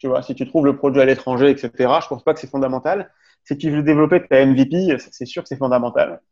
Tu 0.00 0.08
vois, 0.08 0.22
si 0.22 0.34
tu 0.34 0.48
trouves 0.48 0.64
le 0.64 0.76
produit 0.76 1.02
à 1.02 1.04
l'étranger, 1.04 1.50
etc., 1.50 1.70
je 2.02 2.08
pense 2.08 2.24
pas 2.24 2.32
que 2.32 2.40
c'est 2.40 2.50
fondamental. 2.50 3.12
Si 3.44 3.58
tu 3.58 3.70
veux 3.70 3.82
développer 3.82 4.26
ta 4.26 4.46
MVP, 4.46 4.96
c'est 4.98 5.26
sûr 5.26 5.42
que 5.42 5.48
c'est 5.48 5.58
fondamental. 5.58 6.22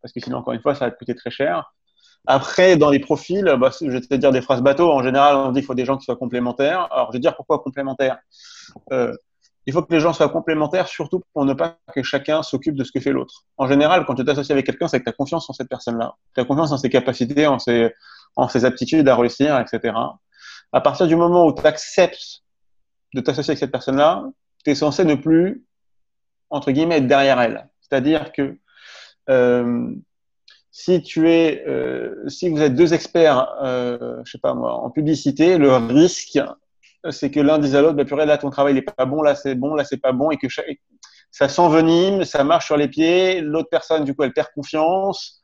Parce 0.00 0.12
que 0.14 0.20
sinon, 0.20 0.38
encore 0.38 0.54
une 0.54 0.60
fois, 0.60 0.76
ça 0.76 0.84
va 0.84 0.92
te 0.92 0.96
coûter 0.98 1.16
très 1.16 1.30
cher. 1.30 1.74
Après, 2.26 2.76
dans 2.76 2.90
les 2.90 3.00
profils, 3.00 3.56
bah, 3.58 3.70
je 3.80 3.90
vais 3.90 4.00
te 4.00 4.14
dire 4.14 4.30
des 4.30 4.42
phrases 4.42 4.62
bateau. 4.62 4.92
En 4.92 5.02
général, 5.02 5.34
on 5.34 5.50
dit 5.50 5.60
qu'il 5.60 5.66
faut 5.66 5.74
des 5.74 5.84
gens 5.84 5.96
qui 5.96 6.04
soient 6.04 6.16
complémentaires. 6.16 6.86
Alors, 6.92 7.08
je 7.08 7.14
vais 7.14 7.20
dire 7.20 7.34
pourquoi 7.34 7.58
complémentaires. 7.58 8.18
Euh, 8.92 9.12
il 9.70 9.72
faut 9.72 9.82
que 9.82 9.94
les 9.94 10.00
gens 10.00 10.12
soient 10.12 10.28
complémentaires, 10.28 10.88
surtout 10.88 11.22
pour 11.32 11.44
ne 11.44 11.54
pas 11.54 11.78
que 11.94 12.02
chacun 12.02 12.42
s'occupe 12.42 12.74
de 12.74 12.82
ce 12.82 12.90
que 12.90 12.98
fait 12.98 13.12
l'autre. 13.12 13.44
En 13.56 13.68
général, 13.68 14.04
quand 14.04 14.16
tu 14.16 14.24
t'associes 14.24 14.50
avec 14.50 14.66
quelqu'un, 14.66 14.88
c'est 14.88 14.98
que 14.98 15.04
tu 15.04 15.10
as 15.10 15.12
confiance 15.12 15.48
en 15.48 15.52
cette 15.52 15.68
personne-là. 15.68 16.16
Tu 16.34 16.40
as 16.40 16.44
confiance 16.44 16.72
en 16.72 16.76
ses 16.76 16.90
capacités, 16.90 17.46
en 17.46 17.60
ses, 17.60 18.64
aptitudes 18.64 19.08
à 19.08 19.14
réussir, 19.14 19.60
etc. 19.60 19.94
À 20.72 20.80
partir 20.80 21.06
du 21.06 21.14
moment 21.14 21.46
où 21.46 21.54
tu 21.54 21.64
acceptes 21.64 22.42
de 23.14 23.20
t'associer 23.20 23.52
avec 23.52 23.60
cette 23.60 23.70
personne-là, 23.70 24.24
tu 24.64 24.72
es 24.72 24.74
censé 24.74 25.04
ne 25.04 25.14
plus, 25.14 25.64
entre 26.50 26.72
guillemets, 26.72 26.96
être 26.96 27.06
derrière 27.06 27.40
elle. 27.40 27.68
C'est-à-dire 27.80 28.32
que 28.32 28.58
euh, 29.28 29.94
si 30.72 31.00
tu 31.00 31.30
es, 31.30 31.64
euh, 31.68 32.28
si 32.28 32.48
vous 32.48 32.60
êtes 32.60 32.74
deux 32.74 32.92
experts, 32.92 33.54
euh, 33.62 34.20
je 34.24 34.32
sais 34.32 34.38
pas 34.38 34.54
moi, 34.54 34.74
en 34.74 34.90
publicité, 34.90 35.58
le 35.58 35.76
risque 35.76 36.40
c'est 37.10 37.30
que 37.30 37.40
l'un 37.40 37.58
dise 37.58 37.74
à 37.74 37.82
l'autre, 37.82 37.94
bah, 37.94 38.04
purée, 38.04 38.26
là, 38.26 38.38
ton 38.38 38.50
travail 38.50 38.74
n'est 38.74 38.82
pas 38.82 39.06
bon, 39.06 39.22
là, 39.22 39.34
c'est 39.34 39.54
bon, 39.54 39.74
là, 39.74 39.84
c'est 39.84 39.96
pas 39.96 40.12
bon, 40.12 40.30
et 40.30 40.36
que 40.36 40.46
ça 41.30 41.48
s'envenime, 41.48 42.24
ça 42.24 42.44
marche 42.44 42.66
sur 42.66 42.76
les 42.76 42.88
pieds, 42.88 43.40
l'autre 43.40 43.68
personne, 43.70 44.04
du 44.04 44.14
coup, 44.14 44.22
elle 44.22 44.32
perd 44.32 44.48
confiance, 44.54 45.40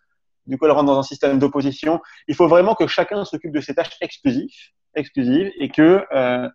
du 0.47 0.59
coup, 0.59 0.67
elle 0.67 0.73
rentre 0.73 0.87
dans 0.87 0.99
un 0.99 1.03
système 1.03 1.39
d'opposition. 1.39 2.01
Il 2.29 2.35
faut 2.35 2.49
vraiment 2.49 2.75
que 2.75 2.87
chacun 2.87 3.25
s'occupe 3.25 3.53
de 3.53 3.61
ses 3.61 3.75
tâches 3.75 3.97
exclusives, 4.01 4.71
exclusives 4.95 5.51
et 5.59 5.69
que, 5.69 6.05
euh, 6.15 6.49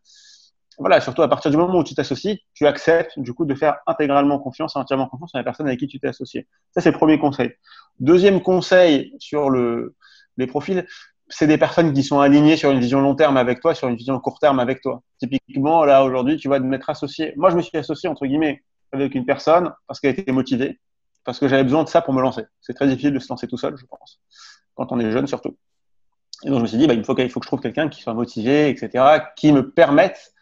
voilà, 0.78 1.02
surtout 1.02 1.22
à 1.22 1.28
partir 1.28 1.52
du 1.52 1.58
moment 1.58 1.80
où 1.80 1.84
tu 1.84 1.94
t'associes, 1.94 2.40
tu 2.54 2.66
acceptes, 2.66 3.18
du 3.18 3.34
coup, 3.34 3.46
de 3.46 3.54
faire 3.54 3.78
intégralement 3.88 4.40
confiance, 4.40 4.76
entièrement 4.76 5.08
confiance 5.08 5.36
à 5.36 5.40
la 5.40 5.44
personne 5.44 5.68
avec 5.68 5.80
qui 5.80 5.88
tu 5.88 6.00
t'es 6.00 6.08
associé. 6.08 6.48
Ça, 6.74 6.82
c'est 6.82 6.92
le 6.92 6.98
premier 6.98 7.20
conseil. 7.20 7.54
Deuxième 8.00 8.42
conseil 8.42 9.14
sur 9.20 9.50
le, 9.50 9.96
les 10.38 10.48
profils, 10.48 10.86
c'est 11.32 11.48
des 11.48 11.58
personnes 11.58 11.94
qui 11.94 12.04
sont 12.04 12.20
alignées 12.20 12.58
sur 12.58 12.72
une 12.72 12.80
vision 12.80 13.02
long 13.02 13.16
terme 13.16 13.38
avec 13.38 13.62
toi, 13.62 13.74
sur 13.74 13.88
une 13.88 13.96
vision 13.96 14.20
court 14.20 14.38
terme 14.40 14.60
avec 14.60 14.82
toi. 14.82 15.02
Typiquement, 15.18 15.86
là, 15.86 16.04
aujourd'hui, 16.04 16.38
tu 16.38 16.50
vas 16.50 16.60
te 16.60 16.66
mettre 16.66 16.90
associé. 16.90 17.34
Moi, 17.38 17.50
je 17.50 17.56
me 17.56 17.62
suis 17.62 17.78
associé, 17.78 18.10
entre 18.10 18.26
guillemets, 18.26 18.64
avec 18.92 19.16
une 19.16 19.26
personne 19.26 19.72
parce 19.88 20.00
qu'elle 20.00 20.20
était 20.20 20.32
motivée. 20.32 20.80
parce 21.24 21.40
que 21.40 21.48
j'avais 21.48 21.64
besoin 21.64 21.84
de 21.84 21.90
ça 21.90 22.02
pour 22.02 22.14
me 22.14 22.22
lancer. 22.22 22.44
C'est 22.62 22.74
très 22.74 22.88
difficile 22.88 23.14
de 23.14 23.20
se 23.20 23.30
lancer 23.30 23.48
tout 23.48 23.58
seul, 23.58 23.78
je 23.78 23.86
pense, 23.86 24.20
quand 24.76 24.92
on 24.92 25.00
est 25.00 25.12
jeune 25.12 25.28
surtout. 25.28 25.56
Et 26.44 26.50
donc 26.50 26.58
je 26.58 26.62
me 26.64 26.68
suis 26.68 26.78
dit, 26.78 26.88
bah, 26.88 26.94
il, 26.94 27.04
faut 27.04 27.16
faut 27.16 27.40
que 27.40 27.46
je 27.46 27.48
trouve 27.48 27.62
quelqu'un 27.62 27.88
qui 27.88 28.02
soit 28.02 28.14
motivé, 28.14 28.70
etc., 28.70 29.22
qui 29.36 29.52
me 29.54 29.70
permette 29.70 30.34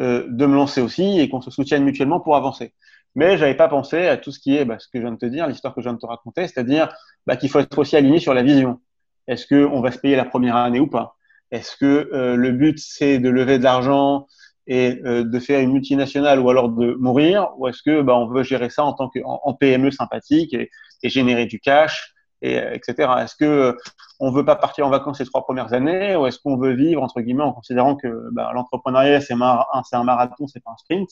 euh, 0.00 0.26
de 0.28 0.46
me 0.46 0.54
lancer 0.54 0.80
aussi 0.80 1.20
et 1.20 1.28
qu'on 1.28 1.40
se 1.42 1.50
soutienne 1.50 1.84
mutuellement 1.84 2.20
pour 2.20 2.36
avancer. 2.36 2.72
Mais 3.14 3.36
j'avais 3.36 3.56
pas 3.56 3.68
pensé 3.68 4.06
à 4.06 4.16
tout 4.16 4.32
ce 4.32 4.38
qui 4.38 4.56
est 4.56 4.64
bah, 4.64 4.78
ce 4.78 4.86
que 4.88 4.98
je 4.98 5.02
viens 5.02 5.12
de 5.12 5.18
te 5.18 5.26
dire, 5.26 5.46
l'histoire 5.46 5.74
que 5.74 5.80
je 5.80 5.86
viens 5.88 5.94
de 5.94 5.98
te 5.98 6.06
raconter, 6.06 6.46
c'est-à-dire 6.46 6.88
bah, 7.26 7.36
qu'il 7.36 7.50
faut 7.50 7.58
être 7.58 7.76
aussi 7.78 7.96
aligné 7.96 8.20
sur 8.20 8.32
la 8.32 8.42
vision. 8.42 8.80
Est-ce 9.28 9.46
qu'on 9.46 9.80
va 9.80 9.92
se 9.92 9.98
payer 9.98 10.16
la 10.16 10.24
première 10.24 10.56
année 10.56 10.80
ou 10.80 10.88
pas? 10.88 11.16
Est-ce 11.50 11.76
que 11.76 12.10
euh, 12.12 12.36
le 12.36 12.52
but 12.52 12.78
c'est 12.78 13.18
de 13.18 13.28
lever 13.28 13.58
de 13.58 13.64
l'argent 13.64 14.26
et 14.66 15.00
euh, 15.04 15.24
de 15.24 15.38
faire 15.38 15.60
une 15.60 15.72
multinationale 15.72 16.40
ou 16.40 16.50
alors 16.50 16.68
de 16.70 16.94
mourir? 16.94 17.50
Ou 17.58 17.68
est-ce 17.68 17.82
que 17.82 18.02
bah, 18.02 18.16
on 18.16 18.26
veut 18.26 18.42
gérer 18.42 18.70
ça 18.70 18.84
en 18.84 18.92
tant 18.92 19.08
que 19.08 19.20
en, 19.24 19.54
PME 19.54 19.90
sympathique 19.90 20.52
et, 20.54 20.70
et, 21.02 21.08
générer 21.08 21.46
du 21.46 21.60
cash 21.60 22.14
et 22.42 22.56
etc. 22.56 23.10
Est-ce 23.22 23.36
que 23.36 23.76
on 24.20 24.30
veut 24.30 24.44
pas 24.44 24.56
partir 24.56 24.86
en 24.86 24.90
vacances 24.90 25.18
ces 25.18 25.24
trois 25.24 25.44
premières 25.44 25.72
années 25.72 26.16
ou 26.16 26.26
est-ce 26.26 26.38
qu'on 26.38 26.56
veut 26.56 26.72
vivre 26.72 27.02
entre 27.02 27.20
guillemets 27.20 27.44
en 27.44 27.52
considérant 27.52 27.96
que 27.96 28.08
bah, 28.32 28.50
l'entrepreneuriat 28.54 29.20
c'est 29.20 29.34
un 29.34 30.04
marathon, 30.04 30.46
c'est 30.46 30.62
pas 30.62 30.72
un 30.72 30.76
sprint 30.76 31.08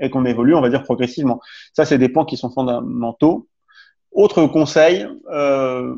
et 0.00 0.10
qu'on 0.10 0.24
évolue, 0.24 0.54
on 0.54 0.60
va 0.60 0.68
dire 0.68 0.82
progressivement? 0.82 1.40
Ça, 1.72 1.84
c'est 1.84 1.98
des 1.98 2.08
points 2.08 2.24
qui 2.24 2.36
sont 2.36 2.50
fondamentaux. 2.50 3.48
Autre 4.12 4.46
conseil, 4.46 5.06
euh, 5.30 5.94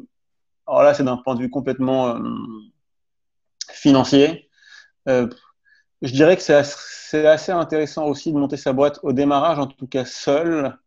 alors 0.71 0.85
là, 0.85 0.95
c'est 0.95 1.03
d'un 1.03 1.17
point 1.17 1.35
de 1.35 1.41
vue 1.41 1.51
complètement 1.51 2.09
euh, 2.15 2.21
financier. 3.73 4.49
Euh, 5.09 5.29
je 6.03 6.13
dirais 6.13 6.37
que 6.37 6.43
c'est 6.43 6.55
assez, 7.27 7.53
intéressant 7.53 8.07
aussi 8.07 8.33
de 8.33 8.39
monter 8.39 8.57
sa 8.57 8.73
boîte 8.73 9.01
au 9.03 9.13
démarrage, 9.13 9.59
en 9.59 9.67
tout 9.67 9.89
cas 9.89 10.05
seul, 10.05 10.79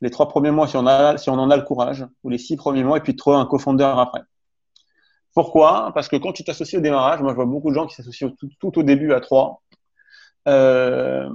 les 0.00 0.10
trois 0.10 0.28
premiers 0.28 0.52
mois 0.52 0.68
si 0.68 0.76
on, 0.76 0.86
a, 0.86 1.18
si 1.18 1.28
on 1.28 1.34
en 1.34 1.50
a 1.50 1.56
le 1.56 1.62
courage, 1.62 2.06
ou 2.22 2.30
les 2.30 2.38
six 2.38 2.56
premiers 2.56 2.84
mois, 2.84 2.98
et 2.98 3.00
puis 3.00 3.12
de 3.14 3.18
trouver 3.18 3.36
un 3.36 3.46
cofondeur 3.46 3.98
après. 3.98 4.22
Pourquoi? 5.34 5.90
Parce 5.92 6.08
que 6.08 6.16
quand 6.16 6.32
tu 6.32 6.44
t'associes 6.44 6.78
au 6.78 6.82
démarrage, 6.82 7.20
moi 7.20 7.32
je 7.32 7.36
vois 7.36 7.46
beaucoup 7.46 7.70
de 7.70 7.74
gens 7.74 7.86
qui 7.86 7.94
s'associent 7.94 8.30
tout, 8.60 8.78
au 8.78 8.82
début 8.82 9.12
à 9.12 9.20
trois. 9.20 9.62
Euh, 10.48 11.28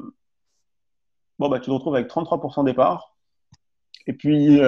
bon, 1.39 1.49
bah, 1.49 1.59
tu 1.59 1.65
te 1.65 1.71
retrouves 1.71 1.95
avec 1.95 2.09
33% 2.09 2.63
départ. 2.63 3.15
Et 4.05 4.13
puis, 4.13 4.61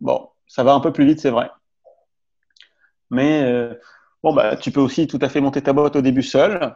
bon, 0.00 0.28
ça 0.46 0.64
va 0.64 0.74
un 0.74 0.80
peu 0.80 0.92
plus 0.92 1.06
vite, 1.06 1.20
c'est 1.20 1.30
vrai. 1.30 1.50
Mais 3.10 3.42
euh, 3.42 3.74
bon, 4.22 4.34
bah, 4.34 4.56
tu 4.56 4.70
peux 4.70 4.80
aussi 4.80 5.06
tout 5.06 5.18
à 5.20 5.28
fait 5.28 5.40
monter 5.40 5.62
ta 5.62 5.72
boîte 5.72 5.96
au 5.96 6.02
début 6.02 6.22
seul. 6.22 6.74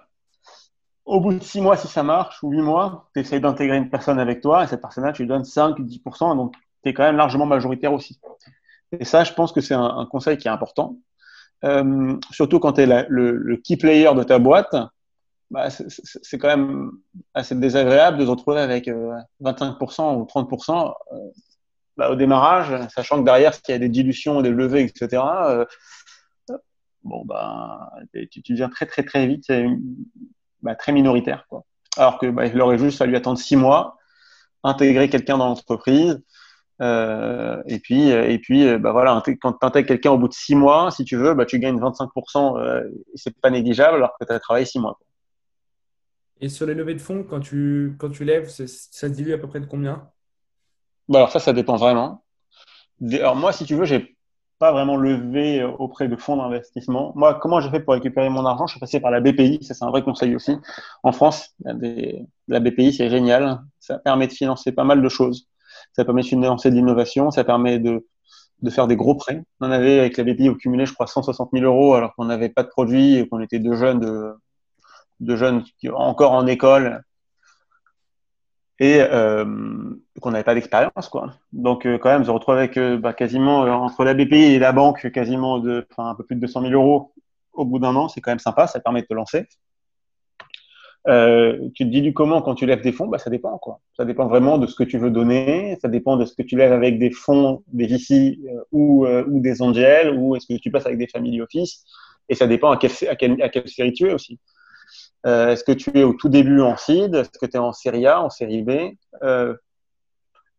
Au 1.04 1.20
bout 1.20 1.34
de 1.34 1.42
6 1.42 1.60
mois, 1.60 1.76
si 1.76 1.86
ça 1.86 2.02
marche, 2.02 2.42
ou 2.42 2.50
8 2.50 2.62
mois, 2.62 3.10
tu 3.14 3.20
essayes 3.20 3.40
d'intégrer 3.40 3.76
une 3.76 3.90
personne 3.90 4.18
avec 4.18 4.40
toi 4.40 4.64
et 4.64 4.66
cette 4.66 4.80
personne-là, 4.80 5.12
tu 5.12 5.22
lui 5.22 5.28
donnes 5.28 5.44
5, 5.44 5.78
10%, 5.78 6.36
donc 6.36 6.54
tu 6.82 6.90
es 6.90 6.94
quand 6.94 7.02
même 7.02 7.16
largement 7.16 7.46
majoritaire 7.46 7.92
aussi. 7.92 8.18
Et 9.00 9.04
ça, 9.04 9.24
je 9.24 9.32
pense 9.32 9.52
que 9.52 9.60
c'est 9.60 9.74
un, 9.74 10.06
conseil 10.10 10.38
qui 10.38 10.48
est 10.48 10.50
important. 10.50 10.96
Euh, 11.64 12.16
surtout 12.30 12.58
quand 12.58 12.74
tu 12.74 12.82
es 12.82 12.86
le, 12.86 13.56
key 13.64 13.76
player 13.76 14.10
de 14.14 14.22
ta 14.22 14.38
boîte, 14.38 14.74
bah, 15.50 15.68
c'est 15.70 16.38
quand 16.38 16.48
même 16.48 16.90
assez 17.34 17.54
désagréable 17.54 18.18
de 18.18 18.24
se 18.24 18.30
retrouver 18.30 18.60
avec 18.60 18.88
25% 18.88 18.90
euh, 18.90 20.14
ou 20.16 20.24
30% 20.24 20.94
euh, 21.12 21.16
bah, 21.96 22.10
au 22.10 22.16
démarrage, 22.16 22.74
sachant 22.94 23.20
que 23.20 23.24
derrière, 23.24 23.54
s'il 23.54 23.72
y 23.72 23.72
a 23.72 23.78
des 23.78 23.88
dilutions, 23.88 24.42
des 24.42 24.50
levées, 24.50 24.82
etc., 24.82 25.22
bon, 27.04 27.24
bah, 27.24 27.90
tu, 28.12 28.42
tu, 28.42 28.52
deviens 28.52 28.68
très, 28.68 28.86
très, 28.86 29.04
très 29.04 29.26
vite 29.26 29.50
bah, 30.62 30.74
très 30.74 30.92
minoritaire. 30.92 31.46
Quoi. 31.48 31.64
Alors 31.96 32.18
que 32.18 32.26
bah, 32.26 32.46
il 32.46 32.60
aurait 32.60 32.78
juste 32.78 32.98
fallu 32.98 33.14
attendre 33.16 33.38
six 33.38 33.56
mois, 33.56 33.96
intégrer 34.62 35.08
quelqu'un 35.08 35.38
dans 35.38 35.46
l'entreprise. 35.46 36.22
Euh, 36.82 37.62
et 37.66 37.78
puis, 37.78 38.08
et 38.08 38.38
puis 38.38 38.76
bah, 38.78 38.92
voilà, 38.92 39.22
quand 39.40 39.52
tu 39.52 39.66
intègres 39.66 39.88
quelqu'un 39.88 40.10
au 40.10 40.18
bout 40.18 40.28
de 40.28 40.34
six 40.34 40.54
mois, 40.54 40.90
si 40.90 41.04
tu 41.04 41.16
veux, 41.16 41.34
bah, 41.34 41.46
tu 41.46 41.58
gagnes 41.58 41.78
25%, 41.78 42.58
euh, 42.58 42.82
c'est 43.14 43.38
pas 43.40 43.50
négligeable 43.50 43.96
alors 43.96 44.12
que 44.18 44.24
tu 44.24 44.32
as 44.32 44.40
travaillé 44.40 44.66
six 44.66 44.80
mois. 44.80 44.94
Quoi. 44.94 45.06
Et 46.40 46.48
sur 46.48 46.66
les 46.66 46.74
levées 46.74 46.94
de 46.94 47.00
fonds, 47.00 47.22
quand 47.22 47.40
tu, 47.40 47.94
quand 47.98 48.10
tu 48.10 48.24
lèves, 48.24 48.48
ça 48.48 48.66
se 48.66 49.06
dilue 49.06 49.32
à 49.32 49.38
peu 49.38 49.46
près 49.46 49.60
de 49.60 49.66
combien? 49.66 50.10
Bah 51.08 51.18
Alors 51.18 51.30
ça, 51.30 51.38
ça 51.38 51.52
dépend 51.52 51.76
vraiment. 51.76 52.24
Alors 53.12 53.36
moi, 53.36 53.52
si 53.52 53.64
tu 53.64 53.74
veux, 53.74 53.84
j'ai 53.84 54.16
pas 54.58 54.72
vraiment 54.72 54.96
levé 54.96 55.60
euh, 55.60 55.68
auprès 55.78 56.08
de 56.08 56.16
fonds 56.16 56.36
d'investissement. 56.36 57.12
Moi, 57.16 57.34
comment 57.34 57.60
j'ai 57.60 57.70
fait 57.70 57.80
pour 57.80 57.94
récupérer 57.94 58.28
mon 58.28 58.46
argent? 58.46 58.66
Je 58.66 58.72
suis 58.72 58.80
passé 58.80 59.00
par 59.00 59.10
la 59.10 59.20
BPI, 59.20 59.62
ça 59.62 59.74
c'est 59.74 59.84
un 59.84 59.90
vrai 59.90 60.02
conseil 60.02 60.34
aussi. 60.34 60.56
En 61.02 61.12
France, 61.12 61.54
la 61.64 62.60
BPI, 62.60 62.92
c'est 62.92 63.10
génial. 63.10 63.60
Ça 63.80 63.98
permet 63.98 64.26
de 64.26 64.32
financer 64.32 64.72
pas 64.72 64.84
mal 64.84 65.02
de 65.02 65.08
choses. 65.08 65.48
Ça 65.92 66.04
permet 66.04 66.22
de 66.22 66.26
financer 66.26 66.70
de 66.70 66.76
l'innovation, 66.76 67.30
ça 67.30 67.44
permet 67.44 67.78
de, 67.78 68.06
de 68.62 68.70
faire 68.70 68.86
des 68.86 68.96
gros 68.96 69.14
prêts. 69.14 69.42
On 69.60 69.70
avait 69.70 70.00
avec 70.00 70.16
la 70.16 70.24
BPI 70.24 70.48
au 70.48 70.54
cumulé, 70.54 70.86
je 70.86 70.94
crois, 70.94 71.06
160 71.06 71.50
000 71.52 71.64
euros 71.64 71.94
alors 71.94 72.14
qu'on 72.14 72.24
n'avait 72.24 72.48
pas 72.48 72.62
de 72.62 72.68
produits 72.68 73.16
et 73.16 73.28
qu'on 73.28 73.40
était 73.40 73.58
deux 73.58 73.74
jeunes 73.74 74.00
de 74.00 74.34
de 75.20 75.36
jeunes 75.36 75.62
qui 75.78 75.88
encore 75.88 76.32
en 76.32 76.46
école 76.46 77.02
et 78.80 79.00
euh, 79.00 79.44
qu'on 80.20 80.30
n'avait 80.30 80.44
pas 80.44 80.54
d'expérience 80.54 81.08
quoi. 81.08 81.34
Donc 81.52 81.86
euh, 81.86 81.98
quand 81.98 82.10
même, 82.10 82.24
se 82.24 82.30
retrouver 82.30 82.58
avec 82.58 82.76
euh, 82.76 82.98
bah, 82.98 83.12
quasiment 83.12 83.60
entre 83.60 84.04
la 84.04 84.14
BPI 84.14 84.54
et 84.54 84.58
la 84.58 84.72
banque 84.72 85.10
quasiment 85.12 85.58
de, 85.58 85.86
un 85.98 86.14
peu 86.14 86.24
plus 86.24 86.36
de 86.36 86.40
200 86.40 86.62
000 86.62 86.72
euros 86.72 87.12
au 87.52 87.64
bout 87.64 87.78
d'un 87.78 87.94
an, 87.94 88.08
c'est 88.08 88.20
quand 88.20 88.32
même 88.32 88.40
sympa, 88.40 88.66
ça 88.66 88.80
permet 88.80 89.02
de 89.02 89.06
te 89.06 89.14
lancer. 89.14 89.46
tu 91.06 91.84
te 91.84 91.90
dis 91.90 92.02
du 92.02 92.12
comment 92.12 92.42
quand 92.42 92.56
tu 92.56 92.66
lèves 92.66 92.82
des 92.82 92.90
fonds, 92.90 93.06
bah, 93.06 93.18
ça 93.18 93.30
dépend 93.30 93.56
quoi. 93.58 93.78
Ça 93.96 94.04
dépend 94.04 94.26
vraiment 94.26 94.58
de 94.58 94.66
ce 94.66 94.74
que 94.74 94.82
tu 94.82 94.98
veux 94.98 95.10
donner, 95.10 95.78
ça 95.80 95.88
dépend 95.88 96.16
de 96.16 96.24
ce 96.24 96.34
que 96.34 96.42
tu 96.42 96.56
lèves 96.56 96.72
avec 96.72 96.98
des 96.98 97.10
fonds, 97.10 97.62
des 97.68 97.86
VC 97.86 98.40
ou, 98.72 99.06
ou 99.06 99.40
des 99.40 99.62
angels, 99.62 100.16
ou 100.18 100.34
est-ce 100.34 100.52
que 100.52 100.58
tu 100.60 100.72
passes 100.72 100.86
avec 100.86 100.98
des 100.98 101.06
family 101.06 101.40
office, 101.40 101.84
et 102.28 102.34
ça 102.34 102.48
dépend 102.48 102.72
à 102.72 102.76
quelle, 102.76 102.90
à 103.06 103.44
à 103.44 103.48
quelle 103.48 103.68
série 103.68 103.92
tu 103.92 104.08
es 104.08 104.12
aussi. 104.12 104.40
Euh, 105.26 105.48
est-ce 105.48 105.64
que 105.64 105.72
tu 105.72 105.90
es 105.98 106.02
au 106.02 106.12
tout 106.12 106.28
début 106.28 106.60
en 106.60 106.76
seed? 106.76 107.14
Est-ce 107.14 107.30
que 107.38 107.46
tu 107.46 107.56
es 107.56 107.58
en 107.58 107.72
série 107.72 108.06
A, 108.06 108.20
en 108.20 108.30
série 108.30 108.62
B? 108.62 108.70
Euh, 109.22 109.54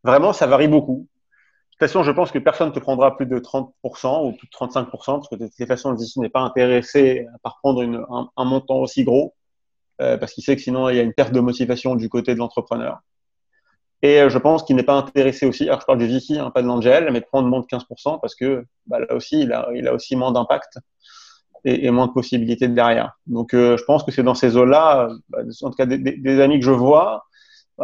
Vraiment, 0.05 0.33
ça 0.33 0.45
varie 0.45 0.67
beaucoup. 0.67 1.07
De 1.07 1.71
toute 1.71 1.89
façon, 1.89 2.03
je 2.03 2.11
pense 2.11 2.31
que 2.31 2.37
personne 2.37 2.69
ne 2.69 2.73
te 2.73 2.79
prendra 2.79 3.17
plus 3.17 3.25
de 3.25 3.39
30% 3.39 4.27
ou 4.27 4.33
plus 4.33 4.47
de 4.47 4.51
35% 4.55 4.89
parce 4.89 5.27
que 5.27 5.35
de 5.35 5.47
toute 5.47 5.67
façon, 5.67 5.89
le 5.89 5.97
VC 5.97 6.19
n'est 6.19 6.29
pas 6.29 6.41
intéressé 6.41 7.25
par 7.41 7.57
prendre 7.57 7.81
une, 7.81 8.05
un, 8.37 8.45
montant 8.45 8.77
aussi 8.77 9.03
gros 9.03 9.33
euh, 10.01 10.15
parce 10.15 10.33
qu'il 10.33 10.43
sait 10.43 10.55
que 10.55 10.61
sinon, 10.61 10.89
il 10.89 10.95
y 10.95 10.99
a 10.99 11.01
une 11.01 11.13
perte 11.13 11.33
de 11.33 11.39
motivation 11.39 11.95
du 11.95 12.07
côté 12.07 12.35
de 12.35 12.39
l'entrepreneur. 12.39 12.99
Et 14.03 14.29
je 14.29 14.37
pense 14.37 14.61
qu'il 14.61 14.75
n'est 14.75 14.83
pas 14.83 14.93
intéressé 14.93 15.47
aussi, 15.47 15.63
alors 15.63 15.81
je 15.81 15.87
parle 15.87 15.97
du 15.97 16.05
VC, 16.05 16.37
hein, 16.37 16.51
pas 16.51 16.61
de 16.61 16.67
l'Angel, 16.67 17.09
mais 17.11 17.21
de 17.21 17.25
prendre 17.25 17.47
moins 17.47 17.61
de 17.61 17.65
15% 17.65 18.19
parce 18.21 18.35
que 18.35 18.63
bah, 18.85 18.99
là 18.99 19.15
aussi, 19.15 19.41
il 19.41 19.51
a, 19.51 19.67
il 19.73 19.87
a 19.87 19.93
aussi 19.95 20.15
moins 20.15 20.31
d'impact 20.31 20.77
et, 21.65 21.89
moins 21.91 22.07
de 22.07 22.13
possibilités 22.13 22.67
derrière. 22.67 23.17
Donc, 23.25 23.53
euh, 23.53 23.75
je 23.77 23.83
pense 23.83 24.03
que 24.03 24.11
c'est 24.11 24.23
dans 24.23 24.35
ces 24.35 24.55
eaux-là, 24.55 25.09
bah, 25.29 25.39
en 25.61 25.69
tout 25.69 25.75
cas 25.75 25.85
des, 25.85 26.39
amis 26.39 26.59
que 26.59 26.65
je 26.65 26.71
vois, 26.71 27.25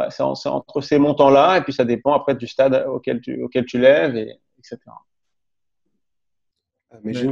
c'est 0.10 0.24
entre 0.24 0.82
ces 0.82 1.00
montants-là, 1.00 1.58
et 1.58 1.62
puis 1.62 1.74
ça 1.74 1.84
dépend 1.84 2.14
après 2.14 2.36
du 2.36 2.48
stade 2.48 2.86
auquel 2.88 3.20
tu, 3.20 3.42
auquel 3.42 3.66
tu 3.66 3.80
lèves, 3.80 4.16
et, 4.16 4.40
etc. 4.60 4.78
Ah, 6.94 6.98
mais 7.04 7.14
je... 7.14 7.28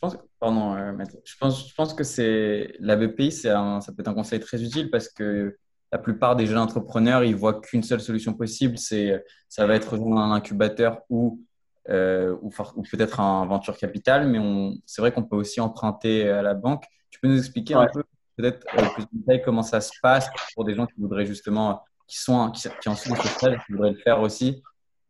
pense, 0.00 0.16
pardon, 0.38 0.74
euh, 0.76 0.92
je 1.24 1.34
pense, 1.38 1.68
je 1.68 1.74
pense 1.74 1.92
que 1.92 2.04
c'est 2.04 2.74
la 2.80 2.96
BPI, 2.96 3.32
ça 3.32 3.80
peut 3.88 4.00
être 4.00 4.08
un 4.08 4.14
conseil 4.14 4.40
très 4.40 4.62
utile 4.62 4.90
parce 4.90 5.08
que 5.08 5.58
la 5.92 5.98
plupart 5.98 6.36
des 6.36 6.46
jeunes 6.46 6.58
entrepreneurs, 6.58 7.24
ils 7.24 7.36
voient 7.36 7.60
qu'une 7.60 7.82
seule 7.82 8.00
solution 8.00 8.32
possible, 8.32 8.78
c'est 8.78 9.24
ça 9.48 9.66
va 9.66 9.74
être 9.74 9.92
rejoindre 9.92 10.20
un 10.20 10.32
incubateur 10.32 11.00
ou 11.10 11.40
euh, 11.88 12.36
ou, 12.42 12.50
peut-être 12.50 13.20
un 13.20 13.46
venture 13.46 13.76
capital, 13.76 14.28
mais 14.28 14.72
c'est 14.86 15.00
vrai 15.00 15.12
qu'on 15.12 15.22
peut 15.22 15.36
aussi 15.36 15.60
emprunter 15.60 16.28
à 16.28 16.42
la 16.42 16.54
banque. 16.54 16.84
Tu 17.10 17.20
peux 17.20 17.28
nous 17.28 17.38
expliquer 17.38 17.74
un 17.74 17.86
peu, 17.92 18.02
peut-être 18.36 18.66
euh, 18.74 18.82
plus 18.94 19.04
en 19.04 19.08
détail, 19.12 19.42
comment 19.42 19.62
ça 19.62 19.80
se 19.80 19.92
passe 20.02 20.28
pour 20.54 20.64
des 20.64 20.74
gens 20.74 20.86
qui 20.86 21.00
voudraient 21.00 21.26
justement, 21.26 21.82
qui, 22.06 22.18
sont, 22.18 22.50
qui, 22.50 22.68
en 22.88 22.94
sont 22.94 23.14
ce 23.14 23.28
stade, 23.28 23.58
qui 23.64 23.72
voudraient 23.72 23.92
le 23.92 23.98
faire 23.98 24.20
aussi? 24.20 24.62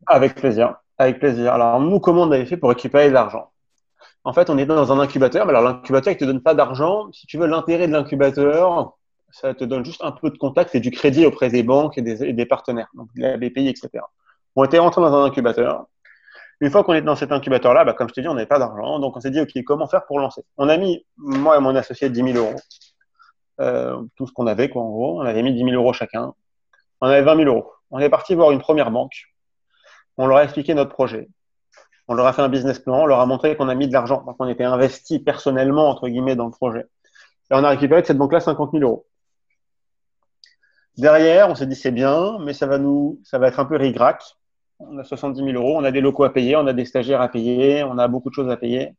Avec 0.06 0.34
plaisir. 0.34 0.76
Avec 0.98 1.18
plaisir. 1.18 1.52
Alors, 1.52 1.80
nous, 1.80 2.00
comment 2.00 2.22
on 2.22 2.32
avait 2.32 2.46
fait 2.46 2.56
pour 2.56 2.68
récupérer 2.68 3.08
de 3.08 3.14
l'argent? 3.14 3.50
En 4.24 4.32
fait, 4.32 4.50
on 4.50 4.58
est 4.58 4.66
dans 4.66 4.92
un 4.92 4.98
incubateur, 4.98 5.46
mais 5.46 5.50
alors 5.50 5.62
l'incubateur, 5.62 6.12
il 6.12 6.16
ne 6.16 6.20
te 6.20 6.24
donne 6.24 6.42
pas 6.42 6.54
d'argent. 6.54 7.10
Si 7.12 7.26
tu 7.26 7.38
veux, 7.38 7.46
l'intérêt 7.46 7.86
de 7.86 7.92
l'incubateur, 7.92 8.96
ça 9.30 9.54
te 9.54 9.64
donne 9.64 9.84
juste 9.84 10.02
un 10.02 10.12
peu 10.12 10.30
de 10.30 10.38
contact 10.38 10.74
et 10.74 10.80
du 10.80 10.90
crédit 10.90 11.26
auprès 11.26 11.48
des 11.48 11.62
banques 11.62 11.96
et 11.98 12.02
des, 12.02 12.32
des 12.32 12.46
partenaires, 12.46 12.88
donc 12.94 13.08
la 13.14 13.36
BPI, 13.36 13.68
etc. 13.68 13.88
On 14.56 14.64
était 14.64 14.78
rentré 14.78 15.00
dans 15.00 15.14
un 15.14 15.24
incubateur. 15.24 15.86
Une 16.60 16.70
fois 16.70 16.84
qu'on 16.84 16.94
est 16.94 17.02
dans 17.02 17.16
cet 17.16 17.32
incubateur-là, 17.32 17.84
bah, 17.84 17.92
comme 17.92 18.08
je 18.08 18.14
t'ai 18.14 18.22
dit, 18.22 18.28
on 18.28 18.34
n'avait 18.34 18.46
pas 18.46 18.58
d'argent. 18.58 18.98
Donc, 18.98 19.16
on 19.16 19.20
s'est 19.20 19.30
dit, 19.30 19.40
OK, 19.40 19.52
comment 19.64 19.86
faire 19.86 20.06
pour 20.06 20.18
lancer? 20.18 20.42
On 20.56 20.68
a 20.68 20.76
mis, 20.78 21.04
moi 21.16 21.56
et 21.56 21.60
mon 21.60 21.76
associé, 21.76 22.08
10 22.08 22.32
000 22.32 22.38
euros. 22.38 22.58
Euh, 23.60 24.02
tout 24.16 24.26
ce 24.26 24.32
qu'on 24.32 24.46
avait, 24.46 24.70
quoi, 24.70 24.82
en 24.82 24.90
gros. 24.90 25.20
On 25.20 25.26
avait 25.26 25.42
mis 25.42 25.52
10 25.52 25.64
000 25.64 25.70
euros 25.70 25.92
chacun. 25.92 26.34
On 27.00 27.08
avait 27.08 27.22
20 27.22 27.36
000 27.36 27.48
euros. 27.48 27.70
On 27.90 27.98
est 27.98 28.08
parti 28.08 28.34
voir 28.34 28.52
une 28.52 28.60
première 28.60 28.90
banque. 28.90 29.24
On 30.16 30.26
leur 30.26 30.38
a 30.38 30.44
expliqué 30.44 30.72
notre 30.72 30.92
projet. 30.92 31.28
On 32.08 32.14
leur 32.14 32.26
a 32.26 32.32
fait 32.32 32.42
un 32.42 32.48
business 32.48 32.78
plan. 32.78 33.02
On 33.02 33.06
leur 33.06 33.20
a 33.20 33.26
montré 33.26 33.56
qu'on 33.56 33.68
a 33.68 33.74
mis 33.74 33.88
de 33.88 33.92
l'argent. 33.92 34.22
Donc, 34.24 34.36
on 34.38 34.48
était 34.48 34.64
investi 34.64 35.18
personnellement, 35.18 35.90
entre 35.90 36.08
guillemets, 36.08 36.36
dans 36.36 36.46
le 36.46 36.52
projet. 36.52 36.86
Et 37.50 37.54
on 37.54 37.64
a 37.64 37.68
récupéré 37.68 38.00
de 38.00 38.06
cette 38.06 38.18
banque-là 38.18 38.40
50 38.40 38.72
000 38.72 38.82
euros. 38.82 39.06
Derrière, 40.96 41.50
on 41.50 41.54
s'est 41.54 41.66
dit, 41.66 41.76
c'est 41.76 41.90
bien, 41.90 42.38
mais 42.40 42.54
ça 42.54 42.66
va 42.66 42.78
nous, 42.78 43.20
ça 43.24 43.38
va 43.38 43.48
être 43.48 43.60
un 43.60 43.66
peu 43.66 43.76
rigrac 43.76 44.22
on 44.78 44.98
a 44.98 45.04
70 45.04 45.42
000 45.42 45.56
euros, 45.56 45.76
on 45.76 45.84
a 45.84 45.90
des 45.90 46.00
locaux 46.00 46.24
à 46.24 46.32
payer, 46.32 46.56
on 46.56 46.66
a 46.66 46.72
des 46.72 46.84
stagiaires 46.84 47.20
à 47.20 47.28
payer, 47.28 47.84
on 47.84 47.98
a 47.98 48.08
beaucoup 48.08 48.28
de 48.28 48.34
choses 48.34 48.50
à 48.50 48.56
payer. 48.56 48.94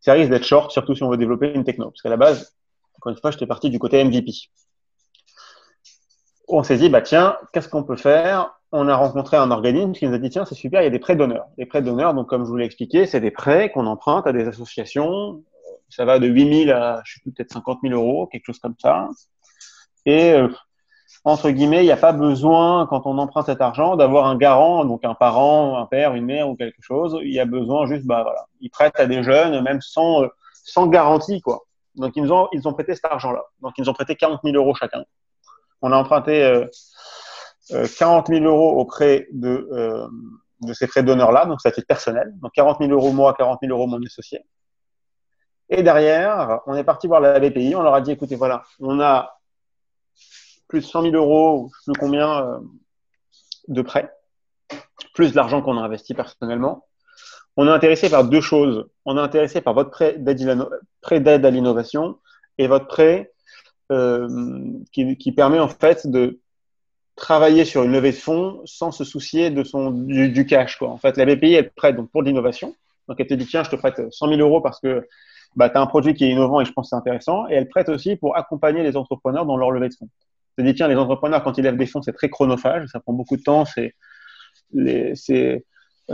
Ça 0.00 0.12
risque 0.14 0.30
d'être 0.30 0.44
short, 0.44 0.70
surtout 0.70 0.94
si 0.94 1.02
on 1.02 1.10
veut 1.10 1.16
développer 1.16 1.52
une 1.52 1.64
techno. 1.64 1.90
Parce 1.90 2.02
qu'à 2.02 2.08
la 2.08 2.16
base, 2.16 2.56
encore 2.96 3.12
une 3.12 3.18
fois, 3.18 3.30
j'étais 3.30 3.46
parti 3.46 3.70
du 3.70 3.78
côté 3.78 4.02
MVP. 4.02 4.32
On 6.48 6.62
s'est 6.62 6.78
dit, 6.78 6.88
bah 6.88 7.02
tiens, 7.02 7.36
qu'est-ce 7.52 7.68
qu'on 7.68 7.84
peut 7.84 7.96
faire? 7.96 8.54
On 8.72 8.88
a 8.88 8.96
rencontré 8.96 9.36
un 9.36 9.50
organisme 9.50 9.92
qui 9.92 10.06
nous 10.06 10.14
a 10.14 10.18
dit, 10.18 10.30
tiens, 10.30 10.44
c'est 10.44 10.54
super, 10.54 10.80
il 10.80 10.84
y 10.84 10.86
a 10.86 10.90
des 10.90 10.98
prêts 10.98 11.16
d'honneur. 11.16 11.46
Les 11.58 11.66
prêts 11.66 11.82
d'honneur, 11.82 12.14
donc 12.14 12.28
comme 12.28 12.44
je 12.44 12.50
vous 12.50 12.56
l'ai 12.56 12.64
expliqué, 12.64 13.06
c'est 13.06 13.20
des 13.20 13.30
prêts 13.30 13.70
qu'on 13.70 13.86
emprunte 13.86 14.26
à 14.26 14.32
des 14.32 14.46
associations. 14.46 15.42
Ça 15.88 16.04
va 16.04 16.18
de 16.18 16.26
8 16.28 16.64
000 16.66 16.76
à, 16.76 17.02
je 17.04 17.14
sais 17.14 17.20
plus, 17.20 17.32
peut-être 17.32 17.52
50 17.52 17.80
000 17.82 17.94
euros, 17.94 18.26
quelque 18.28 18.46
chose 18.46 18.60
comme 18.60 18.76
ça. 18.78 19.08
Euh, 20.08 20.48
entre 21.24 21.50
guillemets, 21.50 21.82
il 21.82 21.86
n'y 21.86 21.92
a 21.92 21.96
pas 21.98 22.12
besoin, 22.12 22.86
quand 22.86 23.06
on 23.06 23.18
emprunte 23.18 23.46
cet 23.46 23.60
argent, 23.60 23.96
d'avoir 23.96 24.26
un 24.26 24.36
garant, 24.36 24.84
donc 24.84 25.04
un 25.04 25.14
parent, 25.14 25.78
un 25.78 25.86
père, 25.86 26.14
une 26.14 26.24
mère 26.24 26.48
ou 26.48 26.56
quelque 26.56 26.80
chose. 26.80 27.18
Il 27.22 27.32
y 27.32 27.40
a 27.40 27.44
besoin 27.44 27.86
juste, 27.86 28.06
bah 28.06 28.22
voilà, 28.22 28.46
ils 28.60 28.70
prêtent 28.70 28.98
à 28.98 29.06
des 29.06 29.22
jeunes, 29.22 29.62
même 29.62 29.80
sans, 29.82 30.22
sans 30.64 30.86
garantie, 30.86 31.40
quoi. 31.42 31.66
Donc 31.94 32.12
ils 32.16 32.22
nous 32.22 32.32
ont, 32.32 32.48
ils 32.52 32.66
ont 32.66 32.72
prêté 32.72 32.94
cet 32.94 33.04
argent-là. 33.04 33.42
Donc 33.60 33.74
ils 33.76 33.82
nous 33.82 33.90
ont 33.90 33.94
prêté 33.94 34.16
40 34.16 34.40
000 34.42 34.56
euros 34.56 34.74
chacun. 34.74 35.04
On 35.82 35.92
a 35.92 35.96
emprunté 35.96 36.42
euh, 36.42 36.66
euh, 37.72 37.86
40 37.98 38.28
000 38.28 38.44
euros 38.44 38.80
auprès 38.80 39.28
de, 39.32 39.68
euh, 39.72 40.08
de 40.62 40.72
ces 40.72 40.86
frais 40.86 41.02
d'honneur-là, 41.02 41.44
donc 41.46 41.60
ça 41.60 41.70
titre 41.70 41.86
personnel. 41.86 42.32
Donc 42.40 42.52
40 42.54 42.78
000 42.80 42.90
euros 42.92 43.12
moi, 43.12 43.34
40 43.34 43.58
000 43.62 43.76
euros 43.76 43.86
mon 43.86 44.02
associé. 44.02 44.40
Et 45.68 45.82
derrière, 45.82 46.60
on 46.66 46.74
est 46.74 46.84
parti 46.84 47.06
voir 47.06 47.20
la 47.20 47.38
BPI, 47.38 47.76
on 47.76 47.82
leur 47.82 47.94
a 47.94 48.00
dit, 48.00 48.10
écoutez, 48.10 48.34
voilà, 48.34 48.64
on 48.80 49.00
a 49.00 49.39
plus 50.70 50.80
de 50.80 50.86
100 50.86 51.02
000 51.02 51.14
euros, 51.16 51.70
je 51.72 51.84
sais 51.84 51.92
plus 51.92 52.00
combien, 52.00 52.46
euh, 52.46 52.58
de 53.68 53.82
prêts, 53.82 54.10
plus 55.12 55.32
de 55.32 55.36
l'argent 55.36 55.60
qu'on 55.60 55.76
a 55.76 55.82
investi 55.82 56.14
personnellement. 56.14 56.86
On 57.56 57.66
est 57.66 57.70
intéressé 57.70 58.08
par 58.08 58.24
deux 58.24 58.40
choses. 58.40 58.86
On 59.04 59.18
est 59.18 59.20
intéressé 59.20 59.60
par 59.60 59.74
votre 59.74 59.90
prêt 59.90 60.14
d'aide 61.20 61.44
à 61.44 61.50
l'innovation 61.50 62.18
et 62.56 62.68
votre 62.68 62.86
prêt 62.86 63.32
euh, 63.90 64.28
qui, 64.92 65.32
permet 65.32 65.58
en 65.58 65.68
fait 65.68 66.06
de 66.06 66.38
travailler 67.16 67.64
sur 67.64 67.82
une 67.82 67.92
levée 67.92 68.12
de 68.12 68.16
fonds 68.16 68.62
sans 68.64 68.92
se 68.92 69.02
soucier 69.02 69.50
de 69.50 70.28
du, 70.28 70.46
cash. 70.46 70.80
En 70.80 70.96
fait, 70.96 71.16
la 71.16 71.26
BPI, 71.26 71.54
elle 71.54 71.70
prête 71.70 71.96
donc, 71.96 72.10
pour 72.12 72.22
l'innovation. 72.22 72.76
Donc, 73.08 73.18
elle 73.18 73.26
te 73.26 73.34
dit, 73.34 73.46
tiens, 73.46 73.64
je 73.64 73.70
te 73.70 73.76
prête 73.76 74.00
100 74.10 74.28
000 74.28 74.40
euros 74.40 74.60
parce 74.60 74.78
que 74.78 75.06
bah, 75.56 75.68
tu 75.68 75.76
as 75.76 75.80
un 75.80 75.86
produit 75.86 76.14
qui 76.14 76.24
est 76.24 76.30
innovant 76.30 76.60
et 76.60 76.64
je 76.64 76.72
pense 76.72 76.86
que 76.86 76.90
c'est 76.90 76.96
intéressant. 76.96 77.48
Et 77.48 77.54
elle 77.54 77.68
prête 77.68 77.88
aussi 77.88 78.14
pour 78.14 78.36
accompagner 78.36 78.84
les 78.84 78.96
entrepreneurs 78.96 79.44
dans 79.44 79.56
leur 79.56 79.72
levée 79.72 79.88
de 79.88 79.94
fonds 79.94 80.08
se 80.60 80.66
dit, 80.66 80.74
tiens, 80.74 80.88
les 80.88 80.96
entrepreneurs, 80.96 81.42
quand 81.42 81.58
ils 81.58 81.64
lèvent 81.64 81.76
des 81.76 81.86
fonds, 81.86 82.02
c'est 82.02 82.12
très 82.12 82.28
chronophage, 82.28 82.86
ça 82.88 83.00
prend 83.00 83.12
beaucoup 83.12 83.36
de 83.36 83.42
temps, 83.42 83.64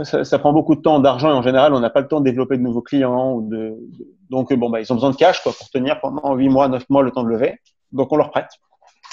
ça, 0.03 0.39
prend 0.39 0.53
beaucoup 0.53 0.75
de 0.75 0.81
temps, 0.81 0.99
d'argent, 0.99 1.29
et 1.29 1.33
en 1.33 1.41
général, 1.41 1.73
on 1.73 1.79
n'a 1.79 1.89
pas 1.89 2.01
le 2.01 2.07
temps 2.07 2.19
de 2.19 2.25
développer 2.25 2.57
de 2.57 2.63
nouveaux 2.63 2.81
clients. 2.81 3.41
Donc, 4.29 4.53
bah, 4.53 4.81
ils 4.81 4.91
ont 4.91 4.95
besoin 4.95 5.11
de 5.11 5.15
cash 5.15 5.43
pour 5.43 5.53
tenir 5.71 5.99
pendant 5.99 6.35
8 6.35 6.49
mois, 6.49 6.67
9 6.67 6.89
mois 6.89 7.03
le 7.03 7.11
temps 7.11 7.23
de 7.23 7.29
lever. 7.29 7.59
Donc, 7.91 8.11
on 8.11 8.17
leur 8.17 8.31
prête 8.31 8.49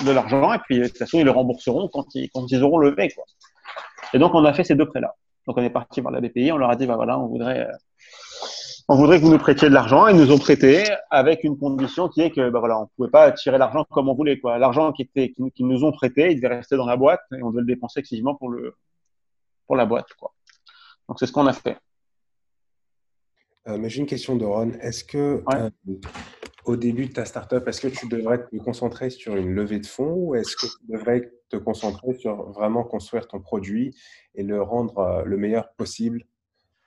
de 0.05 0.11
l'argent, 0.11 0.53
et 0.53 0.59
puis, 0.59 0.79
de 0.81 0.87
toute 0.89 0.99
façon, 0.99 1.19
ils 1.19 1.25
le 1.25 1.31
rembourseront 1.31 1.89
quand 1.89 2.07
ils, 2.15 2.63
auront 2.63 2.79
levé. 2.79 3.09
Et 4.13 4.19
donc, 4.19 4.35
on 4.35 4.45
a 4.45 4.53
fait 4.53 4.65
ces 4.65 4.75
deux 4.75 4.87
prêts-là. 4.87 5.15
Donc, 5.47 5.59
on 5.59 5.63
est 5.63 5.71
parti 5.71 6.01
voir 6.01 6.13
la 6.13 6.21
BPI, 6.21 6.53
on 6.53 6.57
leur 6.57 6.71
a 6.71 6.77
dit, 6.77 6.87
bah, 6.87 6.97
voilà, 6.97 7.19
on 7.19 7.27
voudrait 7.27 7.69
on 8.89 8.97
voudrait 8.97 9.19
que 9.19 9.25
vous 9.25 9.31
nous 9.31 9.39
prêtiez 9.39 9.69
de 9.69 9.75
l'argent. 9.75 10.07
Ils 10.09 10.17
nous 10.17 10.31
ont 10.31 10.39
prêté 10.39 10.85
avec 11.11 11.45
une 11.45 11.57
condition 11.57 12.09
qui 12.09 12.21
est 12.21 12.31
que, 12.31 12.51
bah 12.51 12.59
voilà, 12.59 12.81
on 12.81 12.89
pouvait 12.97 13.11
pas 13.11 13.33
tirer 13.33 13.57
l'argent 13.57 13.85
comme 13.91 14.09
on 14.09 14.15
voulait, 14.15 14.39
quoi. 14.39 14.59
L'argent 14.59 14.93
qui 14.93 15.03
était, 15.03 15.33
qui, 15.33 15.65
nous 15.65 15.85
ont 15.85 15.93
prêté, 15.93 16.33
il 16.33 16.37
devait 16.37 16.57
rester 16.57 16.77
dans 16.77 16.87
la 16.87 16.97
boîte 16.97 17.23
et 17.33 17.43
on 17.43 17.51
devait 17.51 17.63
le 17.63 17.67
dépenser 17.67 18.01
exclusivement 18.01 18.35
pour 18.35 18.51
le, 18.51 18.75
pour 19.67 19.77
la 19.77 19.87
boîte, 19.87 20.13
quoi. 20.19 20.33
Donc, 21.09 21.19
c'est 21.19 21.27
ce 21.27 21.33
qu'on 21.33 21.47
a 21.47 21.53
fait. 21.53 21.79
Euh, 23.69 23.79
mais 23.79 23.89
j'ai 23.89 24.01
une 24.01 24.07
question, 24.07 24.37
Doron. 24.37 24.73
Est-ce 24.81 25.05
que, 25.05 25.43
euh, 25.55 25.71
au 26.67 26.77
début 26.77 27.07
de 27.07 27.13
ta 27.13 27.25
startup, 27.25 27.67
est-ce 27.67 27.81
que 27.81 27.89
tu 27.89 28.07
devrais 28.09 28.47
te 28.47 28.57
concentrer 28.57 29.09
sur 29.09 29.37
une 29.37 29.55
levée 29.55 29.81
de 29.81 29.87
fonds 29.87 30.15
ou 30.15 30.35
est-ce 30.35 30.57
que 30.57 30.67
tu 30.67 30.93
devrais 30.93 31.33
te 31.49 31.57
concentrer 31.57 32.15
sur 32.15 32.51
vraiment 32.53 32.85
construire 32.85 33.27
ton 33.27 33.41
produit 33.41 33.97
et 34.35 34.43
le 34.43 34.61
rendre 34.61 34.99
euh, 34.99 35.25
le 35.25 35.39
meilleur 35.39 35.73
possible 35.75 36.25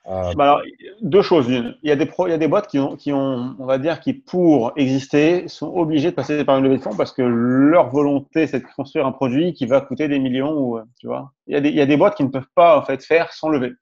euh, 0.06 0.32
bah 0.34 0.62
deux 1.02 1.20
choses. 1.20 1.46
Il 1.48 1.76
y, 1.82 1.90
a 1.90 1.96
des 1.96 2.48
boîtes 2.48 2.68
qui 2.68 2.78
ont, 2.78 3.56
on 3.58 3.66
va 3.66 3.78
dire, 3.78 4.00
qui 4.00 4.14
pour 4.14 4.72
exister 4.76 5.48
sont 5.48 5.68
obligées 5.74 6.10
de 6.10 6.16
passer 6.16 6.44
par 6.44 6.56
une 6.56 6.64
levée 6.64 6.78
de 6.78 6.82
fonds 6.82 6.96
parce 6.96 7.12
que 7.12 7.20
leur 7.20 7.90
volonté, 7.90 8.46
c'est 8.46 8.60
de 8.60 8.66
construire 8.74 9.06
un 9.06 9.12
produit 9.12 9.52
qui 9.52 9.66
va 9.66 9.82
coûter 9.82 10.08
des 10.08 10.18
millions. 10.18 10.56
Ou, 10.56 10.80
tu 10.98 11.08
vois, 11.08 11.32
il 11.46 11.54
y, 11.54 11.80
a 11.80 11.86
des, 11.86 11.96
boîtes 11.98 12.16
qui 12.16 12.24
ne 12.24 12.30
peuvent 12.30 12.48
pas 12.54 12.78
en 12.78 12.82
fait 12.82 13.04
faire 13.04 13.32
sans 13.32 13.50
lever 13.50 13.72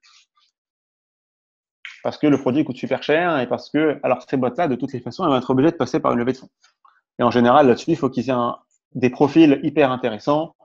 parce 2.03 2.17
que 2.17 2.27
le 2.27 2.37
produit 2.37 2.63
coûte 2.63 2.77
super 2.77 3.03
cher 3.03 3.39
et 3.39 3.47
parce 3.47 3.69
que, 3.69 3.99
alors 4.03 4.23
ces 4.29 4.37
boîtes-là, 4.37 4.67
de 4.67 4.75
toutes 4.75 4.93
les 4.93 5.01
façons, 5.01 5.23
elles 5.23 5.29
vont 5.29 5.37
être 5.37 5.49
obligées 5.49 5.71
de 5.71 5.77
passer 5.77 5.99
par 5.99 6.13
une 6.13 6.19
levée 6.19 6.33
de 6.33 6.37
fonds. 6.37 6.49
Et 7.19 7.23
en 7.23 7.31
général, 7.31 7.67
là-dessus, 7.67 7.91
il 7.91 7.97
faut 7.97 8.09
qu'ils 8.09 8.29
aient 8.29 8.35
des 8.95 9.09
profils 9.09 9.59
hyper 9.63 9.91
intéressants 9.91 10.55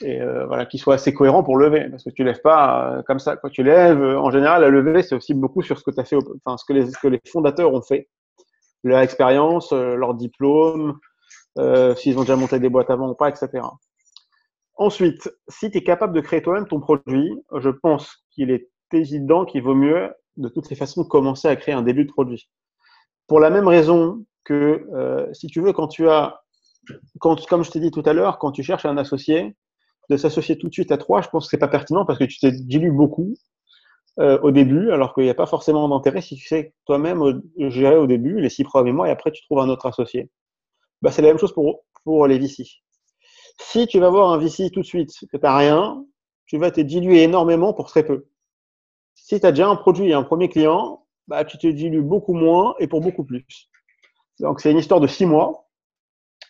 et 0.00 0.20
euh, 0.20 0.46
voilà, 0.46 0.66
qu'il 0.66 0.80
soit 0.80 0.94
assez 0.94 1.12
cohérent 1.12 1.42
pour 1.42 1.56
lever, 1.56 1.88
parce 1.90 2.04
que 2.04 2.10
tu 2.10 2.24
lèves 2.24 2.40
pas 2.40 2.98
euh, 2.98 3.02
comme 3.02 3.18
ça. 3.18 3.36
Quand 3.36 3.50
tu 3.50 3.62
lèves, 3.62 4.02
euh, 4.02 4.18
en 4.18 4.30
général, 4.30 4.62
la 4.62 4.68
levée, 4.68 5.02
c'est 5.02 5.14
aussi 5.14 5.34
beaucoup 5.34 5.62
sur 5.62 5.78
ce 5.78 5.84
que 5.84 5.90
tu 5.90 6.00
as 6.00 6.04
fait, 6.04 6.16
enfin, 6.44 6.56
ce 6.56 6.64
que 6.64 6.72
les, 6.72 6.90
que 6.90 7.08
les 7.08 7.20
fondateurs 7.30 7.72
ont 7.72 7.82
fait, 7.82 8.08
leur 8.82 9.00
expérience, 9.00 9.72
leur 9.72 10.14
diplôme, 10.14 10.98
s'ils 11.96 12.18
ont 12.18 12.22
déjà 12.22 12.34
monté 12.34 12.58
des 12.58 12.68
boîtes 12.68 12.90
avant 12.90 13.10
ou 13.10 13.14
pas, 13.14 13.28
etc. 13.28 13.48
Ensuite, 14.74 15.30
si 15.46 15.70
tu 15.70 15.78
es 15.78 15.84
capable 15.84 16.14
de 16.14 16.20
créer 16.20 16.42
toi-même 16.42 16.66
ton 16.66 16.80
produit, 16.80 17.32
je 17.56 17.68
pense 17.68 18.24
qu'il 18.32 18.50
est 18.50 18.68
évident 18.92 19.44
qu'il 19.44 19.62
vaut 19.62 19.76
mieux, 19.76 20.10
de 20.36 20.48
toutes 20.48 20.68
les 20.68 20.74
façons, 20.74 21.04
commencer 21.04 21.46
à 21.46 21.54
créer 21.54 21.76
un 21.76 21.82
début 21.82 22.04
de 22.04 22.10
produit. 22.10 22.48
Pour 23.28 23.38
la 23.38 23.50
même 23.50 23.68
raison 23.68 24.24
que, 24.42 24.84
si 25.32 25.46
tu 25.46 25.60
veux, 25.60 25.72
quand 25.72 25.86
tu 25.86 26.08
as, 26.08 26.40
quand, 27.20 27.46
comme 27.46 27.62
je 27.62 27.70
t'ai 27.70 27.78
dit 27.78 27.92
tout 27.92 28.02
à 28.04 28.14
l'heure, 28.14 28.38
quand 28.38 28.50
tu 28.50 28.64
cherches 28.64 28.86
un 28.86 28.96
associé, 28.96 29.54
s'associer 30.16 30.58
tout 30.58 30.68
de 30.68 30.72
suite 30.72 30.92
à 30.92 30.98
trois, 30.98 31.22
je 31.22 31.28
pense 31.28 31.46
que 31.46 31.50
c'est 31.50 31.58
pas 31.58 31.68
pertinent 31.68 32.04
parce 32.04 32.18
que 32.18 32.24
tu 32.24 32.38
t'es 32.38 32.52
dilué 32.52 32.90
beaucoup 32.90 33.34
euh, 34.18 34.38
au 34.42 34.50
début, 34.50 34.90
alors 34.90 35.14
qu'il 35.14 35.24
n'y 35.24 35.30
a 35.30 35.34
pas 35.34 35.46
forcément 35.46 35.88
d'intérêt 35.88 36.20
si 36.20 36.36
tu 36.36 36.46
sais 36.46 36.74
toi-même 36.84 37.42
gérer 37.56 37.96
au 37.96 38.06
début 38.06 38.40
les 38.40 38.50
six 38.50 38.64
premiers 38.64 38.92
mois 38.92 39.08
et 39.08 39.10
après 39.10 39.30
tu 39.30 39.42
trouves 39.42 39.60
un 39.60 39.68
autre 39.68 39.86
associé. 39.86 40.30
Bah, 41.00 41.10
c'est 41.10 41.22
la 41.22 41.28
même 41.28 41.38
chose 41.38 41.52
pour, 41.52 41.80
pour 42.04 42.26
les 42.26 42.38
VC. 42.38 42.64
Si 43.60 43.86
tu 43.86 43.98
vas 43.98 44.10
voir 44.10 44.32
un 44.32 44.38
VC 44.38 44.70
tout 44.70 44.80
de 44.80 44.86
suite 44.86 45.10
que 45.30 45.36
tu 45.36 45.42
n'as 45.42 45.56
rien, 45.56 46.04
tu 46.46 46.58
vas 46.58 46.70
te 46.70 46.80
diluer 46.80 47.22
énormément 47.22 47.72
pour 47.72 47.86
très 47.86 48.04
peu. 48.04 48.26
Si 49.14 49.40
tu 49.40 49.46
as 49.46 49.52
déjà 49.52 49.68
un 49.68 49.76
produit 49.76 50.10
et 50.10 50.14
un 50.14 50.22
premier 50.22 50.48
client, 50.48 51.06
bah, 51.28 51.44
tu 51.44 51.58
te 51.58 51.66
dilues 51.66 52.02
beaucoup 52.02 52.34
moins 52.34 52.74
et 52.78 52.88
pour 52.88 53.00
beaucoup 53.00 53.24
plus. 53.24 53.70
Donc 54.40 54.60
c'est 54.60 54.70
une 54.70 54.78
histoire 54.78 55.00
de 55.00 55.06
six 55.06 55.26
mois. 55.26 55.68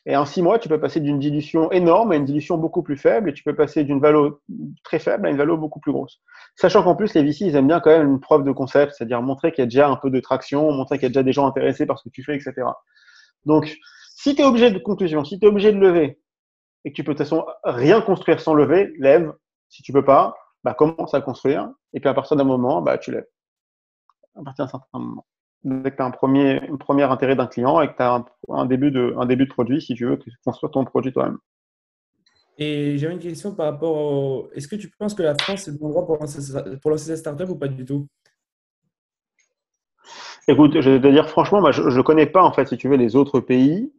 Et 0.04 0.16
en 0.16 0.24
six 0.24 0.42
mois, 0.42 0.58
tu 0.58 0.68
peux 0.68 0.80
passer 0.80 0.98
d'une 0.98 1.20
dilution 1.20 1.70
énorme 1.70 2.10
à 2.10 2.16
une 2.16 2.24
dilution 2.24 2.58
beaucoup 2.58 2.82
plus 2.82 2.96
faible 2.96 3.30
et 3.30 3.32
tu 3.32 3.44
peux 3.44 3.54
passer 3.54 3.84
d'une 3.84 4.00
valeur 4.00 4.40
très 4.82 4.98
faible 4.98 5.26
à 5.26 5.30
une 5.30 5.36
valeur 5.36 5.58
beaucoup 5.58 5.78
plus 5.78 5.92
grosse. 5.92 6.20
Sachant 6.56 6.82
qu'en 6.82 6.96
plus, 6.96 7.14
les 7.14 7.22
VC, 7.22 7.46
ils 7.46 7.54
aiment 7.54 7.68
bien 7.68 7.78
quand 7.78 7.90
même 7.90 8.08
une 8.08 8.20
preuve 8.20 8.42
de 8.42 8.50
concept, 8.50 8.94
c'est-à-dire 8.94 9.22
montrer 9.22 9.52
qu'il 9.52 9.60
y 9.60 9.62
a 9.62 9.66
déjà 9.66 9.88
un 9.88 9.96
peu 9.96 10.10
de 10.10 10.18
traction, 10.18 10.72
montrer 10.72 10.98
qu'il 10.98 11.04
y 11.04 11.06
a 11.06 11.10
déjà 11.10 11.22
des 11.22 11.32
gens 11.32 11.46
intéressés 11.46 11.86
par 11.86 11.98
ce 11.98 12.04
que 12.04 12.12
tu 12.12 12.24
fais, 12.24 12.34
etc. 12.34 12.52
Donc, 13.46 13.76
si 14.16 14.34
tu 14.34 14.42
es 14.42 14.44
obligé 14.44 14.72
de 14.72 14.78
conclusion, 14.78 15.24
si 15.24 15.38
tu 15.38 15.46
es 15.46 15.48
obligé 15.48 15.72
de 15.72 15.78
lever 15.78 16.20
et 16.84 16.90
que 16.90 16.96
tu 16.96 17.04
peux 17.04 17.12
de 17.12 17.18
toute 17.18 17.28
façon 17.28 17.46
rien 17.62 18.00
construire 18.00 18.40
sans 18.40 18.54
lever, 18.54 18.92
lève. 18.98 19.32
Si 19.68 19.82
tu 19.82 19.92
peux 19.92 20.04
pas, 20.04 20.34
bah, 20.64 20.74
commence 20.74 21.14
à 21.14 21.20
construire. 21.20 21.70
Et 21.92 22.00
puis 22.00 22.08
à 22.08 22.14
partir 22.14 22.36
d'un 22.36 22.44
moment, 22.44 22.82
bah, 22.82 22.98
tu 22.98 23.12
lèves. 23.12 23.26
À 24.34 24.42
partir 24.42 24.64
d'un 24.64 24.70
certain 24.70 24.98
moment 24.98 25.24
dès 25.64 25.90
que 25.90 25.96
tu 25.96 26.02
as 26.02 26.06
un 26.06 26.10
premier, 26.10 26.60
premier 26.80 27.04
intérêt 27.04 27.36
d'un 27.36 27.46
client 27.46 27.80
et 27.80 27.88
que 27.88 27.96
tu 27.96 28.02
as 28.02 28.24
un, 28.48 28.66
début 28.66 28.90
de, 28.90 29.14
un 29.16 29.26
début 29.26 29.46
de 29.46 29.52
produit, 29.52 29.80
si 29.80 29.94
tu 29.94 30.06
veux, 30.06 30.18
construire 30.44 30.72
ton 30.72 30.84
produit 30.84 31.12
toi-même. 31.12 31.38
Et 32.58 32.98
j'ai 32.98 33.10
une 33.10 33.18
question 33.18 33.54
par 33.54 33.66
rapport 33.66 33.96
au. 33.96 34.50
Est-ce 34.52 34.68
que 34.68 34.76
tu 34.76 34.90
penses 34.90 35.14
que 35.14 35.22
la 35.22 35.34
France 35.34 35.68
est 35.68 35.72
le 35.72 35.78
bon 35.78 35.86
endroit 35.86 36.06
pour 36.06 36.18
lancer, 36.18 36.40
pour 36.80 36.90
lancer 36.90 37.06
cette 37.06 37.18
startup 37.18 37.48
ou 37.48 37.56
pas 37.56 37.68
du 37.68 37.84
tout? 37.84 38.06
Écoute, 40.48 40.80
je 40.80 40.90
vais 40.90 41.00
te 41.00 41.06
dire 41.06 41.28
franchement, 41.28 41.60
moi, 41.60 41.72
je 41.72 41.82
ne 41.82 42.02
connais 42.02 42.26
pas 42.26 42.42
en 42.42 42.52
fait, 42.52 42.66
si 42.66 42.76
tu 42.76 42.88
veux, 42.88 42.96
les 42.96 43.16
autres 43.16 43.40
pays. 43.40 43.92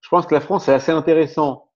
Je 0.00 0.08
pense 0.08 0.26
que 0.26 0.34
la 0.34 0.40
France 0.40 0.68
est 0.68 0.72
assez 0.72 0.92
intéressant 0.92 1.70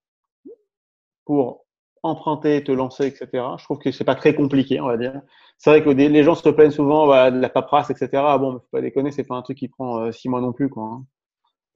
pour 1.24 1.63
emprunter, 2.04 2.62
te 2.62 2.70
lancer, 2.70 3.06
etc. 3.06 3.28
Je 3.58 3.64
trouve 3.64 3.78
que 3.78 3.90
c'est 3.90 4.04
pas 4.04 4.14
très 4.14 4.34
compliqué, 4.34 4.80
on 4.80 4.86
va 4.86 4.96
dire. 4.96 5.20
C'est 5.58 5.70
vrai 5.70 5.82
que 5.82 5.90
les 5.90 6.22
gens 6.22 6.34
se 6.34 6.48
plaignent 6.48 6.70
souvent 6.70 7.06
de 7.30 7.40
la 7.40 7.48
paperasse, 7.48 7.90
etc. 7.90 8.08
Bon, 8.38 8.52
mais 8.52 8.58
faut 8.58 8.68
pas 8.70 8.80
déconner, 8.82 9.10
c'est 9.10 9.24
pas 9.24 9.36
un 9.36 9.42
truc 9.42 9.58
qui 9.58 9.68
prend 9.68 10.00
euh, 10.00 10.12
six 10.12 10.28
mois 10.28 10.40
non 10.40 10.52
plus, 10.52 10.68
quoi. 10.68 10.84
Hein. 10.84 11.04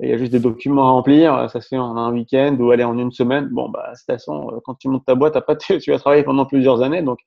Il 0.00 0.08
y 0.08 0.12
a 0.12 0.18
juste 0.18 0.30
des 0.30 0.38
documents 0.38 0.86
à 0.88 0.90
remplir, 0.90 1.50
ça 1.50 1.60
se 1.60 1.68
fait 1.68 1.78
en 1.78 1.96
un 1.96 2.12
week-end 2.12 2.56
ou 2.60 2.70
aller 2.70 2.84
en 2.84 2.96
une 2.98 3.10
semaine. 3.10 3.48
Bon, 3.48 3.68
bah, 3.68 3.90
de 3.90 3.96
toute 3.96 4.06
façon, 4.06 4.50
euh, 4.52 4.60
quand 4.64 4.74
tu 4.74 4.88
montes 4.88 5.04
ta 5.06 5.14
boîte, 5.14 5.36
tu 5.82 5.90
vas 5.90 5.98
travailler 5.98 6.22
pendant 6.22 6.46
plusieurs 6.46 6.82
années, 6.82 7.02
donc 7.02 7.18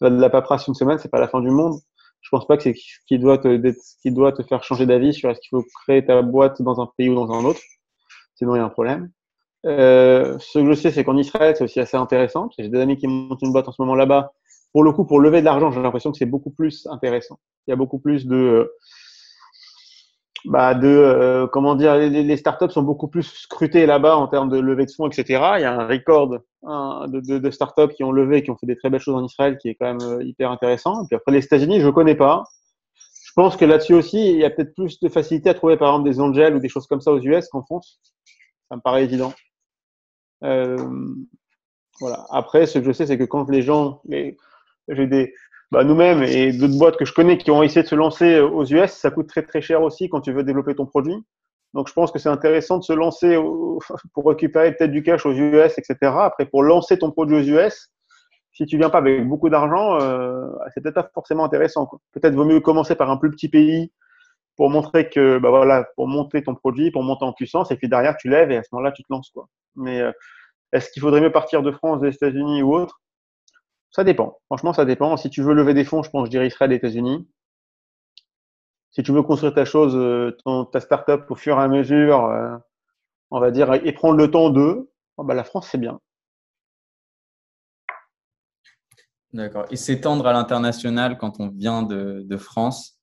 de 0.00 0.08
la 0.08 0.30
paperasse 0.30 0.66
une 0.68 0.74
semaine, 0.74 0.98
c'est 0.98 1.10
pas 1.10 1.20
la 1.20 1.28
fin 1.28 1.40
du 1.40 1.50
monde. 1.50 1.74
Je 2.20 2.30
pense 2.30 2.46
pas 2.46 2.56
que 2.56 2.62
c'est 2.62 2.74
ce 2.74 2.98
qui 3.06 3.18
doit 3.18 3.38
te, 3.38 3.74
qui 4.02 4.10
doit 4.10 4.32
te 4.32 4.42
faire 4.42 4.64
changer 4.64 4.86
d'avis 4.86 5.12
sur 5.12 5.30
est-ce 5.30 5.40
qu'il 5.40 5.50
faut 5.50 5.64
créer 5.82 6.04
ta 6.04 6.22
boîte 6.22 6.62
dans 6.62 6.80
un 6.80 6.88
pays 6.96 7.10
ou 7.10 7.14
dans 7.14 7.30
un 7.32 7.44
autre. 7.44 7.60
Sinon, 8.36 8.54
il 8.54 8.58
y 8.58 8.60
a 8.60 8.64
un 8.64 8.70
problème. 8.70 9.10
Euh, 9.64 10.36
ce 10.38 10.58
que 10.58 10.66
je 10.66 10.74
sais, 10.74 10.90
c'est 10.90 11.04
qu'en 11.04 11.16
Israël, 11.16 11.54
c'est 11.56 11.64
aussi 11.64 11.80
assez 11.80 11.96
intéressant. 11.96 12.50
J'ai 12.58 12.68
des 12.68 12.80
amis 12.80 12.96
qui 12.96 13.06
montent 13.06 13.42
une 13.42 13.52
boîte 13.52 13.68
en 13.68 13.72
ce 13.72 13.80
moment 13.80 13.94
là-bas. 13.94 14.32
pour 14.72 14.82
le 14.82 14.92
coup, 14.92 15.04
pour 15.04 15.20
lever 15.20 15.40
de 15.40 15.44
l'argent, 15.44 15.70
j'ai 15.70 15.80
l'impression 15.80 16.10
que 16.12 16.18
c'est 16.18 16.26
beaucoup 16.26 16.50
plus 16.50 16.86
intéressant. 16.90 17.38
Il 17.66 17.70
y 17.70 17.72
a 17.72 17.76
beaucoup 17.76 17.98
plus 17.98 18.26
de, 18.26 18.70
bah 20.44 20.74
de 20.74 20.88
euh, 20.88 21.46
comment 21.46 21.74
dire, 21.74 21.96
les, 21.96 22.36
startups 22.36 22.70
sont 22.70 22.82
beaucoup 22.82 23.08
plus 23.08 23.22
scrutées 23.22 23.86
là-bas 23.86 24.16
en 24.16 24.28
termes 24.28 24.50
de 24.50 24.58
levée 24.58 24.84
de 24.84 24.90
fonds, 24.90 25.06
etc. 25.06 25.24
Il 25.56 25.62
y 25.62 25.64
a 25.64 25.72
un 25.72 25.86
record 25.86 26.28
de, 26.28 27.38
de, 27.38 27.50
startups 27.50 27.94
qui 27.94 28.04
ont 28.04 28.12
levé, 28.12 28.42
qui 28.42 28.50
ont 28.50 28.56
fait 28.56 28.66
des 28.66 28.76
très 28.76 28.90
belles 28.90 29.00
choses 29.00 29.14
en 29.14 29.24
Israël, 29.24 29.56
qui 29.58 29.68
est 29.68 29.74
quand 29.74 29.86
même 29.86 30.02
euh, 30.02 30.22
hyper 30.22 30.50
intéressant. 30.50 31.02
Et 31.02 31.06
puis 31.06 31.16
après, 31.16 31.32
les 31.32 31.44
États-Unis, 31.44 31.80
je 31.80 31.88
connais 31.88 32.14
pas. 32.14 32.44
Je 32.94 33.32
pense 33.34 33.56
que 33.56 33.64
là-dessus 33.64 33.94
aussi, 33.94 34.32
il 34.32 34.36
y 34.36 34.44
a 34.44 34.50
peut-être 34.50 34.74
plus 34.74 35.00
de 35.00 35.08
facilité 35.08 35.48
à 35.48 35.54
trouver, 35.54 35.76
par 35.76 35.88
exemple, 35.88 36.08
des 36.08 36.20
angels 36.20 36.54
ou 36.54 36.60
des 36.60 36.68
choses 36.68 36.86
comme 36.86 37.00
ça 37.00 37.10
aux 37.10 37.20
US 37.20 37.48
qu'en 37.48 37.62
France. 37.62 37.98
Ça 38.68 38.76
me 38.76 38.80
paraît 38.82 39.04
évident. 39.04 39.32
Euh, 40.44 40.76
voilà. 42.00 42.26
Après, 42.30 42.66
ce 42.66 42.78
que 42.78 42.84
je 42.84 42.92
sais, 42.92 43.06
c'est 43.06 43.18
que 43.18 43.24
quand 43.24 43.48
les 43.50 43.62
gens, 43.62 44.00
les, 44.04 44.36
j'ai 44.88 45.06
des, 45.06 45.34
bah, 45.70 45.84
nous-mêmes 45.84 46.22
et 46.22 46.52
d'autres 46.52 46.78
boîtes 46.78 46.96
que 46.96 47.04
je 47.04 47.12
connais 47.12 47.38
qui 47.38 47.50
ont 47.50 47.62
essayé 47.62 47.82
de 47.82 47.88
se 47.88 47.94
lancer 47.94 48.36
euh, 48.36 48.46
aux 48.46 48.64
US, 48.64 48.90
ça 48.90 49.10
coûte 49.10 49.28
très 49.28 49.42
très 49.42 49.60
cher 49.60 49.82
aussi 49.82 50.08
quand 50.08 50.20
tu 50.20 50.32
veux 50.32 50.44
développer 50.44 50.74
ton 50.74 50.86
produit. 50.86 51.16
Donc 51.72 51.88
je 51.88 51.92
pense 51.92 52.12
que 52.12 52.18
c'est 52.18 52.28
intéressant 52.28 52.78
de 52.78 52.84
se 52.84 52.92
lancer 52.92 53.36
pour 54.14 54.26
récupérer 54.26 54.72
peut-être 54.74 54.92
du 54.92 55.02
cash 55.02 55.26
aux 55.26 55.32
US, 55.32 55.78
etc. 55.78 55.96
Après, 56.20 56.46
pour 56.46 56.62
lancer 56.62 56.98
ton 56.98 57.10
produit 57.10 57.36
aux 57.36 57.60
US, 57.60 57.90
si 58.52 58.66
tu 58.66 58.78
viens 58.78 58.90
pas 58.90 58.98
avec 58.98 59.26
beaucoup 59.26 59.48
d'argent, 59.48 60.00
euh, 60.00 60.46
c'est 60.72 60.80
peut-être 60.80 60.94
pas 60.94 61.10
forcément 61.12 61.44
intéressant. 61.44 61.88
Peut-être 62.12 62.34
vaut 62.34 62.44
mieux 62.44 62.60
commencer 62.60 62.94
par 62.94 63.10
un 63.10 63.16
plus 63.16 63.30
petit 63.30 63.48
pays 63.48 63.92
pour 64.56 64.70
montrer 64.70 65.08
que, 65.08 65.38
bah 65.38 65.50
voilà, 65.50 65.84
pour 65.96 66.06
monter 66.06 66.44
ton 66.44 66.54
produit, 66.54 66.92
pour 66.92 67.02
monter 67.02 67.24
en 67.24 67.32
puissance, 67.32 67.72
et 67.72 67.76
puis 67.76 67.88
derrière 67.88 68.16
tu 68.16 68.28
lèves 68.28 68.52
et 68.52 68.58
à 68.58 68.62
ce 68.62 68.68
moment-là 68.72 68.92
tu 68.92 69.02
te 69.02 69.08
lances 69.10 69.30
quoi. 69.30 69.48
Mais 69.74 70.00
est-ce 70.74 70.90
qu'il 70.90 71.00
faudrait 71.00 71.20
mieux 71.20 71.32
partir 71.32 71.62
de 71.62 71.70
France, 71.70 72.00
des 72.00 72.12
États-Unis 72.12 72.62
ou 72.62 72.74
autre? 72.74 73.00
Ça 73.92 74.02
dépend. 74.02 74.40
Franchement, 74.46 74.72
ça 74.72 74.84
dépend. 74.84 75.16
Si 75.16 75.30
tu 75.30 75.40
veux 75.40 75.54
lever 75.54 75.72
des 75.72 75.84
fonds, 75.84 76.02
je 76.02 76.10
pense 76.10 76.22
que 76.22 76.26
je 76.26 76.30
dirais 76.30 76.48
Israël 76.48 76.72
États-Unis. 76.72 77.28
Si 78.90 79.04
tu 79.04 79.12
veux 79.12 79.22
construire 79.22 79.54
ta 79.54 79.64
chose, 79.64 79.94
euh, 79.94 80.36
ta 80.72 80.80
startup 80.80 81.30
au 81.30 81.36
fur 81.36 81.58
et 81.58 81.62
à 81.62 81.68
mesure, 81.68 82.24
euh, 82.24 82.56
on 83.30 83.38
va 83.38 83.52
dire, 83.52 83.72
et 83.72 83.92
prendre 83.92 84.16
le 84.16 84.30
temps 84.30 84.50
d'eux, 84.50 84.90
oh, 85.16 85.22
bah, 85.22 85.34
la 85.34 85.44
France, 85.44 85.68
c'est 85.70 85.78
bien. 85.78 86.00
D'accord. 89.32 89.66
Et 89.70 89.76
s'étendre 89.76 90.26
à 90.26 90.32
l'international 90.32 91.18
quand 91.18 91.38
on 91.38 91.48
vient 91.48 91.84
de, 91.84 92.36
France, 92.36 93.00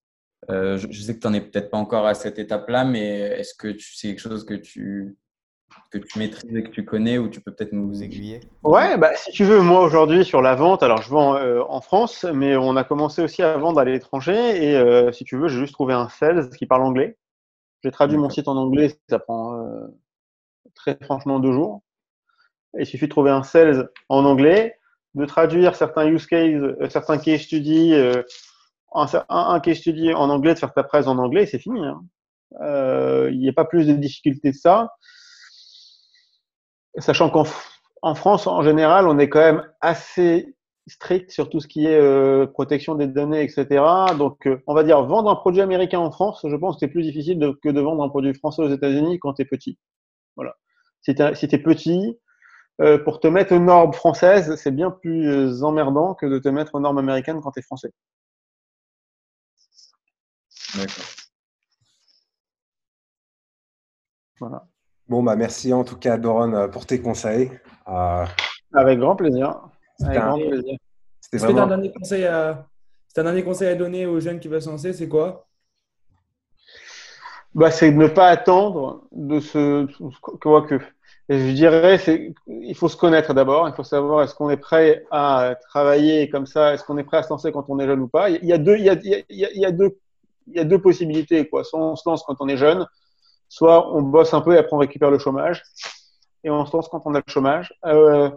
euh, 0.50 0.78
je, 0.78 0.92
je, 0.92 1.02
sais 1.02 1.16
que 1.16 1.22
tu 1.22 1.28
n'en 1.28 1.34
es 1.34 1.42
peut-être 1.42 1.72
pas 1.72 1.78
encore 1.78 2.06
à 2.06 2.16
cette 2.16 2.38
étape-là, 2.38 2.84
mais 2.84 3.20
est-ce 3.20 3.54
que 3.54 3.78
c'est 3.80 4.10
quelque 4.10 4.20
chose 4.20 4.46
que 4.46 4.56
tu, 4.56 5.18
que 5.92 5.98
tu 5.98 6.20
maîtrises 6.20 6.56
et 6.56 6.64
que 6.64 6.70
tu 6.70 6.86
connais 6.86 7.18
ou 7.18 7.28
tu 7.28 7.42
peux 7.42 7.52
peut-être 7.52 7.74
nous 7.74 8.02
aiguiller? 8.02 8.40
Ouais, 8.64 8.98
bah, 8.98 9.12
si 9.16 9.32
tu 9.32 9.44
veux, 9.44 9.62
moi 9.62 9.82
aujourd'hui 9.82 10.24
sur 10.24 10.42
la 10.42 10.56
vente, 10.56 10.84
alors 10.84 11.02
je 11.02 11.10
vends 11.10 11.36
euh, 11.36 11.62
en 11.68 11.82
France, 11.82 12.26
mais 12.34 12.56
on 12.56 12.78
a 12.78 12.84
commencé 12.84 13.22
aussi 13.22 13.44
à 13.44 13.58
vendre 13.58 13.80
à 13.80 13.86
l'étranger 13.86 14.64
et 14.64 14.76
euh, 14.78 15.12
si 15.12 15.26
tu 15.26 15.38
veux, 15.38 15.50
j'ai 15.50 15.60
juste 15.60 15.74
trouvé 15.74 15.94
un 15.94 16.08
sales 16.08 16.50
qui 16.52 16.66
parle 16.66 16.84
anglais. 16.84 17.18
J'ai 17.84 17.92
traduit 17.92 18.18
mon 18.18 18.30
site 18.30 18.48
en 18.48 18.56
anglais, 18.56 18.96
ça 19.10 19.20
prend 19.20 19.58
euh, 19.58 19.88
très 20.76 20.98
franchement 21.04 21.40
deux 21.40 21.52
jours. 21.52 21.82
il 22.80 22.86
suffit 22.86 23.06
de 23.06 23.12
trouver 23.12 23.32
un 23.32 23.44
sales 23.44 23.90
en 24.08 24.24
anglais, 24.24 24.78
de 25.14 25.26
traduire 25.26 25.76
certains 25.76 26.08
use 26.08 26.26
cases, 26.26 26.62
certains 26.90 27.18
case 27.18 27.42
studies, 27.42 27.96
un, 28.94 29.06
un, 29.28 29.60
case 29.60 29.78
study 29.78 30.14
en 30.14 30.30
anglais, 30.30 30.54
de 30.54 30.60
faire 30.60 30.74
ta 30.74 30.84
presse 30.84 31.08
en 31.08 31.18
anglais, 31.18 31.46
c'est 31.48 31.60
fini. 31.60 31.82
Hein. 31.86 32.02
Il 33.30 33.40
n'y 33.40 33.50
a 33.50 33.54
pas 33.54 33.66
plus 33.66 33.88
de 33.88 33.94
difficultés 33.94 34.52
que 34.52 34.58
ça 34.58 34.92
sachant 36.98 37.30
qu'en 37.30 38.16
France, 38.16 38.48
en 38.48 38.64
général, 38.64 39.08
on 39.08 39.20
est 39.20 39.30
quand 39.30 39.40
même 39.40 39.64
assez 39.82 40.56
strict 40.88 41.32
sur 41.32 41.50
tout 41.50 41.60
ce 41.60 41.68
qui 41.68 41.86
est 41.86 42.00
euh, 42.00 42.48
protection 42.48 42.96
des 42.96 43.08
données, 43.08 43.44
etc. 43.44 43.84
Donc, 44.18 44.48
euh, 44.48 44.62
on 44.68 44.74
va 44.74 44.84
dire 44.84 45.04
vendre 45.04 45.30
un 45.30 45.36
produit 45.36 45.62
américain 45.62 46.00
en 46.00 46.12
France, 46.12 46.46
je 46.48 46.56
pense 46.56 46.76
que 46.76 46.80
c'est 46.82 46.88
plus 46.92 47.04
difficile 47.04 47.40
que 47.64 47.70
de 47.70 47.82
vendre 47.82 48.04
un 48.04 48.10
produit 48.10 48.34
français 48.34 48.62
aux 48.64 48.70
États-Unis 48.70 49.20
quand 49.20 49.34
tu 49.34 49.44
es 49.44 49.46
petit. 49.46 49.78
Voilà. 50.36 50.56
Si 51.02 51.16
tu 51.16 51.22
es, 51.24 51.60
petit, 51.60 52.20
euh, 52.82 52.98
pour 53.00 53.20
te 53.20 53.28
mettre 53.28 53.54
aux 53.56 53.60
normes 53.60 53.94
françaises, 53.94 54.56
c'est 54.56 54.72
bien 54.72 54.92
plus 54.92 55.64
emmerdant 55.64 56.16
que 56.16 56.26
de 56.26 56.40
te 56.40 56.50
mettre 56.50 56.76
aux 56.76 56.80
normes 56.80 56.98
américaines 57.00 57.42
quand 57.42 57.52
tu 57.52 57.60
es 57.60 57.64
français. 57.64 57.92
D'accord. 60.76 61.06
Voilà. 64.40 64.71
Bon, 65.12 65.22
bah, 65.22 65.36
merci 65.36 65.74
en 65.74 65.84
tout 65.84 65.98
cas, 65.98 66.18
Doron, 66.18 66.54
euh, 66.54 66.68
pour 66.70 66.86
tes 66.86 67.02
conseils. 67.02 67.52
Euh, 67.90 68.26
Avec 68.74 68.98
grand 68.98 69.18
plaisir. 69.18 69.60
Avec 70.02 70.18
grand 70.18 70.38
plaisir. 70.38 70.78
C'était 71.20 71.44
un, 71.48 71.68
dernier 71.68 71.92
conseil 71.92 72.24
à... 72.24 72.66
un 73.18 73.24
dernier 73.24 73.44
conseil 73.44 73.68
à 73.68 73.76
donner 73.76 74.06
aux 74.06 74.22
jeunes 74.22 74.40
qui 74.40 74.48
veulent 74.48 74.62
se 74.62 74.70
lancer, 74.70 74.94
c'est 74.94 75.10
quoi? 75.10 75.48
Bah, 77.54 77.72
C'est 77.72 77.92
de 77.92 77.98
ne 77.98 78.08
pas 78.08 78.30
attendre 78.30 79.04
de 79.12 79.42
ce. 79.42 79.86
Quoi 80.22 80.62
que. 80.62 80.80
Je 81.28 81.52
dirais, 81.52 81.98
c'est 81.98 82.34
il 82.48 82.76
faut 82.76 82.88
se 82.88 82.96
connaître 82.96 83.34
d'abord. 83.34 83.68
Il 83.68 83.76
faut 83.76 83.84
savoir 83.84 84.24
est-ce 84.24 84.34
qu'on 84.34 84.50
est 84.50 84.56
prêt 84.56 85.04
à 85.12 85.56
travailler 85.68 86.30
comme 86.30 86.46
ça, 86.46 86.74
est-ce 86.74 86.86
qu'on 86.86 86.98
est 86.98 87.04
prêt 87.04 87.18
à 87.18 87.24
se 87.24 87.30
lancer 87.30 87.52
quand 87.52 87.66
on 87.68 87.80
est 87.80 87.86
jeune 87.86 88.00
ou 88.00 88.08
pas. 88.08 88.30
Il 88.30 88.46
y 88.46 88.54
a 88.54 88.58
deux, 88.58 88.78
il 88.78 88.86
y 88.86 88.90
a, 88.90 88.96
il 89.04 89.26
y 89.30 89.66
a, 89.66 89.72
deux, 89.72 89.98
il 90.48 90.56
y 90.56 90.60
a 90.60 90.64
deux 90.64 90.80
possibilités. 90.80 91.50
Quoi. 91.50 91.66
Soit 91.66 91.82
on 91.82 91.98
se 91.98 92.08
lance 92.08 92.24
quand 92.24 92.38
on 92.40 92.48
est 92.48 92.56
jeune, 92.56 92.88
soit 93.52 93.94
on 93.94 94.02
bosse 94.02 94.34
un 94.34 94.40
peu 94.40 94.54
et 94.56 94.58
après 94.58 94.74
on 94.74 94.80
récupère 94.80 95.12
le 95.12 95.20
chômage. 95.20 95.62
Et 96.44 96.50
on 96.50 96.66
se 96.66 96.76
lance 96.76 96.88
quand 96.88 97.02
on 97.06 97.14
a 97.14 97.18
le 97.18 97.24
chômage. 97.28 97.74
Euh, 97.86 98.30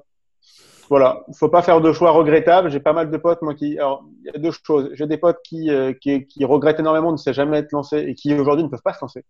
voilà, 0.89 1.23
il 1.29 1.37
faut 1.37 1.49
pas 1.49 1.63
faire 1.63 1.81
de 1.81 1.93
choix 1.93 2.11
regrettables. 2.11 2.69
J'ai 2.69 2.81
pas 2.81 2.93
mal 2.93 3.11
de 3.11 3.17
potes, 3.17 3.41
moi, 3.41 3.55
qui. 3.55 3.79
Alors, 3.79 4.05
il 4.21 4.27
y 4.27 4.29
a 4.29 4.39
deux 4.39 4.51
choses. 4.51 4.91
J'ai 4.93 5.07
des 5.07 5.17
potes 5.17 5.39
qui, 5.45 5.71
euh, 5.71 5.95
regrettent 6.43 6.81
énormément 6.81 7.13
de 7.13 7.21
ne 7.25 7.33
jamais 7.33 7.59
être 7.59 7.73
lancés 7.73 8.01
et 8.01 8.15
qui 8.15 8.35
aujourd'hui 8.35 8.65
ne 8.65 8.69
peuvent 8.69 8.83
pas 8.83 8.93
se 8.93 9.01
lancer 9.01 9.25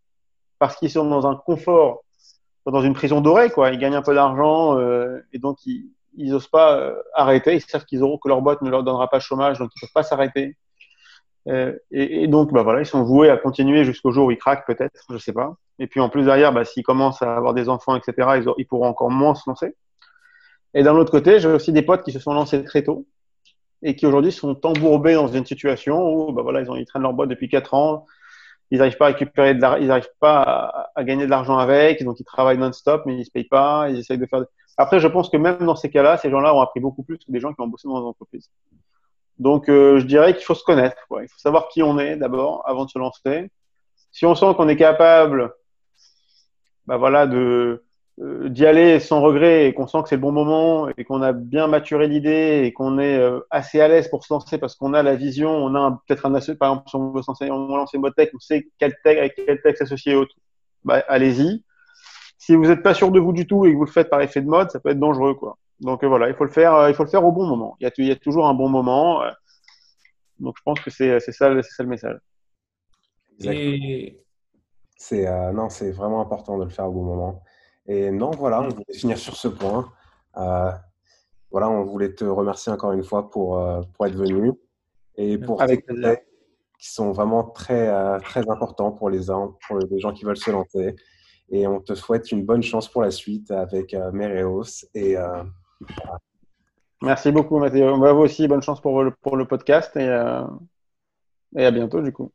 parce 0.58 0.76
qu'ils 0.76 0.90
sont 0.90 1.04
dans 1.04 1.26
un 1.26 1.36
confort, 1.36 2.02
dans 2.66 2.80
une 2.80 2.94
prison 2.94 3.20
dorée, 3.20 3.50
quoi. 3.50 3.70
Ils 3.70 3.78
gagnent 3.78 3.96
un 3.96 4.02
peu 4.02 4.14
d'argent 4.14 4.78
euh, 4.78 5.20
et 5.32 5.38
donc 5.38 5.58
ils, 5.66 5.90
ils 6.16 6.34
osent 6.34 6.48
pas 6.48 6.78
euh, 6.78 6.94
arrêter. 7.12 7.54
Ils 7.56 7.60
savent 7.60 7.84
qu'ils 7.84 8.02
auront 8.02 8.18
que 8.18 8.28
leur 8.28 8.40
boîte 8.40 8.62
ne 8.62 8.70
leur 8.70 8.82
donnera 8.82 9.08
pas 9.08 9.18
de 9.18 9.22
chômage, 9.22 9.58
donc 9.58 9.70
ils 9.76 9.80
peuvent 9.80 9.92
pas 9.92 10.02
s'arrêter. 10.02 10.56
Euh, 11.48 11.74
et, 11.90 12.26
donc, 12.26 12.52
bah 12.52 12.62
voilà, 12.62 12.80
ils 12.80 12.86
sont 12.86 13.02
voués 13.02 13.30
à 13.30 13.36
continuer 13.36 13.84
jusqu'au 13.84 14.10
jour 14.10 14.26
où 14.26 14.30
ils 14.30 14.38
craquent, 14.38 14.66
peut-être, 14.66 15.04
je 15.10 15.18
sais 15.18 15.32
pas. 15.32 15.56
Et 15.78 15.86
puis 15.86 16.00
en 16.00 16.08
plus 16.08 16.24
derrière, 16.24 16.52
bah, 16.52 16.64
s'ils 16.64 16.82
commencent 16.82 17.22
à 17.22 17.36
avoir 17.36 17.54
des 17.54 17.68
enfants, 17.68 17.96
etc., 17.96 18.42
ils, 18.58 18.66
pourront 18.66 18.86
encore 18.86 19.10
moins 19.10 19.34
se 19.34 19.48
lancer. 19.48 19.74
Et 20.72 20.82
d'un 20.82 20.94
autre 20.96 21.10
côté, 21.10 21.40
j'ai 21.40 21.48
aussi 21.48 21.72
des 21.72 21.82
potes 21.82 22.02
qui 22.02 22.12
se 22.12 22.18
sont 22.18 22.32
lancés 22.32 22.64
très 22.64 22.82
tôt 22.82 23.06
et 23.82 23.94
qui 23.96 24.06
aujourd'hui 24.06 24.32
sont 24.32 24.64
embourbés 24.66 25.14
dans 25.14 25.28
une 25.28 25.44
situation 25.44 26.00
où, 26.02 26.32
bah 26.32 26.42
voilà, 26.42 26.62
ils, 26.62 26.70
ont, 26.70 26.76
ils 26.76 26.86
traînent 26.86 27.02
leur 27.02 27.12
boîte 27.12 27.28
depuis 27.28 27.48
4 27.48 27.74
ans, 27.74 28.06
ils 28.70 28.78
n'arrivent 28.78 28.96
pas 28.96 29.06
à 29.06 29.08
récupérer 29.08 29.50
ils 29.50 29.86
n'arrivent 29.86 30.08
pas 30.20 30.90
à, 30.94 31.04
gagner 31.04 31.26
de 31.26 31.30
l'argent 31.30 31.58
avec, 31.58 32.02
donc 32.02 32.18
ils 32.18 32.24
travaillent 32.24 32.58
non-stop, 32.58 33.02
mais 33.06 33.16
ils 33.16 33.24
se 33.24 33.30
payent 33.30 33.44
pas, 33.44 33.88
ils 33.90 33.98
essayent 33.98 34.18
de 34.18 34.26
faire. 34.26 34.44
Après, 34.76 35.00
je 35.00 35.06
pense 35.06 35.28
que 35.28 35.36
même 35.36 35.58
dans 35.58 35.76
ces 35.76 35.90
cas-là, 35.90 36.16
ces 36.16 36.30
gens-là 36.30 36.54
ont 36.54 36.60
appris 36.60 36.80
beaucoup 36.80 37.02
plus 37.02 37.18
que 37.18 37.30
des 37.30 37.40
gens 37.40 37.52
qui 37.52 37.60
ont 37.60 37.68
bossé 37.68 37.86
dans 37.86 37.98
une 38.00 38.06
entreprise. 38.06 38.50
Donc, 39.38 39.68
euh, 39.68 39.98
je 39.98 40.06
dirais 40.06 40.34
qu'il 40.34 40.44
faut 40.44 40.54
se 40.54 40.64
connaître. 40.64 40.96
Quoi. 41.08 41.22
Il 41.24 41.28
faut 41.28 41.38
savoir 41.38 41.68
qui 41.68 41.82
on 41.82 41.98
est 41.98 42.16
d'abord 42.16 42.62
avant 42.66 42.84
de 42.84 42.90
se 42.90 42.98
lancer. 42.98 43.50
Si 44.12 44.26
on 44.26 44.34
sent 44.34 44.54
qu'on 44.56 44.68
est 44.68 44.76
capable, 44.76 45.52
bah 46.86 46.96
voilà, 46.96 47.26
de 47.26 47.84
euh, 48.20 48.48
d'y 48.48 48.64
aller 48.64 49.00
sans 49.00 49.20
regret 49.20 49.66
et 49.66 49.74
qu'on 49.74 49.88
sent 49.88 50.02
que 50.04 50.08
c'est 50.08 50.14
le 50.14 50.20
bon 50.20 50.30
moment 50.30 50.88
et 50.96 51.04
qu'on 51.04 51.20
a 51.20 51.32
bien 51.32 51.66
maturé 51.66 52.06
l'idée 52.06 52.62
et 52.64 52.72
qu'on 52.72 53.00
est 53.00 53.16
euh, 53.18 53.40
assez 53.50 53.80
à 53.80 53.88
l'aise 53.88 54.06
pour 54.06 54.24
se 54.24 54.32
lancer 54.32 54.56
parce 54.56 54.76
qu'on 54.76 54.94
a 54.94 55.02
la 55.02 55.16
vision, 55.16 55.50
on 55.50 55.74
a 55.74 56.00
peut-être 56.06 56.24
un 56.24 56.30
par 56.30 56.70
exemple 56.70 56.88
si 56.88 56.94
on 56.94 57.10
veut 57.10 57.22
lancer, 57.26 57.50
on 57.50 57.76
lance 57.76 57.90
tech, 58.16 58.28
on 58.32 58.38
sait 58.38 58.68
quel 58.78 58.94
tech, 59.02 59.18
avec 59.18 59.34
quel 59.34 59.60
texte 59.62 59.82
associé 59.82 60.14
autre. 60.14 60.36
Bah, 60.84 61.02
allez-y. 61.08 61.64
Si 62.38 62.54
vous 62.54 62.66
n'êtes 62.66 62.84
pas 62.84 62.94
sûr 62.94 63.10
de 63.10 63.18
vous 63.18 63.32
du 63.32 63.48
tout 63.48 63.66
et 63.66 63.72
que 63.72 63.76
vous 63.76 63.84
le 63.84 63.90
faites 63.90 64.10
par 64.10 64.20
effet 64.20 64.42
de 64.42 64.48
mode, 64.48 64.70
ça 64.70 64.78
peut 64.78 64.90
être 64.90 65.00
dangereux 65.00 65.34
quoi. 65.34 65.58
Donc 65.80 66.02
euh, 66.02 66.08
voilà, 66.08 66.28
il 66.28 66.34
faut 66.34 66.44
le 66.44 66.50
faire, 66.50 66.74
euh, 66.74 66.90
il 66.90 66.94
faut 66.94 67.04
le 67.04 67.10
faire 67.10 67.24
au 67.24 67.32
bon 67.32 67.46
moment. 67.46 67.76
Il 67.80 67.84
y 67.84 67.86
a, 67.86 67.90
il 67.98 68.06
y 68.06 68.10
a 68.10 68.16
toujours 68.16 68.46
un 68.46 68.54
bon 68.54 68.68
moment. 68.68 69.22
Euh. 69.22 69.30
donc 70.38 70.54
je 70.56 70.62
pense 70.62 70.80
que 70.80 70.90
c'est 70.90 71.18
ça, 71.20 71.62
ça 71.62 71.82
le 71.82 71.88
message. 71.88 72.18
Et... 73.40 74.20
C'est 74.96 75.26
non, 75.52 75.68
c'est 75.68 75.90
vraiment 75.90 76.20
important 76.20 76.56
de 76.56 76.64
le 76.64 76.70
faire 76.70 76.86
au 76.86 76.92
bon 76.92 77.02
moment. 77.02 77.42
Et 77.86 78.10
non, 78.10 78.30
voilà, 78.30 78.62
on 78.62 78.68
voulait 78.68 78.94
finir 78.94 79.18
sur 79.18 79.36
ce 79.36 79.48
point. 79.48 79.92
voilà, 80.34 81.68
on 81.68 81.84
voulait 81.84 82.14
te 82.14 82.24
remercier 82.24 82.72
encore 82.72 82.92
une 82.92 83.04
fois 83.04 83.28
pour, 83.28 83.60
pour 83.92 84.06
être 84.06 84.14
venu 84.14 84.52
et 85.16 85.36
pour 85.36 85.60
Avec 85.60 85.86
tes 85.86 85.94
qui 86.78 86.90
sont 86.90 87.12
vraiment 87.12 87.44
très, 87.44 88.20
très 88.20 88.48
importants 88.48 88.92
pour 88.92 89.10
les, 89.10 89.26
pour 89.26 89.78
les 89.78 89.98
gens 89.98 90.12
qui 90.12 90.24
veulent 90.24 90.36
se 90.36 90.50
lancer. 90.50 90.94
Et 91.50 91.66
on 91.66 91.80
te 91.80 91.94
souhaite 91.94 92.32
une 92.32 92.44
bonne 92.44 92.62
chance 92.62 92.88
pour 92.88 93.02
la 93.02 93.10
suite 93.10 93.50
avec 93.50 93.94
Mereos 94.12 94.86
et 94.94 95.16
Merci 97.02 97.32
beaucoup, 97.32 97.58
Mathéo. 97.58 97.96
Moi, 97.96 98.12
vous 98.12 98.22
aussi, 98.22 98.48
bonne 98.48 98.62
chance 98.62 98.80
pour 98.80 99.02
le, 99.02 99.10
pour 99.10 99.36
le 99.36 99.46
podcast 99.46 99.94
et, 99.96 100.08
euh, 100.08 100.42
et 101.56 101.66
à 101.66 101.70
bientôt, 101.70 102.00
du 102.00 102.12
coup. 102.12 102.32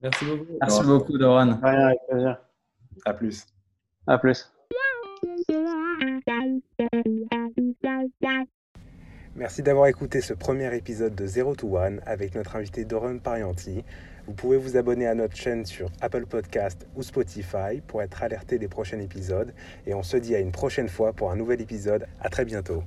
Merci 0.00 0.24
beaucoup. 0.24 0.46
Merci 0.60 0.82
beaucoup, 0.82 1.18
Doran. 1.18 1.58
Rien, 1.62 1.86
avec 1.86 1.98
plaisir. 2.08 2.38
À 3.04 3.14
plus. 3.14 3.46
À 4.06 4.18
plus. 4.18 4.52
Merci 9.34 9.62
d'avoir 9.62 9.86
écouté 9.86 10.20
ce 10.20 10.34
premier 10.34 10.74
épisode 10.76 11.14
de 11.14 11.26
Zero 11.26 11.54
to 11.54 11.76
One 11.76 12.00
avec 12.04 12.34
notre 12.34 12.56
invité 12.56 12.84
Doron 12.84 13.18
Parianti. 13.18 13.84
Vous 14.26 14.32
pouvez 14.32 14.56
vous 14.56 14.76
abonner 14.76 15.06
à 15.06 15.14
notre 15.14 15.36
chaîne 15.36 15.64
sur 15.64 15.90
Apple 16.00 16.26
Podcast 16.26 16.86
ou 16.96 17.02
Spotify 17.02 17.80
pour 17.86 18.02
être 18.02 18.22
alerté 18.22 18.58
des 18.58 18.68
prochains 18.68 19.00
épisodes. 19.00 19.52
Et 19.86 19.94
on 19.94 20.02
se 20.02 20.16
dit 20.16 20.34
à 20.34 20.38
une 20.38 20.52
prochaine 20.52 20.88
fois 20.88 21.12
pour 21.12 21.30
un 21.30 21.36
nouvel 21.36 21.60
épisode. 21.60 22.06
À 22.20 22.28
très 22.28 22.44
bientôt. 22.44 22.82